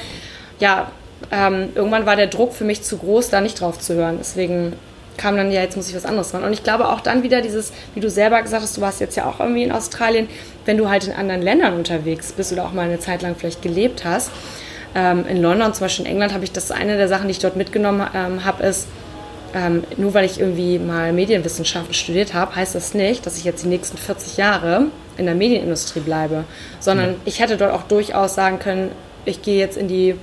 ja, 0.59 0.91
ähm, 1.31 1.71
irgendwann 1.75 2.07
war 2.07 2.17
der 2.17 2.27
Druck 2.27 2.53
für 2.53 2.65
mich 2.65 2.83
zu 2.83 2.99
groß, 2.99 3.31
da 3.31 3.41
nicht 3.41 3.61
drauf 3.61 3.79
zu 3.79 3.95
hören. 3.95 4.17
Deswegen 4.19 4.75
kam 5.17 5.37
dann, 5.37 5.51
ja, 5.51 5.61
jetzt 5.61 5.77
muss 5.77 5.89
ich 5.89 5.95
was 5.95 6.05
anderes 6.05 6.33
machen. 6.33 6.45
Und 6.45 6.53
ich 6.53 6.63
glaube 6.63 6.89
auch 6.89 7.01
dann 7.01 7.23
wieder 7.23 7.43
dieses, 7.43 7.73
wie 7.95 8.01
du 8.01 8.11
selber 8.11 8.41
gesagt 8.43 8.63
hast, 8.63 8.77
du 8.77 8.81
warst 8.81 9.01
jetzt 9.01 9.17
ja 9.17 9.27
auch 9.27 9.41
irgendwie 9.41 9.63
in 9.63 9.73
Australien, 9.73 10.29
wenn 10.65 10.77
du 10.77 10.89
halt 10.89 11.07
in 11.07 11.13
anderen 11.13 11.43
Ländern 11.43 11.75
unterwegs 11.75 12.33
bist 12.33 12.53
oder 12.53 12.65
auch 12.65 12.73
mal 12.73 12.83
eine 12.83 12.99
Zeit 12.99 13.23
lang 13.23 13.35
vielleicht 13.37 13.63
gelebt 13.63 14.05
hast, 14.05 14.31
ähm, 14.95 15.25
in 15.27 15.41
London, 15.41 15.73
zum 15.75 15.85
Beispiel 15.85 16.07
in 16.07 16.13
England, 16.13 16.35
habe 16.35 16.45
ich 16.45 16.53
das 16.53 16.71
eine 16.71 16.97
der 16.97 17.09
Sachen, 17.09 17.27
die 17.27 17.33
ich 17.33 17.39
dort 17.39 17.57
mitgenommen 17.57 18.07
ähm, 18.15 18.45
habe, 18.45 18.63
ist, 18.65 18.87
ähm, 19.55 19.85
nur 19.97 20.15
weil 20.15 20.25
ich 20.25 20.41
irgendwie 20.41 20.79
mal 20.79 21.13
Medienwissenschaften 21.13 21.95
studiert 21.95 22.35
habe, 22.35 22.57
heißt 22.57 22.75
das 22.75 22.95
nicht, 22.95 23.27
dass 23.27 23.37
ich 23.37 23.45
jetzt 23.45 23.65
die 23.65 23.69
nächsten 23.69 23.99
40 23.99 24.37
Jahre 24.37 24.87
in 25.19 25.27
der 25.27 25.35
Medienindustrie 25.35 26.01
bleibe, 26.01 26.45
sondern 26.81 27.11
ja. 27.11 27.17
ich 27.25 27.41
hätte 27.41 27.57
dort 27.57 27.73
auch 27.73 27.83
durchaus 27.83 28.35
sagen 28.35 28.59
können, 28.59 28.91
ich 29.25 29.43
gehe 29.43 29.59
jetzt 29.59 29.77
in 29.77 29.89
die, 29.89 30.15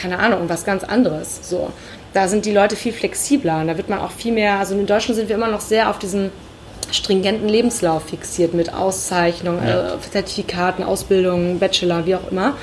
keine 0.00 0.18
Ahnung, 0.18 0.48
was 0.48 0.64
ganz 0.64 0.84
anderes. 0.84 1.48
So. 1.48 1.70
Da 2.14 2.28
sind 2.28 2.46
die 2.46 2.52
Leute 2.52 2.76
viel 2.76 2.92
flexibler 2.92 3.60
und 3.60 3.66
da 3.66 3.76
wird 3.76 3.88
man 3.88 3.98
auch 3.98 4.12
viel 4.12 4.32
mehr, 4.32 4.58
also 4.58 4.74
in 4.74 4.86
Deutschland 4.86 5.16
sind 5.16 5.28
wir 5.28 5.36
immer 5.36 5.48
noch 5.48 5.60
sehr 5.60 5.90
auf 5.90 5.98
diesen 5.98 6.30
stringenten 6.90 7.48
Lebenslauf 7.48 8.04
fixiert 8.04 8.54
mit 8.54 8.72
Auszeichnungen, 8.72 9.66
ja. 9.66 9.94
äh, 9.94 10.10
Zertifikaten, 10.10 10.84
Ausbildungen, 10.84 11.58
Bachelor, 11.58 12.06
wie 12.06 12.14
auch 12.14 12.30
immer. 12.30 12.54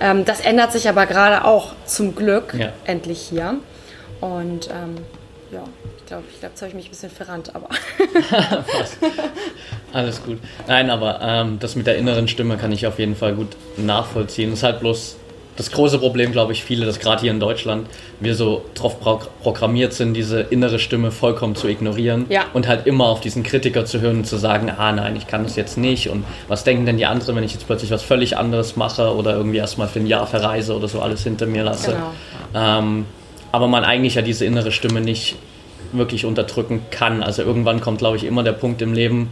Ähm, 0.00 0.24
das 0.24 0.40
ändert 0.40 0.72
sich 0.72 0.88
aber 0.88 1.06
gerade 1.06 1.44
auch 1.44 1.74
zum 1.84 2.14
Glück 2.14 2.54
ja. 2.58 2.72
endlich 2.84 3.20
hier. 3.20 3.56
Und 4.20 4.68
ähm, 4.68 4.96
ja, 5.52 5.64
ich 5.98 6.06
glaube, 6.06 6.24
ich 6.32 6.40
glaub, 6.40 6.52
jetzt 6.52 6.62
habe 6.62 6.68
ich 6.68 6.74
mich 6.74 6.86
ein 6.86 6.90
bisschen 6.90 7.10
verrannt, 7.10 7.54
aber. 7.54 7.68
Alles 9.92 10.22
gut. 10.22 10.38
Nein, 10.66 10.90
aber 10.90 11.20
ähm, 11.22 11.58
das 11.58 11.76
mit 11.76 11.86
der 11.86 11.96
inneren 11.96 12.28
Stimme 12.28 12.56
kann 12.56 12.72
ich 12.72 12.86
auf 12.86 12.98
jeden 12.98 13.16
Fall 13.16 13.34
gut 13.34 13.56
nachvollziehen. 13.76 14.52
Es 14.52 14.60
ist 14.60 14.62
halt 14.62 14.80
bloß 14.80 15.16
das 15.56 15.70
große 15.70 15.98
Problem, 15.98 16.32
glaube 16.32 16.52
ich, 16.52 16.64
viele, 16.64 16.86
dass 16.86 17.00
gerade 17.00 17.22
hier 17.22 17.30
in 17.30 17.40
Deutschland 17.40 17.86
wir 18.18 18.34
so 18.34 18.64
drauf 18.74 18.96
programmiert 19.42 19.92
sind, 19.92 20.14
diese 20.14 20.40
innere 20.40 20.78
Stimme 20.78 21.10
vollkommen 21.10 21.54
zu 21.54 21.68
ignorieren 21.68 22.26
ja. 22.28 22.44
und 22.54 22.68
halt 22.68 22.86
immer 22.86 23.06
auf 23.06 23.20
diesen 23.20 23.42
Kritiker 23.42 23.84
zu 23.84 24.00
hören 24.00 24.18
und 24.18 24.26
zu 24.26 24.36
sagen, 24.36 24.70
ah 24.70 24.92
nein, 24.92 25.16
ich 25.16 25.26
kann 25.26 25.44
das 25.44 25.56
jetzt 25.56 25.76
nicht 25.76 26.08
und 26.08 26.24
was 26.48 26.64
denken 26.64 26.86
denn 26.86 26.96
die 26.96 27.06
anderen, 27.06 27.36
wenn 27.36 27.44
ich 27.44 27.52
jetzt 27.52 27.66
plötzlich 27.66 27.90
was 27.90 28.02
völlig 28.02 28.36
anderes 28.36 28.76
mache 28.76 29.14
oder 29.14 29.34
irgendwie 29.34 29.58
erstmal 29.58 29.88
für 29.88 30.00
ein 30.00 30.06
Jahr 30.06 30.26
verreise 30.26 30.74
oder 30.74 30.88
so 30.88 31.00
alles 31.00 31.24
hinter 31.24 31.46
mir 31.46 31.64
lasse. 31.64 31.96
Genau. 32.52 32.78
Ähm, 32.78 33.06
aber 33.52 33.66
man 33.68 33.84
eigentlich 33.84 34.14
ja 34.14 34.22
diese 34.22 34.44
innere 34.44 34.72
Stimme 34.72 35.00
nicht 35.00 35.36
wirklich 35.92 36.24
unterdrücken 36.24 36.82
kann. 36.90 37.22
Also 37.22 37.42
irgendwann 37.42 37.80
kommt, 37.80 37.98
glaube 37.98 38.16
ich, 38.16 38.24
immer 38.24 38.42
der 38.44 38.52
Punkt 38.52 38.80
im 38.80 38.92
Leben, 38.92 39.28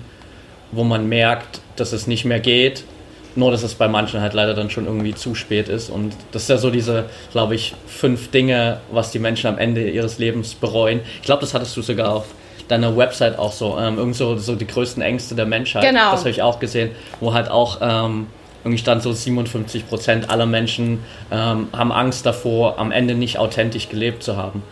wo 0.73 0.85
man 0.85 1.09
merkt, 1.09 1.61
dass 1.77 1.93
es 1.93 2.07
nicht 2.07 2.25
mehr 2.25 2.41
geht 2.41 2.85
nur, 3.35 3.51
dass 3.51 3.63
es 3.63 3.75
bei 3.75 3.89
manchen 3.89 4.21
halt 4.21 4.35
leider 4.35 4.55
dann 4.55 4.71
schon 4.71 4.87
irgendwie 4.87 5.15
zu 5.15 5.35
spät 5.35 5.69
ist. 5.69 5.91
Und 5.91 6.15
das 6.33 6.43
ist 6.43 6.49
ja 6.49 6.59
so 6.59 6.71
diese, 6.71 7.07
glaube 7.33 7.55
ich, 7.55 7.75
fünf 7.87 8.31
Dinge, 8.31 8.81
was 8.91 9.11
die 9.11 9.19
Menschen 9.19 9.47
am 9.47 9.59
Ende 9.59 9.89
ihres 9.89 10.19
Lebens 10.19 10.55
bereuen. 10.55 11.01
Ich 11.17 11.23
glaube, 11.23 11.41
das 11.41 11.55
hattest 11.55 11.77
du 11.77 11.83
sogar 11.83 12.15
auf 12.15 12.27
deiner 12.69 12.97
Website 12.97 13.39
auch 13.39 13.53
so. 13.53 13.79
Ähm, 13.79 13.99
irgend 13.99 14.17
so, 14.17 14.37
so 14.37 14.55
die 14.55 14.67
größten 14.67 15.03
Ängste 15.03 15.35
der 15.35 15.47
Menschheit. 15.47 15.83
Genau. 15.83 16.11
Das 16.13 16.21
habe 16.21 16.31
ich 16.31 16.43
auch 16.43 16.61
gesehen, 16.61 16.91
wo 17.21 17.33
halt 17.33 17.51
auch 17.51 17.79
ähm, 17.81 18.27
irgendwie 18.65 18.79
stand 18.79 19.03
so 19.03 19.13
57 19.13 19.89
Prozent 19.89 20.31
aller 20.31 20.47
Menschen 20.47 21.05
ähm, 21.31 21.69
haben 21.73 21.93
Angst 21.93 22.27
davor, 22.27 22.79
am 22.79 22.93
Ende 22.93 23.15
nicht 23.15 23.39
authentisch 23.39 23.89
gelebt 23.89 24.23
zu 24.23 24.37
haben. 24.37 24.63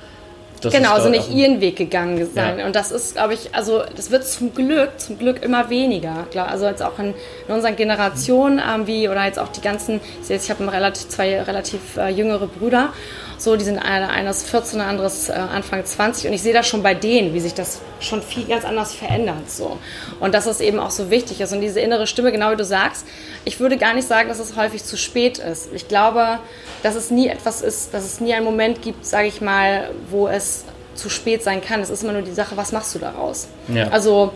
Das 0.61 0.73
genau, 0.73 0.95
also 0.95 1.09
nicht 1.09 1.31
ihren 1.31 1.61
Weg 1.61 1.77
gegangen 1.77 2.29
sein. 2.35 2.59
Ja. 2.59 2.67
Und 2.67 2.75
das 2.75 2.91
ist, 2.91 3.15
glaube 3.15 3.35
ich, 3.35 3.55
also 3.55 3.83
das 3.95 4.11
wird 4.11 4.25
zum 4.25 4.55
Glück, 4.55 4.99
zum 4.99 5.19
Glück 5.19 5.43
immer 5.43 5.69
weniger. 5.71 6.27
Also 6.35 6.67
jetzt 6.67 6.83
auch 6.83 6.99
in, 6.99 7.15
in 7.49 7.55
unseren 7.55 7.77
Generationen, 7.77 8.59
ähm, 8.59 8.87
wie 8.87 9.09
oder 9.09 9.25
jetzt 9.25 9.39
auch 9.39 9.49
die 9.49 9.61
ganzen, 9.61 10.01
ich, 10.23 10.31
ich 10.31 10.51
habe 10.51 10.73
relativ, 10.73 11.09
zwei 11.09 11.43
relativ 11.43 11.97
äh, 11.97 12.09
jüngere 12.09 12.47
Brüder 12.47 12.93
so, 13.39 13.57
die 13.57 13.65
sind 13.65 13.79
eine, 13.79 14.09
eines 14.09 14.45
14, 14.45 14.81
anderes 14.81 15.29
äh, 15.29 15.33
Anfang 15.33 15.85
20 15.85 16.29
und 16.29 16.33
ich 16.33 16.43
sehe 16.43 16.55
das 16.55 16.67
schon 16.67 16.83
bei 16.83 16.95
denen, 16.95 17.35
wie 17.35 17.41
sich 17.41 17.55
das 17.55 17.81
schon 18.01 18.23
viel 18.23 18.45
ganz 18.47 18.65
anders 18.65 18.95
verändert. 18.95 19.51
So. 19.51 19.79
Und 20.21 20.35
dass 20.35 20.47
es 20.47 20.61
eben 20.61 20.79
auch 20.79 20.91
so 20.91 21.11
wichtig 21.11 21.41
ist. 21.41 21.53
Und 21.53 21.61
diese 21.61 21.81
innere 21.81 22.07
Stimme, 22.07 22.33
genau 22.33 22.53
wie 22.53 22.57
du 22.57 22.65
sagst, 22.65 23.07
ich 23.45 23.61
würde 23.61 23.77
gar 23.77 23.95
nicht 23.95 24.09
sagen, 24.09 24.29
dass 24.29 24.39
es 24.39 24.57
häufig 24.57 24.85
zu 24.85 24.97
spät 24.97 25.39
ist. 25.39 25.69
Ich 25.75 25.89
glaube, 25.89 26.39
dass 26.83 26.95
es 26.95 27.11
nie 27.11 27.29
etwas 27.29 27.63
ist, 27.63 27.93
dass 27.93 28.05
es 28.05 28.21
nie 28.21 28.35
einen 28.35 28.45
Moment 28.45 28.83
gibt, 28.83 29.05
sage 29.05 29.29
ich 29.29 29.41
mal, 29.41 29.91
wo 30.11 30.29
es 30.29 30.65
zu 30.95 31.11
spät 31.11 31.43
sein 31.43 31.61
kann. 31.61 31.81
Es 31.81 31.91
ist 31.91 32.03
immer 32.03 32.15
nur 32.15 32.23
die 32.23 32.33
Sache, 32.33 32.57
was 32.57 32.73
machst 32.73 32.95
du 32.95 32.99
daraus? 32.99 33.49
Ja. 33.69 33.89
Also 33.89 34.33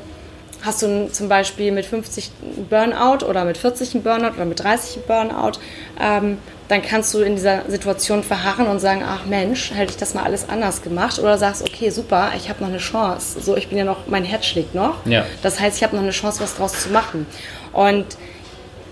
hast 0.62 0.82
du 0.82 1.08
zum 1.10 1.28
Beispiel 1.28 1.72
mit 1.72 1.86
50 1.86 2.30
Burnout 2.68 3.24
oder 3.24 3.44
mit 3.44 3.56
40 3.56 4.02
Burnout 4.02 4.34
oder 4.34 4.44
mit 4.44 4.60
30 4.60 5.04
Burnout, 5.06 5.52
ähm, 5.98 6.38
dann 6.70 6.82
kannst 6.82 7.12
du 7.14 7.18
in 7.18 7.34
dieser 7.34 7.68
Situation 7.68 8.22
verharren 8.22 8.68
und 8.68 8.78
sagen, 8.78 9.02
ach 9.04 9.26
Mensch, 9.26 9.72
hätte 9.74 9.90
ich 9.90 9.96
das 9.96 10.14
mal 10.14 10.22
alles 10.22 10.48
anders 10.48 10.82
gemacht. 10.82 11.18
Oder 11.18 11.36
sagst, 11.36 11.62
okay, 11.62 11.90
super, 11.90 12.30
ich 12.36 12.48
habe 12.48 12.62
noch 12.62 12.68
eine 12.68 12.78
Chance. 12.78 13.40
So, 13.40 13.56
ich 13.56 13.68
bin 13.68 13.76
ja 13.76 13.84
noch, 13.84 14.06
mein 14.06 14.24
Herz 14.24 14.46
schlägt 14.46 14.72
noch. 14.72 15.04
Ja. 15.04 15.26
Das 15.42 15.58
heißt, 15.58 15.78
ich 15.78 15.82
habe 15.82 15.96
noch 15.96 16.02
eine 16.04 16.12
Chance, 16.12 16.40
was 16.40 16.54
draus 16.54 16.80
zu 16.80 16.90
machen. 16.90 17.26
Und 17.72 18.06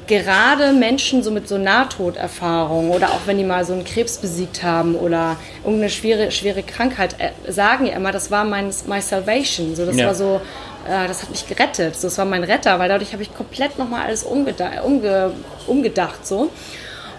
gerade 0.09 0.73
Menschen 0.73 1.23
so 1.23 1.31
mit 1.31 1.47
so 1.47 1.57
Nahtoderfahrung 1.57 2.91
oder 2.91 3.11
auch 3.11 3.21
wenn 3.27 3.39
die 3.39 3.45
mal 3.45 3.65
so 3.65 3.75
einen 3.75 3.85
Krebs 3.85 4.17
besiegt 4.17 4.65
haben 4.65 4.97
oder 4.97 5.37
irgendeine 5.63 5.91
schwere, 5.91 6.33
schwere 6.33 6.65
Krankheit, 6.65 7.15
äh, 7.19 7.53
sagen 7.53 7.87
ja 7.87 7.95
immer, 7.95 8.11
das 8.11 8.33
war 8.33 8.45
mein, 8.45 8.73
my 8.89 9.01
salvation. 9.01 9.77
So, 9.77 9.87
das 9.87 9.97
ja. 9.97 10.07
war 10.07 10.17
so, 10.17 10.41
äh, 10.89 11.07
das 11.07 11.23
hat 11.23 11.31
mich 11.31 11.47
gerettet. 11.47 11.95
So, 11.95 12.09
das 12.09 12.19
war 12.19 12.25
mein 12.25 12.43
Retter, 12.43 12.77
weil 12.81 12.89
dadurch 12.89 13.13
habe 13.13 13.23
ich 13.23 13.33
komplett 13.33 13.79
nochmal 13.79 14.07
alles 14.07 14.25
umgedacht, 14.25 14.83
umge, 14.83 15.31
umgedacht 15.69 16.27
so. 16.27 16.51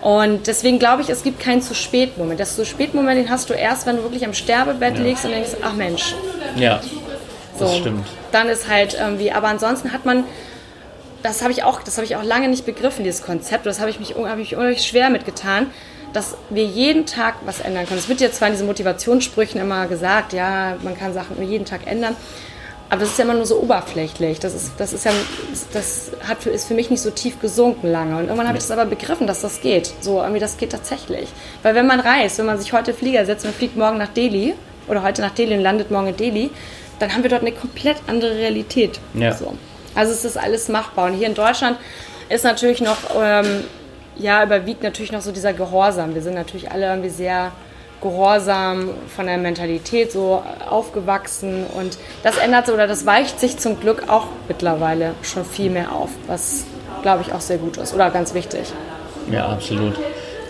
Und 0.02 0.48
deswegen 0.48 0.80
glaube 0.80 1.02
ich, 1.02 1.10
es 1.10 1.24
gibt 1.24 1.40
keinen 1.40 1.62
zu 1.62 1.76
spät 1.76 2.18
Moment. 2.18 2.40
Das 2.40 2.56
zu 2.56 2.66
spät 2.66 2.94
Moment, 2.94 3.20
den 3.20 3.30
hast 3.30 3.50
du 3.50 3.54
erst, 3.54 3.86
wenn 3.86 3.98
du 3.98 4.04
wirklich 4.04 4.26
am 4.26 4.34
Sterbebett 4.34 4.98
ja. 4.98 5.04
liegst 5.04 5.26
und 5.26 5.32
denkst, 5.32 5.52
ach 5.62 5.74
Mensch. 5.74 6.16
Ja, 6.56 6.80
das 7.58 7.72
so, 7.72 7.78
stimmt. 7.78 8.08
Dann 8.32 8.48
ist 8.48 8.70
halt 8.70 8.94
irgendwie, 8.94 9.32
aber 9.32 9.48
ansonsten 9.48 9.92
hat 9.92 10.06
man, 10.06 10.24
das 11.22 11.42
habe 11.42 11.52
ich 11.52 11.64
auch, 11.64 11.84
das 11.84 11.98
habe 11.98 12.06
ich 12.06 12.16
auch 12.16 12.24
lange 12.24 12.48
nicht 12.48 12.66
begriffen, 12.66 13.04
dieses 13.04 13.24
Konzept. 13.24 13.66
Das 13.66 13.80
habe 13.80 13.90
ich 13.90 14.00
mich, 14.00 14.16
hab 14.16 14.40
ich 14.40 14.56
unheimlich 14.56 14.84
schwer 14.86 15.10
mitgetan, 15.10 15.68
dass 16.14 16.36
wir 16.50 16.64
jeden 16.64 17.06
Tag 17.06 17.36
was 17.46 17.60
ändern 17.60 17.86
können. 17.86 18.00
Es 18.00 18.08
wird 18.08 18.22
ja 18.22 18.32
zwar 18.32 18.48
in 18.48 18.54
diesen 18.54 18.68
Motivationssprüchen 18.68 19.60
immer 19.60 19.88
gesagt, 19.88 20.32
ja, 20.32 20.78
man 20.82 20.98
kann 20.98 21.14
Sachen 21.14 21.42
jeden 21.48 21.66
Tag 21.66 21.82
ändern. 21.86 22.16
Aber 22.90 23.02
das 23.02 23.12
ist 23.12 23.20
ja 23.20 23.26
immer 23.26 23.36
nur 23.36 23.46
so 23.46 23.60
oberflächlich. 23.60 24.40
Das 24.40 24.56
ist, 24.56 24.72
das 24.78 24.94
ist 24.94 25.06
ja, 25.06 25.12
das 25.74 26.12
hat 26.28 26.42
für, 26.42 26.50
ist 26.50 26.68
für 26.68 26.74
mich 26.74 26.90
nicht 26.90 27.02
so 27.02 27.12
tief 27.12 27.40
gesunken 27.40 27.92
lange. 27.92 28.18
Und 28.18 28.24
irgendwann 28.24 28.48
habe 28.48 28.58
ich 28.58 28.64
das 28.64 28.72
aber 28.72 28.86
begriffen, 28.86 29.28
dass 29.28 29.42
das 29.42 29.62
geht. 29.62 29.94
So, 30.02 30.20
irgendwie, 30.20 30.40
das 30.40 30.58
geht 30.58 30.72
tatsächlich. 30.72 31.30
Weil 31.62 31.76
wenn 31.76 31.86
man 31.86 32.00
reist, 32.00 32.40
wenn 32.40 32.48
man 32.48 32.60
sich 32.60 32.74
heute 32.74 32.94
Flieger 32.94 33.26
setzt 33.26 33.46
und 33.46 33.54
fliegt 33.54 33.78
morgen 33.78 34.00
nach 34.00 34.08
Delhi 34.08 34.56
oder 34.88 35.04
heute 35.04 35.22
nach 35.22 35.32
Delhi 35.32 35.56
und 35.56 35.62
landet 35.62 35.92
morgen 35.92 36.08
in 36.08 36.18
Delhi, 36.18 36.50
dann 36.98 37.14
haben 37.14 37.22
wir 37.22 37.30
dort 37.30 37.42
eine 37.42 37.52
komplett 37.52 37.98
andere 38.08 38.36
Realität. 38.36 39.00
Ja. 39.14 39.34
So. 39.34 39.54
Also 39.94 40.12
es 40.12 40.26
ist 40.26 40.38
alles 40.38 40.68
machbar. 40.68 41.06
Und 41.06 41.14
hier 41.14 41.28
in 41.28 41.36
Deutschland 41.36 41.78
ist 42.28 42.44
natürlich 42.44 42.82
noch, 42.82 42.98
ähm, 43.22 43.66
ja, 44.18 44.44
überwiegt 44.44 44.82
natürlich 44.82 45.12
noch 45.12 45.22
so 45.22 45.32
dieser 45.32 45.54
Gehorsam. 45.54 46.16
Wir 46.16 46.24
sind 46.24 46.34
natürlich 46.34 46.72
alle 46.72 46.88
irgendwie 46.88 47.10
sehr 47.10 47.52
gehorsam 48.02 48.90
von 49.16 49.26
der 49.26 49.38
Mentalität 49.38 50.12
so 50.12 50.44
aufgewachsen 50.70 51.66
und 51.66 51.98
das 52.24 52.38
ändert 52.38 52.70
oder 52.70 52.88
das 52.88 53.06
weicht 53.06 53.40
sich 53.40 53.58
zum 53.58 53.80
Glück 53.80 54.10
auch 54.10 54.28
mittlerweile 54.48 55.14
schon 55.22 55.46
viel 55.46 55.70
mehr 55.70 55.92
auf, 55.92 56.10
was 56.28 56.66
glaube 57.02 57.24
ich 57.26 57.34
auch 57.34 57.42
sehr 57.42 57.58
gut 57.58 57.78
ist 57.78 57.94
oder 57.94 58.10
ganz 58.10 58.34
wichtig. 58.34 58.72
Ja, 59.32 59.48
absolut. 59.48 59.96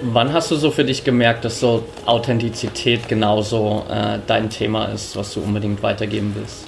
Wann 0.02 0.32
hast 0.32 0.50
du 0.50 0.56
so 0.56 0.72
für 0.72 0.86
dich 0.86 1.04
gemerkt, 1.04 1.44
dass 1.44 1.60
so 1.60 1.84
Authentizität 2.06 3.10
genauso 3.10 3.84
äh, 3.90 4.20
dein 4.26 4.50
Thema 4.50 4.86
ist, 4.86 5.16
was 5.18 5.34
du 5.34 5.42
unbedingt 5.42 5.84
weitergeben 5.84 6.34
willst? 6.38 6.68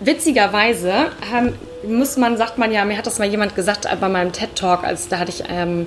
Witzigerweise 0.00 0.92
ähm, 1.34 1.54
muss 1.88 2.16
man, 2.16 2.36
sagt 2.36 2.58
man 2.58 2.72
ja, 2.72 2.84
mir 2.84 2.98
hat 2.98 3.06
das 3.06 3.18
mal 3.18 3.28
jemand 3.28 3.54
gesagt 3.54 3.88
bei 4.00 4.08
meinem 4.08 4.32
TED 4.32 4.54
Talk, 4.56 4.84
als 4.84 5.08
da 5.08 5.18
hatte 5.18 5.30
ich 5.30 5.44
ähm, 5.48 5.86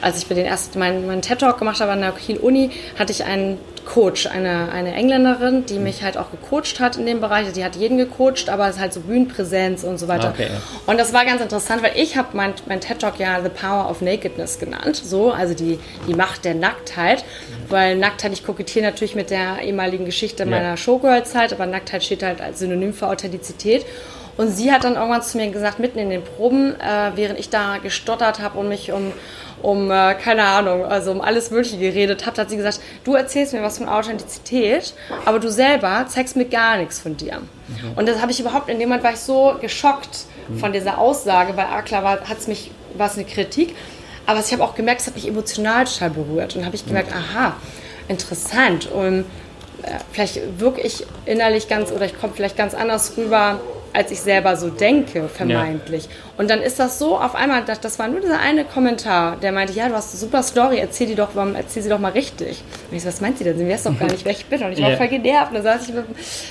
als 0.00 0.18
ich 0.18 0.26
für 0.26 0.34
den 0.34 0.46
ersten 0.46 0.78
meinen, 0.78 1.06
meinen 1.06 1.22
TED-Talk 1.22 1.58
gemacht 1.58 1.80
habe 1.80 1.92
an 1.92 2.00
der 2.00 2.12
Kiel 2.12 2.38
Uni, 2.38 2.70
hatte 2.98 3.12
ich 3.12 3.24
einen 3.24 3.58
Coach, 3.86 4.26
eine, 4.26 4.70
eine 4.72 4.92
Engländerin, 4.94 5.64
die 5.64 5.78
mich 5.78 6.02
halt 6.02 6.18
auch 6.18 6.30
gecoacht 6.30 6.80
hat 6.80 6.96
in 6.96 7.06
dem 7.06 7.20
Bereich. 7.20 7.50
Die 7.52 7.64
hat 7.64 7.76
jeden 7.76 7.96
gecoacht, 7.96 8.48
aber 8.48 8.68
es 8.68 8.76
ist 8.76 8.82
halt 8.82 8.92
so 8.92 9.00
Bühnenpräsenz 9.00 9.84
und 9.84 9.98
so 9.98 10.08
weiter. 10.08 10.30
Okay. 10.34 10.48
Und 10.86 10.98
das 10.98 11.12
war 11.12 11.24
ganz 11.24 11.40
interessant, 11.40 11.82
weil 11.82 11.92
ich 11.94 12.16
habe 12.16 12.28
mein, 12.32 12.52
mein 12.66 12.80
TED-Talk 12.80 13.18
ja 13.18 13.40
The 13.42 13.48
Power 13.48 13.88
of 13.88 14.02
Nakedness 14.02 14.58
genannt. 14.58 14.96
So, 14.96 15.30
also 15.30 15.54
die, 15.54 15.78
die 16.06 16.14
Macht 16.14 16.44
der 16.44 16.54
Nacktheit. 16.54 17.24
Weil 17.68 17.96
Nacktheit, 17.96 18.32
ich 18.32 18.44
kokettiere 18.44 18.84
natürlich 18.84 19.14
mit 19.14 19.30
der 19.30 19.60
ehemaligen 19.62 20.04
Geschichte 20.04 20.46
meiner 20.46 20.76
Showgirl-Zeit, 20.76 21.52
aber 21.52 21.66
Nacktheit 21.66 22.04
steht 22.04 22.22
halt 22.22 22.40
als 22.40 22.58
Synonym 22.58 22.92
für 22.92 23.08
Authentizität. 23.08 23.86
Und 24.36 24.50
sie 24.50 24.70
hat 24.70 24.84
dann 24.84 24.96
irgendwann 24.96 25.22
zu 25.22 25.38
mir 25.38 25.50
gesagt, 25.50 25.78
mitten 25.78 25.98
in 25.98 26.10
den 26.10 26.22
Proben, 26.22 26.74
äh, 26.78 27.12
während 27.14 27.38
ich 27.38 27.48
da 27.48 27.78
gestottert 27.78 28.40
habe 28.40 28.58
und 28.58 28.68
mich 28.68 28.92
um 28.92 29.12
um, 29.66 29.90
äh, 29.90 30.14
keine 30.14 30.44
Ahnung, 30.44 30.84
also 30.84 31.10
um 31.10 31.20
alles 31.20 31.50
Mögliche 31.50 31.76
geredet 31.76 32.24
hat, 32.24 32.38
hat 32.38 32.50
sie 32.50 32.56
gesagt, 32.56 32.78
du 33.02 33.14
erzählst 33.14 33.52
mir 33.52 33.64
was 33.64 33.78
von 33.78 33.88
Authentizität, 33.88 34.94
aber 35.24 35.40
du 35.40 35.50
selber 35.50 36.06
zeigst 36.08 36.36
mir 36.36 36.44
gar 36.44 36.76
nichts 36.76 37.00
von 37.00 37.16
dir. 37.16 37.40
Mhm. 37.40 37.94
Und 37.96 38.08
das 38.08 38.22
habe 38.22 38.30
ich 38.30 38.38
überhaupt, 38.38 38.68
in 38.68 38.78
dem 38.78 38.88
Moment 38.88 39.02
war 39.02 39.12
ich 39.14 39.18
so 39.18 39.56
geschockt 39.60 40.26
mhm. 40.46 40.58
von 40.60 40.72
dieser 40.72 40.98
Aussage, 40.98 41.56
weil 41.56 41.66
ah, 41.66 41.82
klar 41.82 42.04
war 42.04 42.20
es 42.30 42.46
mich, 42.46 42.70
war 42.96 43.08
es 43.08 43.14
eine 43.14 43.24
Kritik, 43.24 43.74
aber 44.24 44.38
ich 44.38 44.52
habe 44.52 44.62
auch 44.62 44.76
gemerkt, 44.76 45.00
es 45.00 45.08
hat 45.08 45.16
mich 45.16 45.26
emotional 45.26 45.84
total 45.84 46.10
berührt 46.10 46.54
und 46.54 46.64
habe 46.64 46.76
ich 46.76 46.86
gemerkt, 46.86 47.10
mhm. 47.10 47.16
aha, 47.16 47.56
interessant 48.06 48.86
und 48.86 49.24
äh, 49.82 49.98
vielleicht 50.12 50.60
wirke 50.60 50.80
ich 50.80 51.04
innerlich 51.24 51.66
ganz 51.66 51.90
oder 51.90 52.04
ich 52.04 52.16
komme 52.16 52.34
vielleicht 52.36 52.56
ganz 52.56 52.72
anders 52.72 53.16
rüber, 53.16 53.58
als 53.96 54.10
ich 54.10 54.20
selber 54.20 54.56
so 54.56 54.68
denke, 54.68 55.26
vermeintlich. 55.26 56.04
Ja. 56.04 56.10
Und 56.36 56.50
dann 56.50 56.60
ist 56.60 56.78
das 56.78 56.98
so 56.98 57.16
auf 57.16 57.34
einmal, 57.34 57.64
das, 57.64 57.80
das 57.80 57.98
war 57.98 58.08
nur 58.08 58.20
dieser 58.20 58.38
eine 58.38 58.66
Kommentar, 58.66 59.36
der 59.36 59.52
meinte, 59.52 59.72
ja, 59.72 59.88
du 59.88 59.94
hast 59.94 60.12
eine 60.12 60.20
super 60.20 60.42
Story, 60.42 60.76
erzähl 60.76 61.06
die 61.06 61.14
doch, 61.14 61.30
erzähl 61.34 61.82
sie 61.82 61.88
doch 61.88 61.98
mal 61.98 62.12
richtig. 62.12 62.62
Und 62.90 62.96
ich 62.96 63.02
so, 63.02 63.08
was 63.08 63.22
meint 63.22 63.38
sie 63.38 63.44
denn? 63.44 63.56
Sie 63.56 63.66
weiß 63.66 63.84
doch 63.84 63.98
gar 63.98 64.10
nicht, 64.10 64.22
wer 64.26 64.32
ich 64.32 64.44
bin. 64.44 64.62
Und 64.62 64.72
ich 64.72 64.82
war 64.82 64.90
ja. 64.90 64.96
voll 64.98 65.08
genervt. 65.08 65.48
Und 65.48 65.54
dann 65.54 65.62
saß 65.62 65.88
ich 65.88 65.94
mit, 65.94 66.04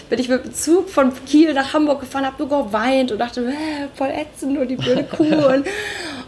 bin 0.10 0.20
ich 0.20 0.28
mit 0.28 0.44
dem 0.44 0.54
Zug 0.56 0.90
von 0.90 1.12
Kiel 1.28 1.54
nach 1.54 1.72
Hamburg 1.72 2.00
gefahren, 2.00 2.26
hab 2.26 2.40
nur 2.40 2.50
geweint 2.50 3.12
und 3.12 3.20
dachte, 3.20 3.42
äh, 3.42 3.88
voll 3.94 4.10
ätzend 4.10 4.58
und 4.58 4.68
die 4.68 4.78
blöde 4.78 5.04
Kuh. 5.04 5.24
und, 5.24 5.68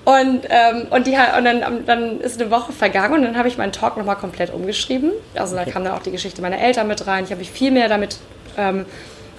und, 0.06 0.48
ähm, 0.50 0.88
und, 0.92 1.08
die, 1.08 1.18
und 1.36 1.46
dann, 1.46 1.84
dann 1.88 2.22
ist 2.22 2.40
eine 2.40 2.52
Woche 2.52 2.74
vergangen 2.74 3.16
und 3.16 3.24
dann 3.24 3.38
habe 3.40 3.48
ich 3.48 3.58
meinen 3.58 3.72
Talk 3.72 3.98
nochmal 3.98 4.18
komplett 4.18 4.54
umgeschrieben. 4.54 5.12
Also 5.34 5.56
da 5.56 5.66
kam 5.66 5.84
dann 5.84 5.94
auch 5.94 6.04
die 6.04 6.12
Geschichte 6.12 6.44
meiner 6.44 6.60
Eltern 6.60 6.88
mit 6.88 7.08
rein. 7.08 7.24
Ich 7.24 7.32
habe 7.32 7.40
mich 7.40 7.50
viel 7.50 7.72
mehr 7.72 7.90
damit 7.90 8.18
ähm, 8.56 8.86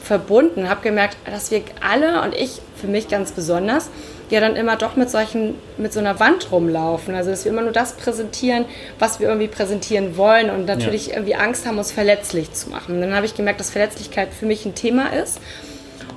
verbunden, 0.09 0.71
habe 0.71 0.81
gemerkt, 0.83 1.19
dass 1.31 1.51
wir 1.51 1.61
alle 1.87 2.23
und 2.23 2.35
ich 2.35 2.63
für 2.81 2.87
mich 2.87 3.09
ganz 3.09 3.33
besonders 3.33 3.91
ja 4.31 4.41
dann 4.41 4.57
immer 4.57 4.77
doch 4.77 4.97
mit 4.97 5.11
solchen 5.11 5.55
mit 5.77 5.93
so 5.93 6.01
einer 6.01 6.19
Wand 6.19 6.51
rumlaufen, 6.51 7.15
also 7.15 7.31
dass 7.31 7.45
wir 7.45 7.53
immer 7.53 7.63
nur 7.63 7.73
das 7.73 7.93
präsentieren, 7.93 8.65
was 8.99 9.21
wir 9.21 9.29
irgendwie 9.29 9.49
präsentieren 9.49 10.17
wollen 10.17 10.51
und 10.51 10.67
natürlich 10.67 11.09
ja. 11.09 11.15
irgendwie 11.15 11.35
Angst 11.35 11.67
haben, 11.67 11.79
uns 11.79 11.93
verletzlich 11.93 12.53
zu 12.53 12.71
machen. 12.71 12.97
Und 12.97 13.01
dann 13.03 13.15
habe 13.15 13.27
ich 13.27 13.35
gemerkt, 13.35 13.61
dass 13.61 13.71
Verletzlichkeit 13.71 14.31
für 14.33 14.47
mich 14.47 14.65
ein 14.65 14.75
Thema 14.75 15.13
ist 15.13 15.41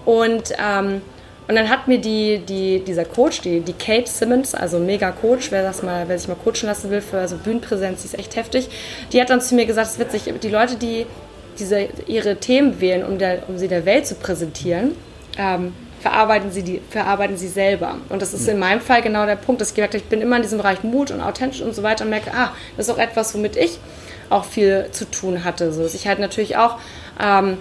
und 0.06 0.54
ähm, 0.58 1.01
und 1.47 1.56
dann 1.56 1.67
hat 1.67 1.89
mir 1.89 1.97
die, 1.97 2.39
die, 2.47 2.80
dieser 2.80 3.04
Coach, 3.04 3.41
die, 3.41 3.60
die 3.60 3.73
Kate 3.73 4.10
Simmons, 4.10 4.56
also 4.56 4.80
mega 4.80 5.12
Coach, 5.12 5.51
wer, 5.51 5.63
das 5.63 5.84
mal, 5.84 6.06
wer 6.08 6.17
sich 6.17 6.30
mal 6.30 6.38
coachen 6.41 6.67
lassen 6.67 6.89
will 6.91 7.01
für 7.01 7.17
also 7.17 7.36
Bühnenpräsenz, 7.36 8.04
die 8.04 8.08
ist 8.08 8.17
echt 8.17 8.38
heftig, 8.38 8.69
die 9.12 9.19
hat 9.19 9.30
dann 9.30 9.41
zu 9.41 9.56
mir 9.56 9.65
gesagt, 9.65 9.88
es 9.88 9.93
ist 9.93 9.99
witzig, 9.99 10.34
die 10.41 10.47
Leute, 10.47 10.77
die 10.77 11.06
diese, 11.59 11.87
ihre 12.07 12.37
Themen 12.37 12.79
wählen, 12.81 13.03
um, 13.05 13.17
der, 13.17 13.49
um 13.49 13.57
sie 13.57 13.67
der 13.67 13.85
Welt 13.85 14.07
zu 14.07 14.15
präsentieren, 14.15 14.91
ähm, 15.37 15.73
verarbeiten, 16.01 16.51
sie 16.51 16.63
die, 16.63 16.81
verarbeiten 16.89 17.37
sie 17.37 17.47
selber. 17.47 17.97
Und 18.09 18.21
das 18.21 18.33
ist 18.33 18.47
in 18.47 18.59
meinem 18.59 18.81
Fall 18.81 19.01
genau 19.01 19.25
der 19.25 19.35
Punkt, 19.35 19.61
dass 19.61 19.69
ich 19.69 19.75
gemerkt 19.75 19.93
habe, 19.93 20.03
ich 20.03 20.09
bin 20.09 20.21
immer 20.21 20.35
in 20.35 20.41
diesem 20.41 20.57
Bereich 20.57 20.83
Mut 20.83 21.11
und 21.11 21.21
authentisch 21.21 21.61
und 21.61 21.75
so 21.75 21.83
weiter 21.83 22.03
und 22.03 22.09
merke, 22.09 22.31
ah, 22.33 22.51
das 22.75 22.87
ist 22.87 22.93
auch 22.93 22.97
etwas, 22.97 23.33
womit 23.35 23.55
ich 23.55 23.79
auch 24.29 24.45
viel 24.45 24.87
zu 24.91 25.09
tun 25.09 25.43
hatte. 25.43 25.71
So 25.71 25.83
dass 25.83 25.93
ich 25.93 26.07
halt 26.07 26.19
natürlich 26.19 26.57
auch 26.57 26.79
ähm, 27.21 27.57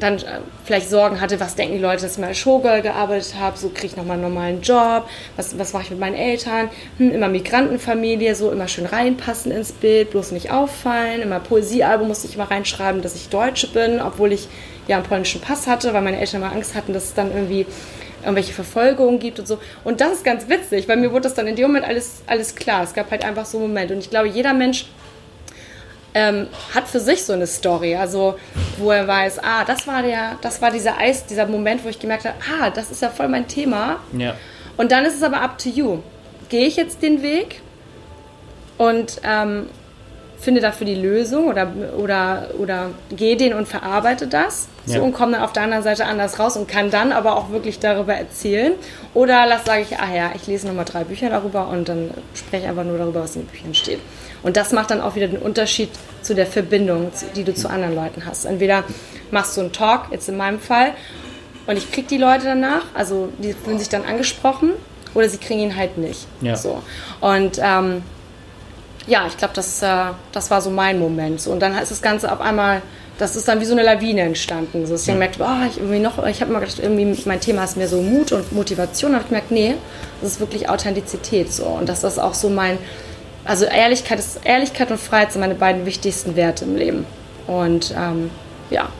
dann 0.00 0.16
äh, 0.16 0.40
vielleicht 0.64 0.90
Sorgen 0.90 1.20
hatte, 1.20 1.38
was 1.40 1.54
denken 1.54 1.74
die 1.74 1.80
Leute, 1.80 2.02
dass 2.02 2.12
ich 2.12 2.18
mal 2.18 2.34
Showgirl 2.34 2.82
gearbeitet 2.82 3.34
habe, 3.38 3.56
so 3.56 3.68
kriege 3.68 3.88
ich 3.88 3.96
nochmal 3.96 4.14
einen 4.14 4.22
normalen 4.22 4.62
Job, 4.62 5.08
was, 5.36 5.58
was 5.58 5.72
mache 5.72 5.84
ich 5.84 5.90
mit 5.90 6.00
meinen 6.00 6.16
Eltern, 6.16 6.70
hm, 6.98 7.12
immer 7.12 7.28
Migrantenfamilie, 7.28 8.34
so 8.34 8.50
immer 8.50 8.68
schön 8.68 8.86
reinpassen 8.86 9.52
ins 9.52 9.72
Bild, 9.72 10.10
bloß 10.10 10.32
nicht 10.32 10.50
auffallen, 10.50 11.22
immer 11.22 11.40
Poesiealbum 11.40 12.08
musste 12.08 12.26
ich 12.26 12.34
immer 12.34 12.50
reinschreiben, 12.50 13.02
dass 13.02 13.14
ich 13.14 13.28
Deutsche 13.28 13.68
bin, 13.68 14.00
obwohl 14.00 14.32
ich 14.32 14.48
ja 14.88 14.96
einen 14.96 15.06
polnischen 15.06 15.40
Pass 15.40 15.66
hatte, 15.66 15.92
weil 15.92 16.02
meine 16.02 16.18
Eltern 16.18 16.42
immer 16.42 16.52
Angst 16.52 16.74
hatten, 16.74 16.92
dass 16.92 17.04
es 17.04 17.14
dann 17.14 17.32
irgendwie 17.32 17.66
irgendwelche 18.22 18.52
Verfolgungen 18.52 19.18
gibt 19.18 19.38
und 19.38 19.48
so. 19.48 19.58
Und 19.84 20.00
das 20.00 20.14
ist 20.14 20.24
ganz 20.24 20.48
witzig, 20.48 20.88
weil 20.88 20.96
mir 20.96 21.10
wurde 21.10 21.22
das 21.22 21.34
dann 21.34 21.46
in 21.46 21.56
dem 21.56 21.66
Moment 21.68 21.86
alles, 21.86 22.22
alles 22.26 22.54
klar. 22.54 22.82
Es 22.82 22.92
gab 22.92 23.10
halt 23.10 23.24
einfach 23.24 23.46
so 23.46 23.58
einen 23.58 23.68
Moment. 23.68 23.90
Und 23.90 23.98
ich 23.98 24.10
glaube, 24.10 24.28
jeder 24.28 24.52
Mensch 24.52 24.86
ähm, 26.14 26.48
hat 26.74 26.88
für 26.88 27.00
sich 27.00 27.24
so 27.24 27.32
eine 27.32 27.46
Story, 27.46 27.96
also 27.96 28.36
wo 28.80 28.90
er 28.90 29.06
weiß, 29.06 29.38
ah, 29.42 29.64
das 29.64 29.86
war 29.86 30.02
der, 30.02 30.36
das 30.40 30.60
war 30.62 30.70
dieser 30.70 30.98
Eis, 30.98 31.26
dieser 31.26 31.46
Moment, 31.46 31.84
wo 31.84 31.88
ich 31.88 31.98
gemerkt 31.98 32.24
habe, 32.24 32.36
ah, 32.60 32.70
das 32.70 32.90
ist 32.90 33.02
ja 33.02 33.08
voll 33.10 33.28
mein 33.28 33.46
Thema. 33.46 34.00
Ja. 34.16 34.34
Und 34.76 34.92
dann 34.92 35.04
ist 35.04 35.14
es 35.14 35.22
aber 35.22 35.40
up 35.42 35.58
to 35.58 35.68
you. 35.68 35.98
Gehe 36.48 36.66
ich 36.66 36.76
jetzt 36.76 37.02
den 37.02 37.22
Weg 37.22 37.60
und 38.78 39.20
ähm, 39.24 39.66
finde 40.40 40.60
dafür 40.60 40.86
die 40.86 40.94
Lösung 40.94 41.48
oder, 41.48 41.70
oder, 41.98 42.48
oder 42.58 42.90
gehe 43.14 43.36
den 43.36 43.52
und 43.52 43.68
verarbeite 43.68 44.26
das 44.26 44.68
so, 44.86 44.94
ja. 44.94 45.00
und 45.02 45.12
komme 45.12 45.32
dann 45.32 45.42
auf 45.42 45.52
der 45.52 45.64
anderen 45.64 45.84
Seite 45.84 46.06
anders 46.06 46.38
raus 46.38 46.56
und 46.56 46.66
kann 46.66 46.90
dann 46.90 47.12
aber 47.12 47.36
auch 47.36 47.50
wirklich 47.50 47.78
darüber 47.78 48.14
erzählen. 48.14 48.72
Oder 49.12 49.44
lass 49.46 49.66
sage 49.66 49.82
ich, 49.82 49.98
ah 49.98 50.14
ja, 50.14 50.30
ich 50.34 50.46
lese 50.46 50.66
nochmal 50.66 50.86
drei 50.86 51.04
Bücher 51.04 51.28
darüber 51.28 51.68
und 51.68 51.88
dann 51.88 52.10
spreche 52.34 52.68
einfach 52.68 52.84
nur 52.84 52.96
darüber, 52.96 53.22
was 53.22 53.36
in 53.36 53.42
den 53.42 53.48
Büchern 53.48 53.74
steht. 53.74 54.00
Und 54.42 54.56
das 54.56 54.72
macht 54.72 54.90
dann 54.90 55.00
auch 55.00 55.16
wieder 55.16 55.28
den 55.28 55.38
Unterschied 55.38 55.90
zu 56.22 56.34
der 56.34 56.46
Verbindung, 56.46 57.10
die 57.34 57.44
du 57.44 57.54
zu 57.54 57.68
anderen 57.68 57.94
Leuten 57.94 58.24
hast. 58.24 58.44
Entweder 58.44 58.84
machst 59.30 59.56
du 59.56 59.62
einen 59.62 59.72
Talk, 59.72 60.06
jetzt 60.10 60.28
in 60.28 60.36
meinem 60.36 60.60
Fall, 60.60 60.92
und 61.66 61.76
ich 61.76 61.92
kriege 61.92 62.08
die 62.08 62.16
Leute 62.16 62.44
danach, 62.44 62.82
also 62.94 63.28
die 63.38 63.52
fühlen 63.52 63.78
sich 63.78 63.88
dann 63.88 64.04
angesprochen, 64.04 64.72
oder 65.14 65.28
sie 65.28 65.38
kriegen 65.38 65.60
ihn 65.60 65.76
halt 65.76 65.98
nicht. 65.98 66.26
Ja. 66.40 66.56
So. 66.56 66.82
Und 67.20 67.60
ähm, 67.62 68.02
ja, 69.06 69.26
ich 69.26 69.36
glaube, 69.36 69.54
das, 69.54 69.82
äh, 69.82 70.06
das 70.32 70.50
war 70.50 70.60
so 70.60 70.70
mein 70.70 70.98
Moment. 70.98 71.40
So, 71.40 71.50
und 71.52 71.60
dann 71.60 71.76
ist 71.76 71.90
das 71.90 72.02
Ganze 72.02 72.32
auf 72.32 72.40
einmal, 72.40 72.82
das 73.18 73.36
ist 73.36 73.48
dann 73.48 73.60
wie 73.60 73.64
so 73.64 73.72
eine 73.72 73.82
Lawine 73.82 74.22
entstanden. 74.22 74.86
So, 74.86 74.92
dass 74.92 75.02
ich 75.02 75.12
gemerkt, 75.12 75.36
oh, 75.40 75.66
ich 75.68 75.78
irgendwie 75.78 75.98
noch, 75.98 76.24
ich 76.26 76.40
habe 76.40 76.50
immer 76.50 76.60
gedacht, 76.60 76.78
irgendwie 76.80 77.22
mein 77.26 77.40
Thema 77.40 77.64
ist 77.64 77.76
mehr 77.76 77.88
so 77.88 78.00
Mut 78.00 78.32
und 78.32 78.52
Motivation. 78.52 79.12
Da 79.12 79.16
habe 79.16 79.24
ich 79.24 79.28
gemerkt, 79.28 79.50
nee, 79.50 79.74
das 80.20 80.32
ist 80.32 80.40
wirklich 80.40 80.68
Authentizität. 80.68 81.52
So. 81.52 81.64
Und 81.64 81.88
dass 81.88 82.00
das 82.00 82.18
auch 82.18 82.34
so 82.34 82.48
mein, 82.48 82.78
also 83.44 83.64
Ehrlichkeit, 83.64 84.18
ist, 84.18 84.40
Ehrlichkeit 84.44 84.90
und 84.90 85.00
Freiheit 85.00 85.32
sind 85.32 85.40
meine 85.40 85.54
beiden 85.54 85.86
wichtigsten 85.86 86.36
Werte 86.36 86.64
im 86.64 86.76
Leben. 86.76 87.06
Und 87.46 87.94
ähm, 87.96 88.30
ja, 88.70 88.90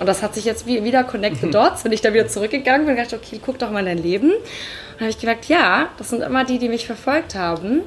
und 0.00 0.06
das 0.06 0.22
hat 0.22 0.34
sich 0.34 0.44
jetzt 0.44 0.66
wie, 0.66 0.84
wieder 0.84 1.04
connected 1.04 1.54
dots, 1.54 1.82
bin 1.82 1.92
ich 1.92 2.00
da 2.00 2.12
wieder 2.12 2.28
zurückgegangen 2.28 2.86
bin 2.86 2.96
und 2.96 3.02
gedacht, 3.02 3.14
okay, 3.14 3.40
guck 3.44 3.58
doch 3.58 3.70
mal 3.70 3.80
in 3.80 3.86
dein 3.86 4.02
Leben. 4.02 4.32
Und 4.32 5.00
habe 5.00 5.10
ich 5.10 5.18
gemerkt, 5.18 5.46
ja, 5.46 5.88
das 5.98 6.10
sind 6.10 6.22
immer 6.22 6.44
die, 6.44 6.58
die 6.58 6.68
mich 6.68 6.86
verfolgt 6.86 7.34
haben. 7.34 7.82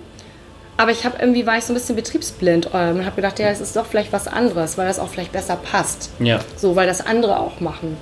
Aber 0.77 0.91
ich 0.91 1.05
habe 1.05 1.17
irgendwie 1.19 1.45
war 1.47 1.57
ich 1.57 1.63
so 1.63 1.73
ein 1.73 1.75
bisschen 1.75 1.95
betriebsblind 1.95 2.69
ähm, 2.73 2.97
und 2.97 3.05
habe 3.05 3.15
gedacht, 3.15 3.39
ja, 3.39 3.49
es 3.49 3.61
ist 3.61 3.75
doch 3.75 3.87
vielleicht 3.87 4.13
was 4.13 4.27
anderes, 4.27 4.77
weil 4.77 4.87
das 4.87 4.99
auch 4.99 5.09
vielleicht 5.09 5.31
besser 5.31 5.55
passt. 5.55 6.11
Ja. 6.19 6.39
So, 6.55 6.75
weil 6.75 6.87
das 6.87 7.05
andere 7.05 7.39
auch 7.39 7.59
machen. 7.59 7.97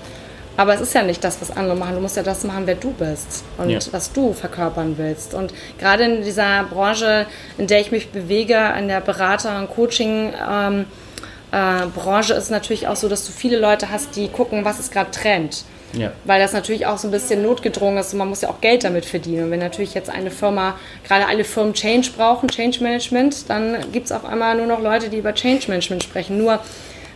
Aber 0.58 0.74
es 0.74 0.82
ist 0.82 0.94
ja 0.94 1.04
nicht 1.04 1.24
das, 1.24 1.42
was 1.42 1.56
andere 1.56 1.76
machen. 1.76 1.96
Du 1.96 2.02
musst 2.02 2.16
ja 2.16 2.24
das 2.24 2.44
machen, 2.44 2.64
wer 2.66 2.76
du 2.76 2.92
bist 2.92 3.44
und 3.58 3.70
Ja. 3.70 3.80
was 3.92 4.12
du 4.14 4.34
verkörpern 4.34 4.98
willst. 4.98 5.34
Und 5.34 5.54
gerade 5.80 6.06
in 6.06 6.24
dieser 6.24 6.64
Branche, 6.64 7.26
in 7.58 7.68
der 7.68 7.82
ich 7.82 7.92
mich 7.92 8.10
bewege, 8.12 8.74
in 8.80 8.88
der 8.88 9.02
Berater- 9.02 9.60
und 9.60 9.70
Coaching-Branche, 9.76 10.86
äh, 11.52 11.86
Branche 11.94 12.34
ist 12.34 12.52
natürlich 12.52 12.88
auch 12.88 12.96
so, 12.96 13.10
dass 13.10 13.26
du 13.26 13.32
viele 13.32 13.58
Leute 13.60 13.90
hast, 13.92 14.16
die 14.16 14.28
gucken, 14.30 14.64
was 14.66 14.80
ist 14.80 14.92
gerade 14.92 15.12
Trend. 15.12 15.64
Ja. 15.94 16.12
Weil 16.26 16.42
das 16.42 16.52
natürlich 16.52 16.86
auch 16.86 16.98
so 16.98 17.08
ein 17.08 17.12
bisschen 17.12 17.42
notgedrungen 17.42 17.98
ist 18.00 18.12
und 18.12 18.20
man 18.20 18.28
muss 18.28 18.42
ja 18.42 18.50
auch 18.50 18.60
Geld 18.60 18.84
damit 18.84 19.06
verdienen. 19.06 19.46
Und 19.46 19.52
wenn 19.52 19.60
natürlich 19.60 19.94
jetzt 19.94 20.10
eine 20.10 20.32
Firma, 20.32 20.76
gerade 21.08 21.26
alle 21.28 21.44
Firmen 21.46 21.74
Change 21.74 22.10
brauchen, 22.18 22.50
Change 22.50 22.84
Management, 22.84 23.50
dann 23.50 23.78
gibt 23.94 24.08
es 24.08 24.12
auf 24.12 24.26
einmal 24.26 24.56
nur 24.58 24.66
noch 24.66 24.82
Leute, 24.82 25.10
die 25.10 25.18
über 25.20 25.34
Change 25.34 25.68
Management 25.70 26.04
sprechen. 26.04 26.38
Nur 26.38 26.60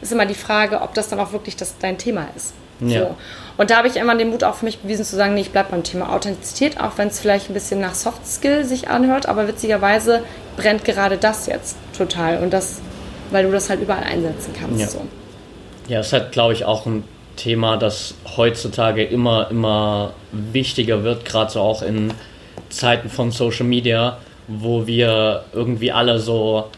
ist 0.01 0.11
immer 0.13 0.25
die 0.25 0.33
Frage, 0.35 0.81
ob 0.81 0.93
das 0.93 1.09
dann 1.09 1.19
auch 1.19 1.33
wirklich 1.33 1.57
das, 1.57 1.75
dein 1.79 1.97
Thema 1.97 2.27
ist. 2.37 2.53
Ja. 2.79 3.01
So. 3.01 3.15
Und 3.57 3.71
da 3.71 3.77
habe 3.77 3.89
ich 3.89 3.97
immer 3.97 4.15
den 4.15 4.29
Mut 4.29 4.43
auch 4.43 4.55
für 4.55 4.65
mich 4.65 4.79
bewiesen 4.79 5.03
zu 5.03 5.17
sagen, 5.17 5.33
nee, 5.33 5.41
ich 5.41 5.51
bleibe 5.51 5.71
beim 5.71 5.83
Thema 5.83 6.13
Authentizität, 6.13 6.79
auch 6.79 6.97
wenn 6.97 7.09
es 7.09 7.19
vielleicht 7.19 7.49
ein 7.49 7.53
bisschen 7.53 7.81
nach 7.81 7.93
Soft 7.93 8.25
Skill 8.25 8.63
sich 8.63 8.89
anhört, 8.89 9.27
aber 9.27 9.47
witzigerweise 9.47 10.23
brennt 10.55 10.85
gerade 10.85 11.17
das 11.17 11.47
jetzt 11.47 11.75
total 11.97 12.41
und 12.41 12.53
das, 12.53 12.79
weil 13.31 13.45
du 13.45 13.51
das 13.51 13.69
halt 13.69 13.81
überall 13.81 14.03
einsetzen 14.03 14.53
kannst. 14.57 14.79
Ja. 14.79 14.87
So. 14.87 15.01
Ja, 15.89 15.99
es 15.99 16.07
ist 16.07 16.13
halt, 16.13 16.31
glaube 16.31 16.53
ich, 16.53 16.63
auch 16.63 16.85
ein 16.85 17.03
Thema, 17.35 17.77
das 17.77 18.13
heutzutage 18.37 19.03
immer, 19.03 19.49
immer 19.49 20.13
wichtiger 20.31 21.03
wird, 21.03 21.25
gerade 21.25 21.51
so 21.51 21.61
auch 21.61 21.81
in 21.81 22.13
Zeiten 22.69 23.09
von 23.09 23.31
Social 23.31 23.65
Media, 23.65 24.19
wo 24.47 24.87
wir 24.87 25.45
irgendwie 25.53 25.91
alle 25.91 26.19
so, 26.19 26.69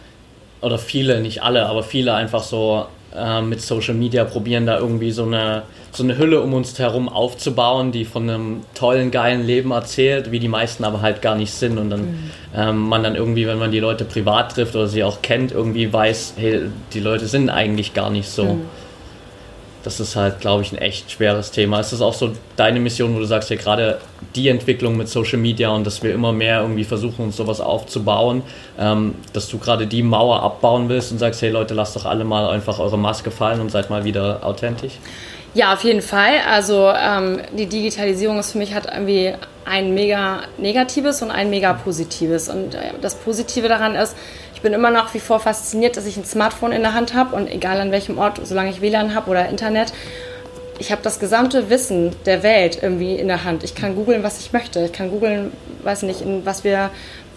oder 0.62 0.78
viele, 0.78 1.20
nicht 1.22 1.44
alle, 1.44 1.66
aber 1.66 1.84
viele 1.84 2.14
einfach 2.14 2.44
so 2.44 2.86
äh, 3.16 3.42
mit 3.42 3.62
Social 3.62 3.94
Media 3.94 4.24
probieren, 4.24 4.66
da 4.66 4.78
irgendwie 4.78 5.12
so 5.12 5.24
eine, 5.24 5.64
so 5.92 6.04
eine 6.04 6.18
Hülle 6.18 6.42
um 6.42 6.54
uns 6.54 6.78
herum 6.80 7.10
aufzubauen, 7.10 7.92
die 7.92 8.06
von 8.06 8.30
einem 8.30 8.62
tollen, 8.74 9.12
geilen 9.12 9.46
Leben 9.46 9.72
erzählt, 9.72 10.32
wie 10.32 10.40
die 10.40 10.48
meisten 10.48 10.86
aber 10.86 11.02
halt 11.02 11.22
gar 11.22 11.36
nicht 11.36 11.52
sind. 11.52 11.78
Und 11.78 11.90
dann 11.90 12.32
ähm, 12.56 12.88
man 12.88 13.04
dann 13.04 13.16
irgendwie, 13.16 13.46
wenn 13.46 13.60
man 13.60 13.72
die 13.72 13.80
Leute 13.80 14.06
privat 14.06 14.56
trifft 14.56 14.76
oder 14.76 14.88
sie 14.88 15.04
auch 15.04 15.22
kennt, 15.22 15.52
irgendwie 15.52 15.92
weiß, 15.92 16.36
hey, 16.38 16.62
die 16.94 17.02
Leute 17.02 17.28
sind 17.28 17.50
eigentlich 17.50 17.94
gar 17.94 18.10
nicht 18.10 18.30
so. 18.30 18.60
Das 19.84 20.00
ist 20.00 20.16
halt, 20.16 20.40
glaube 20.42 20.62
ich, 20.62 20.72
ein 20.72 20.78
echt 20.78 21.12
schweres 21.12 21.50
Thema. 21.52 21.80
Ist 21.80 21.92
das 21.92 22.02
auch 22.02 22.14
so 22.14 22.34
deine 22.56 22.80
Mission, 22.80 23.16
wo 23.16 23.20
du 23.20 23.26
sagst, 23.26 23.50
ja, 23.50 23.56
gerade 23.56 23.98
die 24.36 24.48
Entwicklung 24.48 24.96
mit 24.96 25.10
Social 25.10 25.40
Media 25.40 25.70
und 25.72 25.86
dass 25.88 26.04
wir 26.04 26.14
immer 26.14 26.32
mehr 26.32 26.62
irgendwie 26.62 26.84
versuchen, 26.84 27.26
uns 27.26 27.36
sowas 27.36 27.60
aufzubauen, 27.60 28.44
ähm, 28.80 29.16
dass 29.34 29.50
du 29.50 29.58
gerade 29.58 29.88
die 29.88 30.04
Mauer 30.04 30.44
abbauen 30.44 30.88
willst 30.88 31.12
und 31.12 31.18
sagst, 31.18 31.42
hey 31.42 31.50
Leute, 31.50 31.74
lasst 31.74 31.96
doch 31.96 32.06
alle 32.06 32.24
mal 32.24 32.48
einfach 32.50 32.80
eure 32.80 32.98
Maske 32.98 33.32
fallen 33.32 33.60
und 33.60 33.72
seid 33.72 33.90
mal 33.90 34.04
wieder 34.06 34.46
authentisch? 34.46 34.94
Ja, 35.54 35.74
auf 35.74 35.84
jeden 35.84 36.02
Fall. 36.02 36.36
Also 36.50 36.90
ähm, 36.96 37.42
die 37.52 37.66
Digitalisierung 37.66 38.40
ist 38.40 38.54
für 38.54 38.58
mich 38.58 38.74
hat 38.74 38.86
irgendwie 38.86 39.34
ein 39.66 39.94
mega 39.94 40.44
negatives 40.58 41.22
und 41.22 41.30
ein 41.30 41.50
mega 41.50 41.74
positives. 41.74 42.48
Und 42.48 42.74
äh, 42.74 42.94
das 43.02 43.16
Positive 43.16 43.68
daran 43.68 43.96
ist, 43.96 44.16
ich 44.56 44.62
bin 44.62 44.74
immer 44.74 44.92
nach 44.92 45.14
wie 45.14 45.20
vor 45.20 45.40
fasziniert, 45.40 45.98
dass 45.98 46.06
ich 46.06 46.16
ein 46.16 46.24
Smartphone 46.24 46.72
in 46.72 46.84
der 46.84 46.94
Hand 46.94 47.14
habe 47.14 47.36
und 47.36 47.52
egal 47.52 47.82
an 47.82 47.92
welchem 47.92 48.18
Ort, 48.18 48.40
solange 48.44 48.70
ich 48.70 48.80
WLAN 48.80 49.14
habe 49.14 49.30
oder 49.30 49.50
Internet, 49.50 49.92
ich 50.80 50.92
habe 50.92 51.02
das 51.04 51.20
gesamte 51.20 51.70
Wissen 51.70 52.16
der 52.26 52.44
Welt 52.44 52.80
irgendwie 52.82 53.16
in 53.16 53.28
der 53.28 53.44
Hand. 53.44 53.64
Ich 53.64 53.76
kann 53.76 53.96
googeln, 53.96 54.24
was 54.24 54.40
ich 54.40 54.54
möchte. 54.54 54.86
Ich 54.86 54.94
kann 54.94 55.12
googeln, 55.12 55.52
weiß 55.84 56.04
nicht, 56.04 56.22
in 56.22 56.46
was 56.46 56.64
wir, 56.64 56.90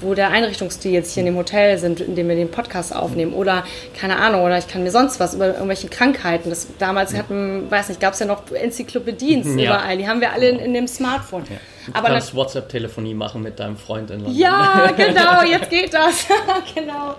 wo 0.04 0.14
der 0.14 0.30
Einrichtungsstil 0.30 0.92
jetzt 0.92 1.12
hier 1.14 1.22
in 1.22 1.26
dem 1.26 1.36
Hotel 1.36 1.78
sind, 1.78 2.00
in 2.00 2.14
dem 2.14 2.28
wir 2.28 2.36
den 2.36 2.50
Podcast 2.50 2.94
aufnehmen. 2.94 3.32
Oder 3.32 3.64
keine 3.98 4.16
Ahnung, 4.18 4.42
oder 4.42 4.58
ich 4.58 4.68
kann 4.68 4.82
mir 4.84 4.90
sonst 4.90 5.18
was 5.20 5.34
über 5.34 5.48
irgendwelche 5.48 5.88
Krankheiten. 5.88 6.50
Das, 6.50 6.66
damals 6.78 7.14
hatten, 7.14 7.70
weiß 7.70 7.88
nicht, 7.88 8.00
gab 8.00 8.12
es 8.14 8.20
ja 8.20 8.26
noch 8.26 8.50
Enzyklopädien 8.52 9.58
Ja. 9.58 9.64
überall. 9.76 9.96
Die 9.98 10.06
haben 10.08 10.20
wir 10.20 10.32
alle 10.32 10.48
in, 10.48 10.58
in 10.58 10.74
dem 10.74 10.86
Smartphone. 10.86 11.44
Du 11.44 11.92
Aber 11.94 12.08
kannst 12.08 12.34
WhatsApp-Telefonie 12.34 13.14
machen 13.14 13.42
mit 13.42 13.58
deinem 13.60 13.76
Freund 13.76 14.10
in 14.10 14.20
London. 14.20 14.36
ja, 14.36 14.90
genau, 14.96 15.42
jetzt 15.42 15.70
geht 15.70 15.92
das. 15.92 16.26
genau. 16.74 17.14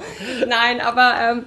Nein, 0.47 0.81
aber, 0.81 1.13
ähm, 1.21 1.43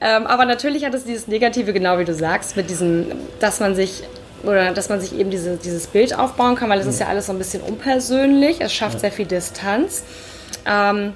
ähm, 0.00 0.26
aber 0.26 0.44
natürlich 0.44 0.84
hat 0.84 0.94
es 0.94 1.04
dieses 1.04 1.28
Negative, 1.28 1.72
genau 1.72 1.98
wie 1.98 2.04
du 2.04 2.14
sagst, 2.14 2.56
mit 2.56 2.68
diesem, 2.70 3.06
dass 3.40 3.60
man 3.60 3.74
sich 3.74 4.02
oder 4.44 4.70
dass 4.72 4.88
man 4.88 5.00
sich 5.00 5.18
eben 5.18 5.30
diese, 5.30 5.56
dieses 5.56 5.88
Bild 5.88 6.16
aufbauen 6.16 6.54
kann, 6.54 6.70
weil 6.70 6.78
es 6.78 6.86
ist 6.86 7.00
ja 7.00 7.06
alles 7.08 7.26
so 7.26 7.32
ein 7.32 7.38
bisschen 7.38 7.60
unpersönlich, 7.60 8.60
es 8.60 8.72
schafft 8.72 9.00
sehr 9.00 9.10
viel 9.10 9.26
Distanz. 9.26 10.04
Ähm, 10.68 11.14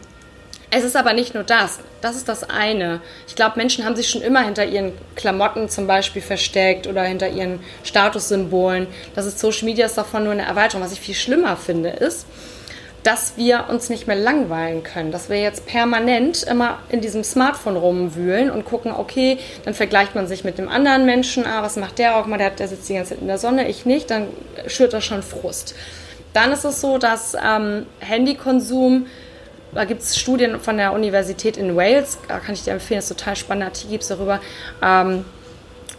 es 0.75 0.85
ist 0.85 0.97
aber 0.97 1.13
nicht 1.13 1.35
nur 1.35 1.45
das. 1.45 1.81
Das 2.01 2.17
ist 2.17 2.29
das 2.29 2.49
eine. 2.49 3.03
Ich 3.29 3.37
glaube, 3.37 3.59
Menschen 3.59 3.85
haben 3.85 3.95
sich 3.95 4.09
schon 4.09 4.23
immer 4.23 4.41
hinter 4.41 4.65
ihren 4.65 4.93
Klamotten 5.17 5.69
zum 5.69 5.87
Beispiel 5.87 6.23
versteckt 6.23 6.87
oder 6.87 7.03
hinter 7.03 7.29
ihren 7.29 7.61
Statussymbolen. 7.85 8.87
Das 9.15 9.27
ist 9.27 9.39
Social 9.39 9.67
Media 9.67 9.85
ist 9.85 9.99
davon 9.99 10.25
nur 10.25 10.33
eine 10.33 10.47
Erweiterung. 10.47 10.83
Was 10.83 10.93
ich 10.93 11.01
viel 11.01 11.15
schlimmer 11.15 11.59
finde, 11.59 11.91
ist, 11.91 12.27
dass 13.03 13.37
wir 13.37 13.67
uns 13.69 13.91
nicht 13.91 14.07
mehr 14.07 14.17
langweilen 14.17 14.83
können, 14.83 15.11
dass 15.11 15.29
wir 15.29 15.41
jetzt 15.41 15.67
permanent 15.67 16.43
immer 16.45 16.79
in 16.89 17.01
diesem 17.01 17.25
Smartphone 17.25 17.77
rumwühlen 17.77 18.51
und 18.51 18.65
gucken, 18.65 18.93
okay, 18.93 19.39
dann 19.65 19.75
vergleicht 19.75 20.15
man 20.15 20.27
sich 20.27 20.45
mit 20.45 20.57
dem 20.57 20.69
anderen 20.69 21.05
Menschen, 21.05 21.45
ah, 21.45 21.63
was 21.63 21.77
macht 21.77 21.99
der 21.99 22.17
auch 22.17 22.27
mal, 22.27 22.39
der, 22.39 22.51
der 22.51 22.69
sitzt 22.69 22.89
die 22.89 22.95
ganze 22.95 23.11
Zeit 23.11 23.21
in 23.21 23.27
der 23.27 23.39
Sonne, 23.39 23.69
ich 23.69 23.85
nicht, 23.87 24.11
dann 24.11 24.29
schürt 24.69 24.93
das 24.93 25.05
schon 25.05 25.23
Frust. 25.23 25.75
Dann 26.33 26.53
ist 26.53 26.65
es 26.65 26.81
so, 26.81 26.97
dass 26.97 27.35
ähm, 27.35 27.87
Handykonsum, 28.01 29.07
da 29.73 29.85
gibt 29.85 30.03
es 30.03 30.19
Studien 30.19 30.61
von 30.61 30.77
der 30.77 30.93
Universität 30.93 31.57
in 31.57 31.77
Wales, 31.77 32.19
da 32.29 32.39
kann 32.39 32.55
ich 32.55 32.63
dir 32.65 32.73
empfehlen, 32.73 32.99
das 32.99 33.11
ist 33.11 33.19
total 33.19 33.37
spannender 33.37 33.67
Artikel 33.67 33.91
gibt 33.91 34.03
es 34.03 34.09
darüber, 34.09 34.41
ähm, 34.83 35.25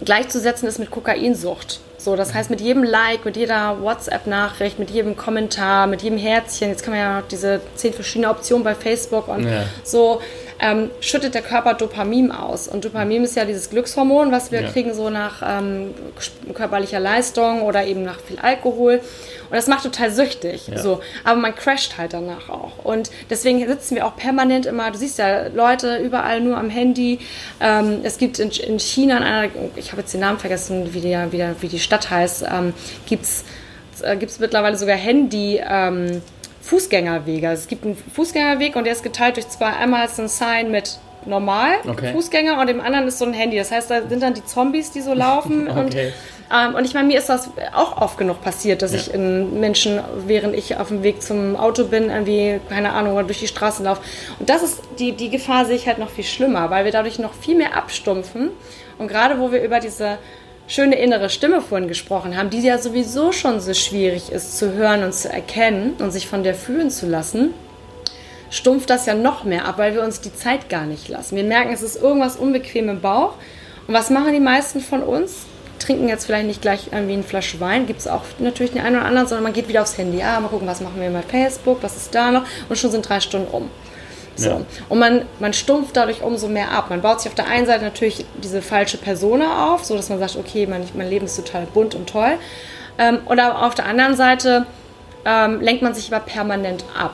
gleichzusetzen 0.03 0.67
ist 0.67 0.80
mit 0.80 0.91
Kokainsucht. 0.91 1.80
So, 1.97 2.17
das 2.17 2.34
heißt, 2.34 2.49
mit 2.49 2.59
jedem 2.59 2.84
Like, 2.84 3.24
mit 3.24 3.38
jeder 3.38 3.82
WhatsApp-Nachricht, 3.82 4.78
mit 4.78 4.89
jedem 4.89 5.15
Kommentar, 5.15 5.88
mit 5.88 6.01
jedem 6.01 6.17
Herzchen, 6.17 6.69
jetzt 6.69 6.84
kann 6.84 6.93
man 6.93 6.99
ja 7.01 7.19
noch 7.21 7.28
diese 7.30 7.61
zehn 7.76 7.93
verschiedene 7.93 8.30
Optionen 8.30 8.63
bei 8.65 8.76
Facebook 8.76 9.30
und 9.30 9.47
Ja. 9.47 9.63
so, 9.86 10.21
ähm, 10.64 10.89
schüttet 11.01 11.36
der 11.36 11.41
Körper 11.41 11.74
Dopamin 11.74 12.32
aus. 12.32 12.70
Und 12.70 12.86
Dopamin 12.86 13.24
ist 13.26 13.36
ja 13.36 13.43
dieses 13.43 13.70
Glückshormon, 13.70 14.32
was 14.32 14.51
wir 14.51 14.61
Ja. 14.61 14.70
kriegen 14.70 14.93
so 14.93 15.09
nach 15.09 15.41
ähm, 15.45 15.93
körperlicher 16.53 17.01
Leistung 17.01 17.64
oder 17.64 17.86
eben 17.86 18.03
nach 18.03 18.20
viel 18.22 18.39
Alkohol. 18.39 19.01
Und 19.49 19.55
das 19.57 19.68
macht 19.68 19.84
total 19.84 20.09
süchtig. 20.11 20.68
Ja. 20.70 20.78
So. 20.80 21.01
Aber 21.26 21.39
man 21.39 21.53
crasht 21.53 21.97
halt 21.97 22.14
danach 22.14 22.47
auch. 22.49 22.84
Und 22.86 23.11
deswegen 23.30 23.68
sitzen 23.68 23.95
wir 23.95 24.05
auch 24.07 24.16
permanent 24.16 24.66
immer, 24.66 24.89
du 24.89 24.97
siehst 24.97 25.18
ja 25.20 25.47
Leute 25.47 25.97
überall 25.97 26.39
nur 26.39 26.57
am 26.57 26.70
Handy. 26.70 27.20
Ähm, 27.59 27.99
es 28.03 28.18
gibt 28.18 28.39
in, 28.39 28.49
in 28.51 28.80
China, 28.80 29.18
in 29.18 29.24
einer, 29.24 29.49
ich 29.76 29.91
habe 29.91 30.01
jetzt 30.01 30.14
den 30.14 30.22
Namen 30.22 30.39
vergessen, 30.39 30.93
wie 30.93 31.01
die, 31.01 31.18
wie 31.32 31.38
der, 31.38 31.61
wie 31.61 31.68
die 31.68 31.80
Stadt 31.80 32.09
heißt, 32.09 32.45
ähm, 32.49 32.74
gibt 33.05 33.26
es 33.26 33.43
äh, 34.01 34.18
mittlerweile 34.39 34.78
sogar 34.78 34.95
Handy. 34.95 35.61
Ähm, 35.68 36.22
Fußgängerwege. 36.64 37.47
Es 37.51 37.68
gibt 37.68 37.86
einen 37.86 37.95
Fußgängerweg 37.95 38.76
und 38.76 38.86
der 38.86 38.93
ist 38.93 39.03
geteilt 39.03 39.36
durch 39.36 39.47
zwei. 39.49 39.68
Einmal 39.68 40.05
ist 40.05 40.20
ein 40.20 40.28
Sign 40.30 40.72
mit 40.72 40.97
normal 41.26 41.76
Okay. 41.88 42.11
Fußgänger 42.14 42.59
und 42.59 42.68
dem 42.68 42.82
anderen 42.82 43.07
ist 43.07 43.18
so 43.20 43.26
ein 43.26 43.34
Handy. 43.34 43.57
Das 43.57 43.72
heißt, 43.72 43.89
da 43.91 44.01
sind 44.07 44.22
dann 44.24 44.34
die 44.34 44.43
Zombies, 44.45 44.91
die 44.91 45.01
so 45.01 45.14
laufen. 45.14 45.68
und, 45.68 45.88
Okay. 45.93 46.11
ähm, 46.53 46.76
und 46.76 46.84
ich 46.86 46.93
meine, 46.93 47.07
mir 47.07 47.18
ist 47.18 47.30
das 47.30 47.49
auch 47.74 48.01
oft 48.01 48.18
genug 48.18 48.41
passiert, 48.41 48.82
dass 48.82 48.91
Ja. 48.91 48.97
ich 48.99 49.14
in 49.14 49.59
Menschen, 49.59 49.99
während 50.26 50.55
ich 50.55 50.76
auf 50.78 50.89
dem 50.89 51.03
Weg 51.03 51.22
zum 51.22 51.55
Auto 51.55 51.86
bin, 51.86 52.09
irgendwie, 52.09 52.59
keine 52.70 52.91
Ahnung, 52.93 53.16
durch 53.26 53.39
die 53.39 53.47
Straßen 53.47 53.86
laufe. 53.86 54.01
Und 54.39 54.49
das 54.49 54.64
ist, 54.64 54.82
die, 54.99 55.14
die 55.14 55.30
Gefahr 55.30 55.66
sehe 55.66 55.76
ich 55.76 55.88
halt 55.88 55.97
noch 55.97 56.09
viel 56.09 56.26
schlimmer, 56.26 56.70
weil 56.70 56.84
wir 56.86 56.91
dadurch 56.91 57.20
noch 57.20 57.34
viel 57.34 57.55
mehr 57.55 57.76
abstumpfen. 57.78 58.49
Und 58.97 59.07
gerade 59.07 59.39
wo 59.39 59.51
wir 59.51 59.64
über 59.64 59.80
diese 59.80 60.18
schöne 60.68 60.95
innere 60.95 61.30
Stimme 61.30 61.61
vorhin 61.61 61.88
gesprochen 61.88 62.38
haben, 62.38 62.49
die 62.49 62.61
ja 62.61 62.78
sowieso 62.78 63.32
schon 63.32 63.59
so 63.59 63.74
schwierig 63.74 64.32
ist 64.32 64.57
zu 64.57 64.74
hören 64.74 65.03
und 65.03 65.14
zu 65.14 65.30
erkennen 65.30 65.93
und 65.99 66.11
sich 66.11 66.28
von 66.28 66.43
der 66.43 66.55
fühlen 66.55 66.89
zu 66.89 67.07
lassen, 67.07 67.53
stumpft 68.49 68.89
das 68.89 69.05
ja 69.05 69.16
noch 69.16 69.43
mehr 69.43 69.66
ab, 69.66 69.78
weil 69.78 69.93
wir 69.93 70.03
uns 70.03 70.22
die 70.22 70.34
Zeit 70.34 70.70
gar 70.70 70.86
nicht 70.86 71.09
lassen. 71.09 71.36
Wir 71.36 71.43
merken, 71.43 71.74
es 71.74 71.82
ist 71.82 72.01
irgendwas 72.01 72.38
unbequem 72.38 72.89
im 72.89 73.01
Bauch. 73.01 73.34
Und 73.88 73.93
was 73.93 74.09
machen 74.09 74.32
die 74.32 74.39
meisten 74.39 74.80
von 74.80 75.01
uns? 75.01 75.45
Trinken 75.80 76.07
jetzt 76.07 76.26
vielleicht 76.26 76.47
nicht 76.47 76.61
gleich 76.61 76.89
irgendwie 76.93 77.14
eine 77.14 77.24
Flasche 77.24 77.59
Wein, 77.59 77.88
gibt 77.88 77.99
es 77.99 78.07
auch 78.07 78.22
natürlich 78.39 78.72
den 78.72 78.82
einen 78.82 78.95
oder 78.95 79.05
anderen, 79.05 79.28
sondern 79.28 79.43
man 79.43 79.53
geht 79.53 79.68
wieder 79.68 79.82
aufs 79.82 79.97
Handy. 79.97 80.22
Ah, 80.22 80.39
mal 80.39 80.47
gucken, 80.47 80.68
was 80.68 80.80
machen 80.80 81.01
wir 81.01 81.09
mit 81.09 81.26
Facebook, 81.26 81.80
was 81.82 81.97
ist 81.97 82.16
da 82.16 82.32
noch? 82.32 82.45
Und 82.70 82.78
schon 82.78 82.91
sind 82.91 83.07
drei 83.09 83.20
Stunden 83.20 83.47
um. 83.51 83.70
So. 84.36 84.49
Ja. 84.49 84.61
Und 84.89 84.99
man, 84.99 85.23
man 85.39 85.53
stumpft 85.53 85.95
dadurch 85.95 86.21
umso 86.23 86.47
mehr 86.47 86.71
ab. 86.71 86.89
Man 86.89 87.01
baut 87.01 87.21
sich 87.21 87.29
auf 87.29 87.36
der 87.36 87.47
einen 87.47 87.65
Seite 87.65 87.84
natürlich 87.84 88.25
diese 88.41 88.61
falsche 88.61 88.97
Persona 88.97 89.73
auf, 89.73 89.84
so 89.86 89.95
dass 89.95 90.09
man 90.09 90.19
sagt, 90.19 90.36
okay, 90.38 90.65
mein, 90.65 90.84
mein 90.95 91.09
Leben 91.09 91.25
ist 91.25 91.36
total 91.36 91.67
bunt 91.73 91.95
und 91.95 92.09
toll. 92.09 92.34
Ähm, 92.97 93.19
oder 93.27 93.63
auf 93.63 93.75
der 93.75 93.86
anderen 93.86 94.15
Seite 94.15 94.65
ähm, 95.25 95.61
lenkt 95.61 95.81
man 95.81 95.93
sich 95.93 96.13
aber 96.13 96.23
permanent 96.25 96.84
ab. 96.99 97.13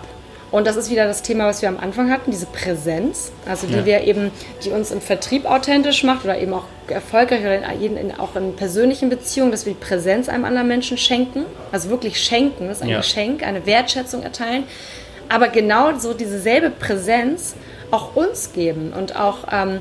Und 0.52 0.66
das 0.66 0.78
ist 0.78 0.90
wieder 0.90 1.06
das 1.06 1.22
Thema, 1.22 1.46
was 1.46 1.62
wir 1.62 1.70
am 1.70 1.78
Anfang 1.78 2.10
hatten, 2.10 2.32
diese 2.32 2.48
Präsenz, 2.48 3.32
also 3.48 3.68
die 3.68 3.76
Ja. 3.76 3.86
wir 3.86 4.02
eben, 4.02 4.32
die 4.64 4.72
uns 4.72 4.90
im 4.90 5.00
Vertrieb 5.00 5.46
authentisch 5.46 6.04
macht 6.04 6.24
oder 6.26 6.40
eben 6.40 6.54
auch 6.54 6.64
erfolgreich 6.88 7.42
oder 7.42 7.72
in, 7.74 7.96
in, 7.98 8.20
auch 8.20 8.36
in 8.36 8.56
persönlichen 8.56 9.10
Beziehungen, 9.10 9.52
dass 9.52 9.68
wir 9.68 9.74
die 9.74 9.80
Präsenz 9.80 10.28
einem 10.28 10.46
anderen 10.46 10.68
Menschen 10.68 10.98
schenken, 10.98 11.46
also 11.72 11.92
wirklich 11.92 12.20
schenken, 12.20 12.68
das 12.68 12.78
ist 12.78 12.84
ein 12.84 12.90
Ja. 12.90 12.98
Geschenk, 12.98 13.46
eine 13.46 13.68
Wertschätzung 13.68 14.24
erteilen. 14.24 14.64
Aber 15.30 15.48
genau 15.50 15.98
so 15.98 16.14
diese 16.14 16.40
selbe 16.40 16.72
Präsenz 16.72 17.56
auch 17.92 18.16
uns 18.16 18.54
geben 18.54 18.94
und 18.96 19.16
auch 19.16 19.40
ähm, 19.52 19.80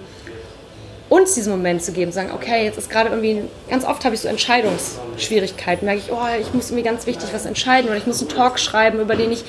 uns 1.08 1.34
diesen 1.34 1.50
Moment 1.50 1.82
zu 1.82 1.92
geben, 1.92 2.12
sagen, 2.12 2.30
okay, 2.34 2.64
jetzt 2.64 2.78
ist 2.78 2.90
gerade 2.90 3.08
irgendwie, 3.08 3.42
ganz 3.70 3.84
oft 3.84 4.04
habe 4.04 4.14
ich 4.14 4.20
so 4.20 4.28
Entscheidungsschwierigkeiten, 4.28 5.86
merke 5.86 6.02
ich, 6.06 6.12
oh, 6.12 6.40
ich 6.40 6.52
muss 6.52 6.70
irgendwie 6.70 6.84
ganz 6.84 7.06
wichtig 7.06 7.30
was 7.32 7.46
entscheiden 7.46 7.88
oder 7.88 7.96
ich 7.96 8.06
muss 8.06 8.20
einen 8.20 8.28
Talk 8.28 8.58
schreiben, 8.58 9.00
über 9.00 9.16
den 9.16 9.32
ich 9.32 9.44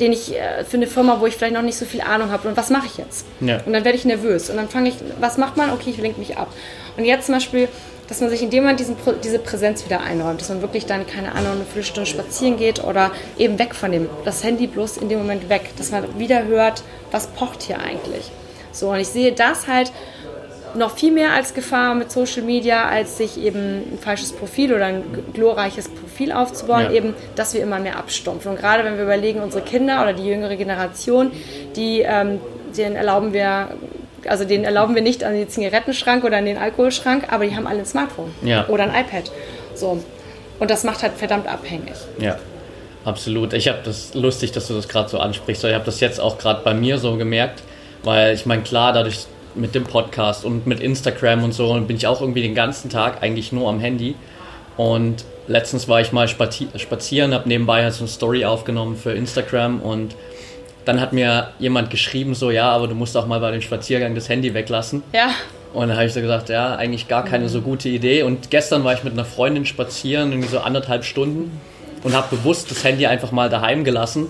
den 0.00 0.12
ich 0.12 0.34
äh, 0.34 0.64
für 0.64 0.78
eine 0.78 0.86
Firma, 0.86 1.20
wo 1.20 1.26
ich 1.26 1.36
vielleicht 1.36 1.54
noch 1.54 1.62
nicht 1.62 1.76
so 1.76 1.84
viel 1.84 2.00
Ahnung 2.00 2.30
habe. 2.30 2.48
Und 2.48 2.56
was 2.56 2.70
mache 2.70 2.86
ich 2.86 2.96
jetzt? 2.96 3.26
Ja. 3.40 3.60
Und 3.64 3.72
dann 3.72 3.84
werde 3.84 3.96
ich 3.96 4.04
nervös. 4.04 4.50
Und 4.50 4.56
dann 4.56 4.68
fange 4.68 4.88
ich, 4.88 4.94
was 5.20 5.36
macht 5.36 5.56
man? 5.56 5.70
Okay, 5.70 5.90
ich 5.90 5.98
lenke 5.98 6.18
mich 6.18 6.38
ab. 6.38 6.48
Und 6.96 7.04
jetzt 7.04 7.26
zum 7.26 7.34
Beispiel, 7.34 7.68
dass 8.10 8.20
man 8.20 8.28
sich 8.28 8.42
in 8.42 8.50
dem 8.50 8.64
Moment 8.64 8.80
diesen, 8.80 8.96
diese 9.22 9.38
Präsenz 9.38 9.84
wieder 9.84 10.00
einräumt, 10.00 10.40
dass 10.40 10.48
man 10.48 10.60
wirklich 10.62 10.84
dann, 10.84 11.06
keine 11.06 11.30
Ahnung, 11.32 11.52
eine 11.52 11.64
Viertelstunde 11.64 12.10
spazieren 12.10 12.56
geht 12.56 12.82
oder 12.82 13.12
eben 13.38 13.58
weg 13.60 13.72
von 13.72 13.92
dem, 13.92 14.08
das 14.24 14.42
Handy 14.42 14.66
bloß 14.66 14.96
in 14.96 15.08
dem 15.08 15.18
Moment 15.18 15.48
weg, 15.48 15.70
dass 15.78 15.92
man 15.92 16.18
wieder 16.18 16.44
hört, 16.44 16.82
was 17.12 17.28
pocht 17.28 17.62
hier 17.62 17.78
eigentlich. 17.78 18.32
So, 18.72 18.90
und 18.90 18.98
ich 18.98 19.06
sehe 19.08 19.30
das 19.32 19.68
halt 19.68 19.92
noch 20.74 20.96
viel 20.96 21.12
mehr 21.12 21.32
als 21.32 21.54
Gefahr 21.54 21.94
mit 21.94 22.10
Social 22.10 22.42
Media, 22.42 22.88
als 22.88 23.16
sich 23.16 23.40
eben 23.40 23.94
ein 23.94 23.98
falsches 24.00 24.32
Profil 24.32 24.74
oder 24.74 24.86
ein 24.86 25.04
glorreiches 25.32 25.88
Profil 25.88 26.32
aufzubauen, 26.32 26.86
ja. 26.86 26.92
eben, 26.92 27.14
dass 27.36 27.54
wir 27.54 27.62
immer 27.62 27.78
mehr 27.78 27.96
abstumpfen. 27.96 28.50
Und 28.50 28.58
gerade 28.58 28.84
wenn 28.84 28.96
wir 28.96 29.04
überlegen, 29.04 29.40
unsere 29.40 29.64
Kinder 29.64 30.02
oder 30.02 30.14
die 30.14 30.26
jüngere 30.26 30.56
Generation, 30.56 31.30
die, 31.76 32.00
ähm, 32.00 32.40
denen 32.76 32.96
erlauben 32.96 33.32
wir 33.32 33.68
also 34.26 34.44
denen 34.44 34.64
erlauben 34.64 34.94
wir 34.94 35.02
nicht 35.02 35.24
an 35.24 35.34
den 35.34 35.48
Zigarettenschrank 35.48 36.24
oder 36.24 36.38
an 36.38 36.44
den 36.44 36.58
Alkoholschrank, 36.58 37.32
aber 37.32 37.46
die 37.46 37.56
haben 37.56 37.66
alle 37.66 37.80
ein 37.80 37.86
Smartphone 37.86 38.32
ja. 38.42 38.66
oder 38.68 38.84
ein 38.84 38.90
iPad. 38.90 39.30
So. 39.74 40.02
Und 40.58 40.70
das 40.70 40.84
macht 40.84 41.02
halt 41.02 41.14
verdammt 41.14 41.46
abhängig. 41.46 41.94
Ja, 42.18 42.38
absolut. 43.04 43.52
Ich 43.54 43.68
habe 43.68 43.78
das 43.84 44.14
lustig, 44.14 44.52
dass 44.52 44.68
du 44.68 44.74
das 44.74 44.88
gerade 44.88 45.08
so 45.08 45.18
ansprichst. 45.18 45.64
Ich 45.64 45.74
habe 45.74 45.84
das 45.84 46.00
jetzt 46.00 46.20
auch 46.20 46.38
gerade 46.38 46.62
bei 46.62 46.74
mir 46.74 46.98
so 46.98 47.16
gemerkt, 47.16 47.62
weil 48.02 48.34
ich 48.34 48.46
meine, 48.46 48.62
klar, 48.62 48.92
dadurch, 48.92 49.26
mit 49.54 49.74
dem 49.74 49.84
Podcast 49.84 50.44
und 50.44 50.66
mit 50.66 50.80
Instagram 50.80 51.42
und 51.42 51.52
so 51.52 51.72
bin 51.80 51.96
ich 51.96 52.06
auch 52.06 52.20
irgendwie 52.20 52.42
den 52.42 52.54
ganzen 52.54 52.88
Tag 52.88 53.22
eigentlich 53.22 53.52
nur 53.52 53.68
am 53.68 53.80
Handy. 53.80 54.14
Und 54.76 55.24
letztens 55.46 55.88
war 55.88 56.00
ich 56.00 56.12
mal 56.12 56.28
spazieren, 56.28 57.34
habe 57.34 57.48
nebenbei 57.48 57.82
halt 57.82 57.94
so 57.94 58.00
eine 58.00 58.08
Story 58.08 58.44
aufgenommen 58.44 58.96
für 58.96 59.12
Instagram 59.12 59.80
und 59.80 60.14
dann 60.84 61.00
hat 61.00 61.12
mir 61.12 61.48
jemand 61.58 61.90
geschrieben, 61.90 62.34
so 62.34 62.50
ja, 62.50 62.70
aber 62.70 62.88
du 62.88 62.94
musst 62.94 63.16
auch 63.16 63.26
mal 63.26 63.40
bei 63.40 63.50
dem 63.50 63.62
Spaziergang 63.62 64.14
das 64.14 64.28
Handy 64.28 64.54
weglassen. 64.54 65.02
Ja. 65.12 65.30
Und 65.72 65.88
dann 65.88 65.96
habe 65.96 66.06
ich 66.06 66.12
so 66.12 66.20
gesagt, 66.20 66.48
ja, 66.48 66.74
eigentlich 66.76 67.06
gar 67.06 67.24
keine 67.24 67.48
so 67.48 67.60
gute 67.60 67.88
Idee. 67.88 68.22
Und 68.22 68.50
gestern 68.50 68.82
war 68.82 68.92
ich 68.92 69.04
mit 69.04 69.12
einer 69.12 69.24
Freundin 69.24 69.66
spazieren, 69.66 70.32
irgendwie 70.32 70.48
so 70.48 70.58
anderthalb 70.58 71.04
Stunden 71.04 71.60
und 72.02 72.14
habe 72.14 72.34
bewusst 72.36 72.70
das 72.70 72.82
Handy 72.82 73.06
einfach 73.06 73.30
mal 73.30 73.48
daheim 73.48 73.84
gelassen 73.84 74.26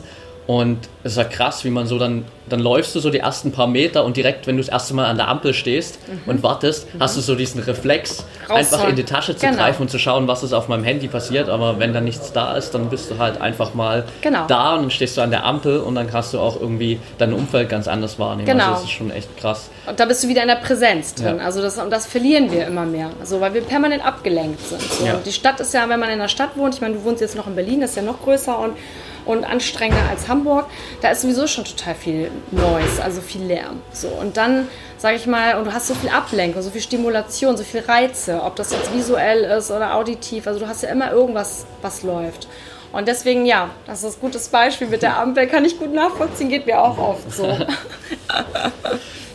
und 0.50 0.88
es 1.04 1.12
ist 1.12 1.18
ja 1.18 1.22
krass, 1.22 1.64
wie 1.64 1.70
man 1.70 1.86
so 1.86 1.96
dann, 1.96 2.24
dann 2.48 2.58
läufst 2.58 2.96
du 2.96 2.98
so 2.98 3.10
die 3.10 3.20
ersten 3.20 3.52
paar 3.52 3.68
Meter 3.68 4.04
und 4.04 4.16
direkt, 4.16 4.48
wenn 4.48 4.56
du 4.56 4.62
das 4.64 4.68
erste 4.68 4.94
Mal 4.94 5.06
an 5.06 5.16
der 5.16 5.28
Ampel 5.28 5.54
stehst 5.54 6.00
mhm. 6.08 6.22
und 6.26 6.42
wartest, 6.42 6.92
mhm. 6.92 6.98
hast 6.98 7.16
du 7.16 7.20
so 7.20 7.36
diesen 7.36 7.62
Reflex, 7.62 8.24
Rausfahren. 8.48 8.56
einfach 8.58 8.88
in 8.88 8.96
die 8.96 9.04
Tasche 9.04 9.36
zu 9.36 9.46
genau. 9.46 9.58
greifen 9.58 9.82
und 9.82 9.92
zu 9.92 10.00
schauen, 10.00 10.26
was 10.26 10.42
ist 10.42 10.52
auf 10.52 10.66
meinem 10.66 10.82
Handy 10.82 11.06
passiert. 11.06 11.48
Aber 11.48 11.78
wenn 11.78 11.92
da 11.92 12.00
nichts 12.00 12.32
da 12.32 12.56
ist, 12.56 12.72
dann 12.72 12.90
bist 12.90 13.12
du 13.12 13.18
halt 13.18 13.40
einfach 13.40 13.74
mal 13.74 14.04
genau. 14.22 14.44
da 14.48 14.74
und 14.74 14.82
dann 14.82 14.90
stehst 14.90 15.16
du 15.18 15.20
an 15.20 15.30
der 15.30 15.44
Ampel 15.44 15.78
und 15.78 15.94
dann 15.94 16.10
kannst 16.10 16.34
du 16.34 16.40
auch 16.40 16.60
irgendwie 16.60 16.98
dein 17.18 17.32
Umfeld 17.32 17.68
ganz 17.68 17.86
anders 17.86 18.18
wahrnehmen. 18.18 18.46
Genau. 18.46 18.70
Also 18.70 18.74
das 18.74 18.82
ist 18.82 18.90
schon 18.90 19.12
echt 19.12 19.36
krass. 19.36 19.70
Und 19.86 20.00
da 20.00 20.04
bist 20.04 20.24
du 20.24 20.28
wieder 20.28 20.42
in 20.42 20.48
der 20.48 20.56
Präsenz 20.56 21.14
drin. 21.14 21.36
Ja. 21.38 21.44
Also 21.44 21.62
das, 21.62 21.78
und 21.78 21.90
das 21.90 22.06
verlieren 22.06 22.50
wir 22.50 22.66
immer 22.66 22.86
mehr. 22.86 23.10
Also 23.20 23.40
weil 23.40 23.54
wir 23.54 23.60
permanent 23.60 24.04
abgelenkt 24.04 24.66
sind. 24.66 24.82
So. 24.82 25.06
Ja. 25.06 25.14
Und 25.14 25.26
die 25.26 25.32
Stadt 25.32 25.60
ist 25.60 25.72
ja, 25.74 25.88
wenn 25.88 26.00
man 26.00 26.10
in 26.10 26.18
der 26.18 26.26
Stadt 26.26 26.56
wohnt, 26.56 26.74
ich 26.74 26.80
meine, 26.80 26.94
du 26.94 27.04
wohnst 27.04 27.20
jetzt 27.20 27.36
noch 27.36 27.46
in 27.46 27.54
Berlin, 27.54 27.80
das 27.80 27.90
ist 27.90 27.96
ja 27.96 28.02
noch 28.02 28.20
größer 28.20 28.58
und 28.58 28.72
und 29.30 29.44
anstrengender 29.44 30.08
als 30.08 30.28
Hamburg. 30.28 30.66
Da 31.00 31.10
ist 31.10 31.22
sowieso 31.22 31.46
schon 31.46 31.64
total 31.64 31.94
viel 31.94 32.30
Noise, 32.50 33.02
also 33.02 33.20
viel 33.20 33.42
Lärm. 33.42 33.80
So, 33.92 34.08
und 34.08 34.36
dann, 34.36 34.68
sage 34.98 35.16
ich 35.16 35.26
mal, 35.26 35.56
und 35.56 35.64
du 35.64 35.72
hast 35.72 35.88
so 35.88 35.94
viel 35.94 36.10
Ablenkung, 36.10 36.62
so 36.62 36.70
viel 36.70 36.80
Stimulation, 36.80 37.56
so 37.56 37.64
viel 37.64 37.80
Reize, 37.80 38.42
ob 38.42 38.56
das 38.56 38.72
jetzt 38.72 38.92
visuell 38.94 39.44
ist 39.44 39.70
oder 39.70 39.94
auditiv. 39.94 40.46
Also 40.46 40.60
du 40.60 40.68
hast 40.68 40.82
ja 40.82 40.90
immer 40.90 41.12
irgendwas, 41.12 41.66
was 41.82 42.02
läuft. 42.02 42.48
Und 42.92 43.06
deswegen, 43.06 43.46
ja, 43.46 43.70
das 43.86 44.02
ist 44.02 44.18
ein 44.18 44.20
gutes 44.20 44.48
Beispiel 44.48 44.88
mit 44.88 45.02
der 45.02 45.16
Ampel, 45.16 45.46
kann 45.46 45.64
ich 45.64 45.78
gut 45.78 45.94
nachvollziehen, 45.94 46.48
geht 46.48 46.66
mir 46.66 46.80
auch 46.80 46.98
oft 46.98 47.32
so. 47.32 47.46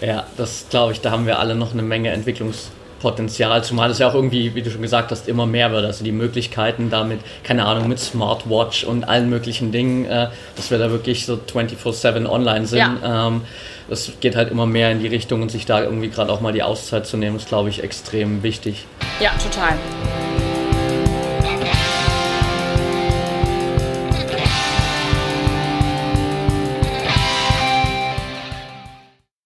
ja, 0.02 0.26
das 0.36 0.66
glaube 0.70 0.92
ich, 0.92 1.00
da 1.00 1.12
haben 1.12 1.26
wir 1.26 1.40
alle 1.40 1.56
noch 1.56 1.72
eine 1.72 1.82
Menge 1.82 2.14
Entwicklungs- 2.14 2.68
Potenzial, 3.06 3.64
zumal 3.64 3.92
es 3.92 4.00
ja 4.00 4.10
auch 4.10 4.16
irgendwie, 4.16 4.56
wie 4.56 4.64
du 4.64 4.72
schon 4.72 4.82
gesagt 4.82 5.12
hast, 5.12 5.28
immer 5.28 5.46
mehr 5.46 5.72
wird. 5.72 5.86
Also 5.86 6.04
die 6.04 6.12
Möglichkeiten 6.12 6.90
damit, 6.90 7.20
keine 7.44 7.66
Ahnung, 7.66 7.88
mit 7.88 8.00
Smartwatch 8.00 8.84
und 8.84 9.08
allen 9.08 9.30
möglichen 9.30 9.72
Dingen, 9.72 10.06
äh, 10.06 10.30
dass 10.56 10.72
wir 10.72 10.80
da 10.80 10.90
wirklich 10.90 11.28
so 11.28 11.36
24-7 11.36 12.26
online 12.26 12.66
sind. 12.66 12.80
Ja. 12.80 13.28
Ähm, 13.28 13.42
das 13.88 14.12
geht 14.22 14.36
halt 14.36 14.50
immer 14.50 14.66
mehr 14.66 14.90
in 14.90 15.02
die 15.02 15.08
Richtung 15.08 15.44
und 15.44 15.52
sich 15.52 15.68
da 15.68 15.84
irgendwie 15.84 16.10
gerade 16.10 16.32
auch 16.32 16.42
mal 16.42 16.52
die 16.52 16.64
Auszeit 16.64 17.06
zu 17.06 17.16
nehmen, 17.16 17.36
ist, 17.36 17.48
glaube 17.48 17.70
ich, 17.70 17.84
extrem 17.84 18.42
wichtig. 18.42 18.88
Ja, 19.20 19.30
total. 19.38 19.78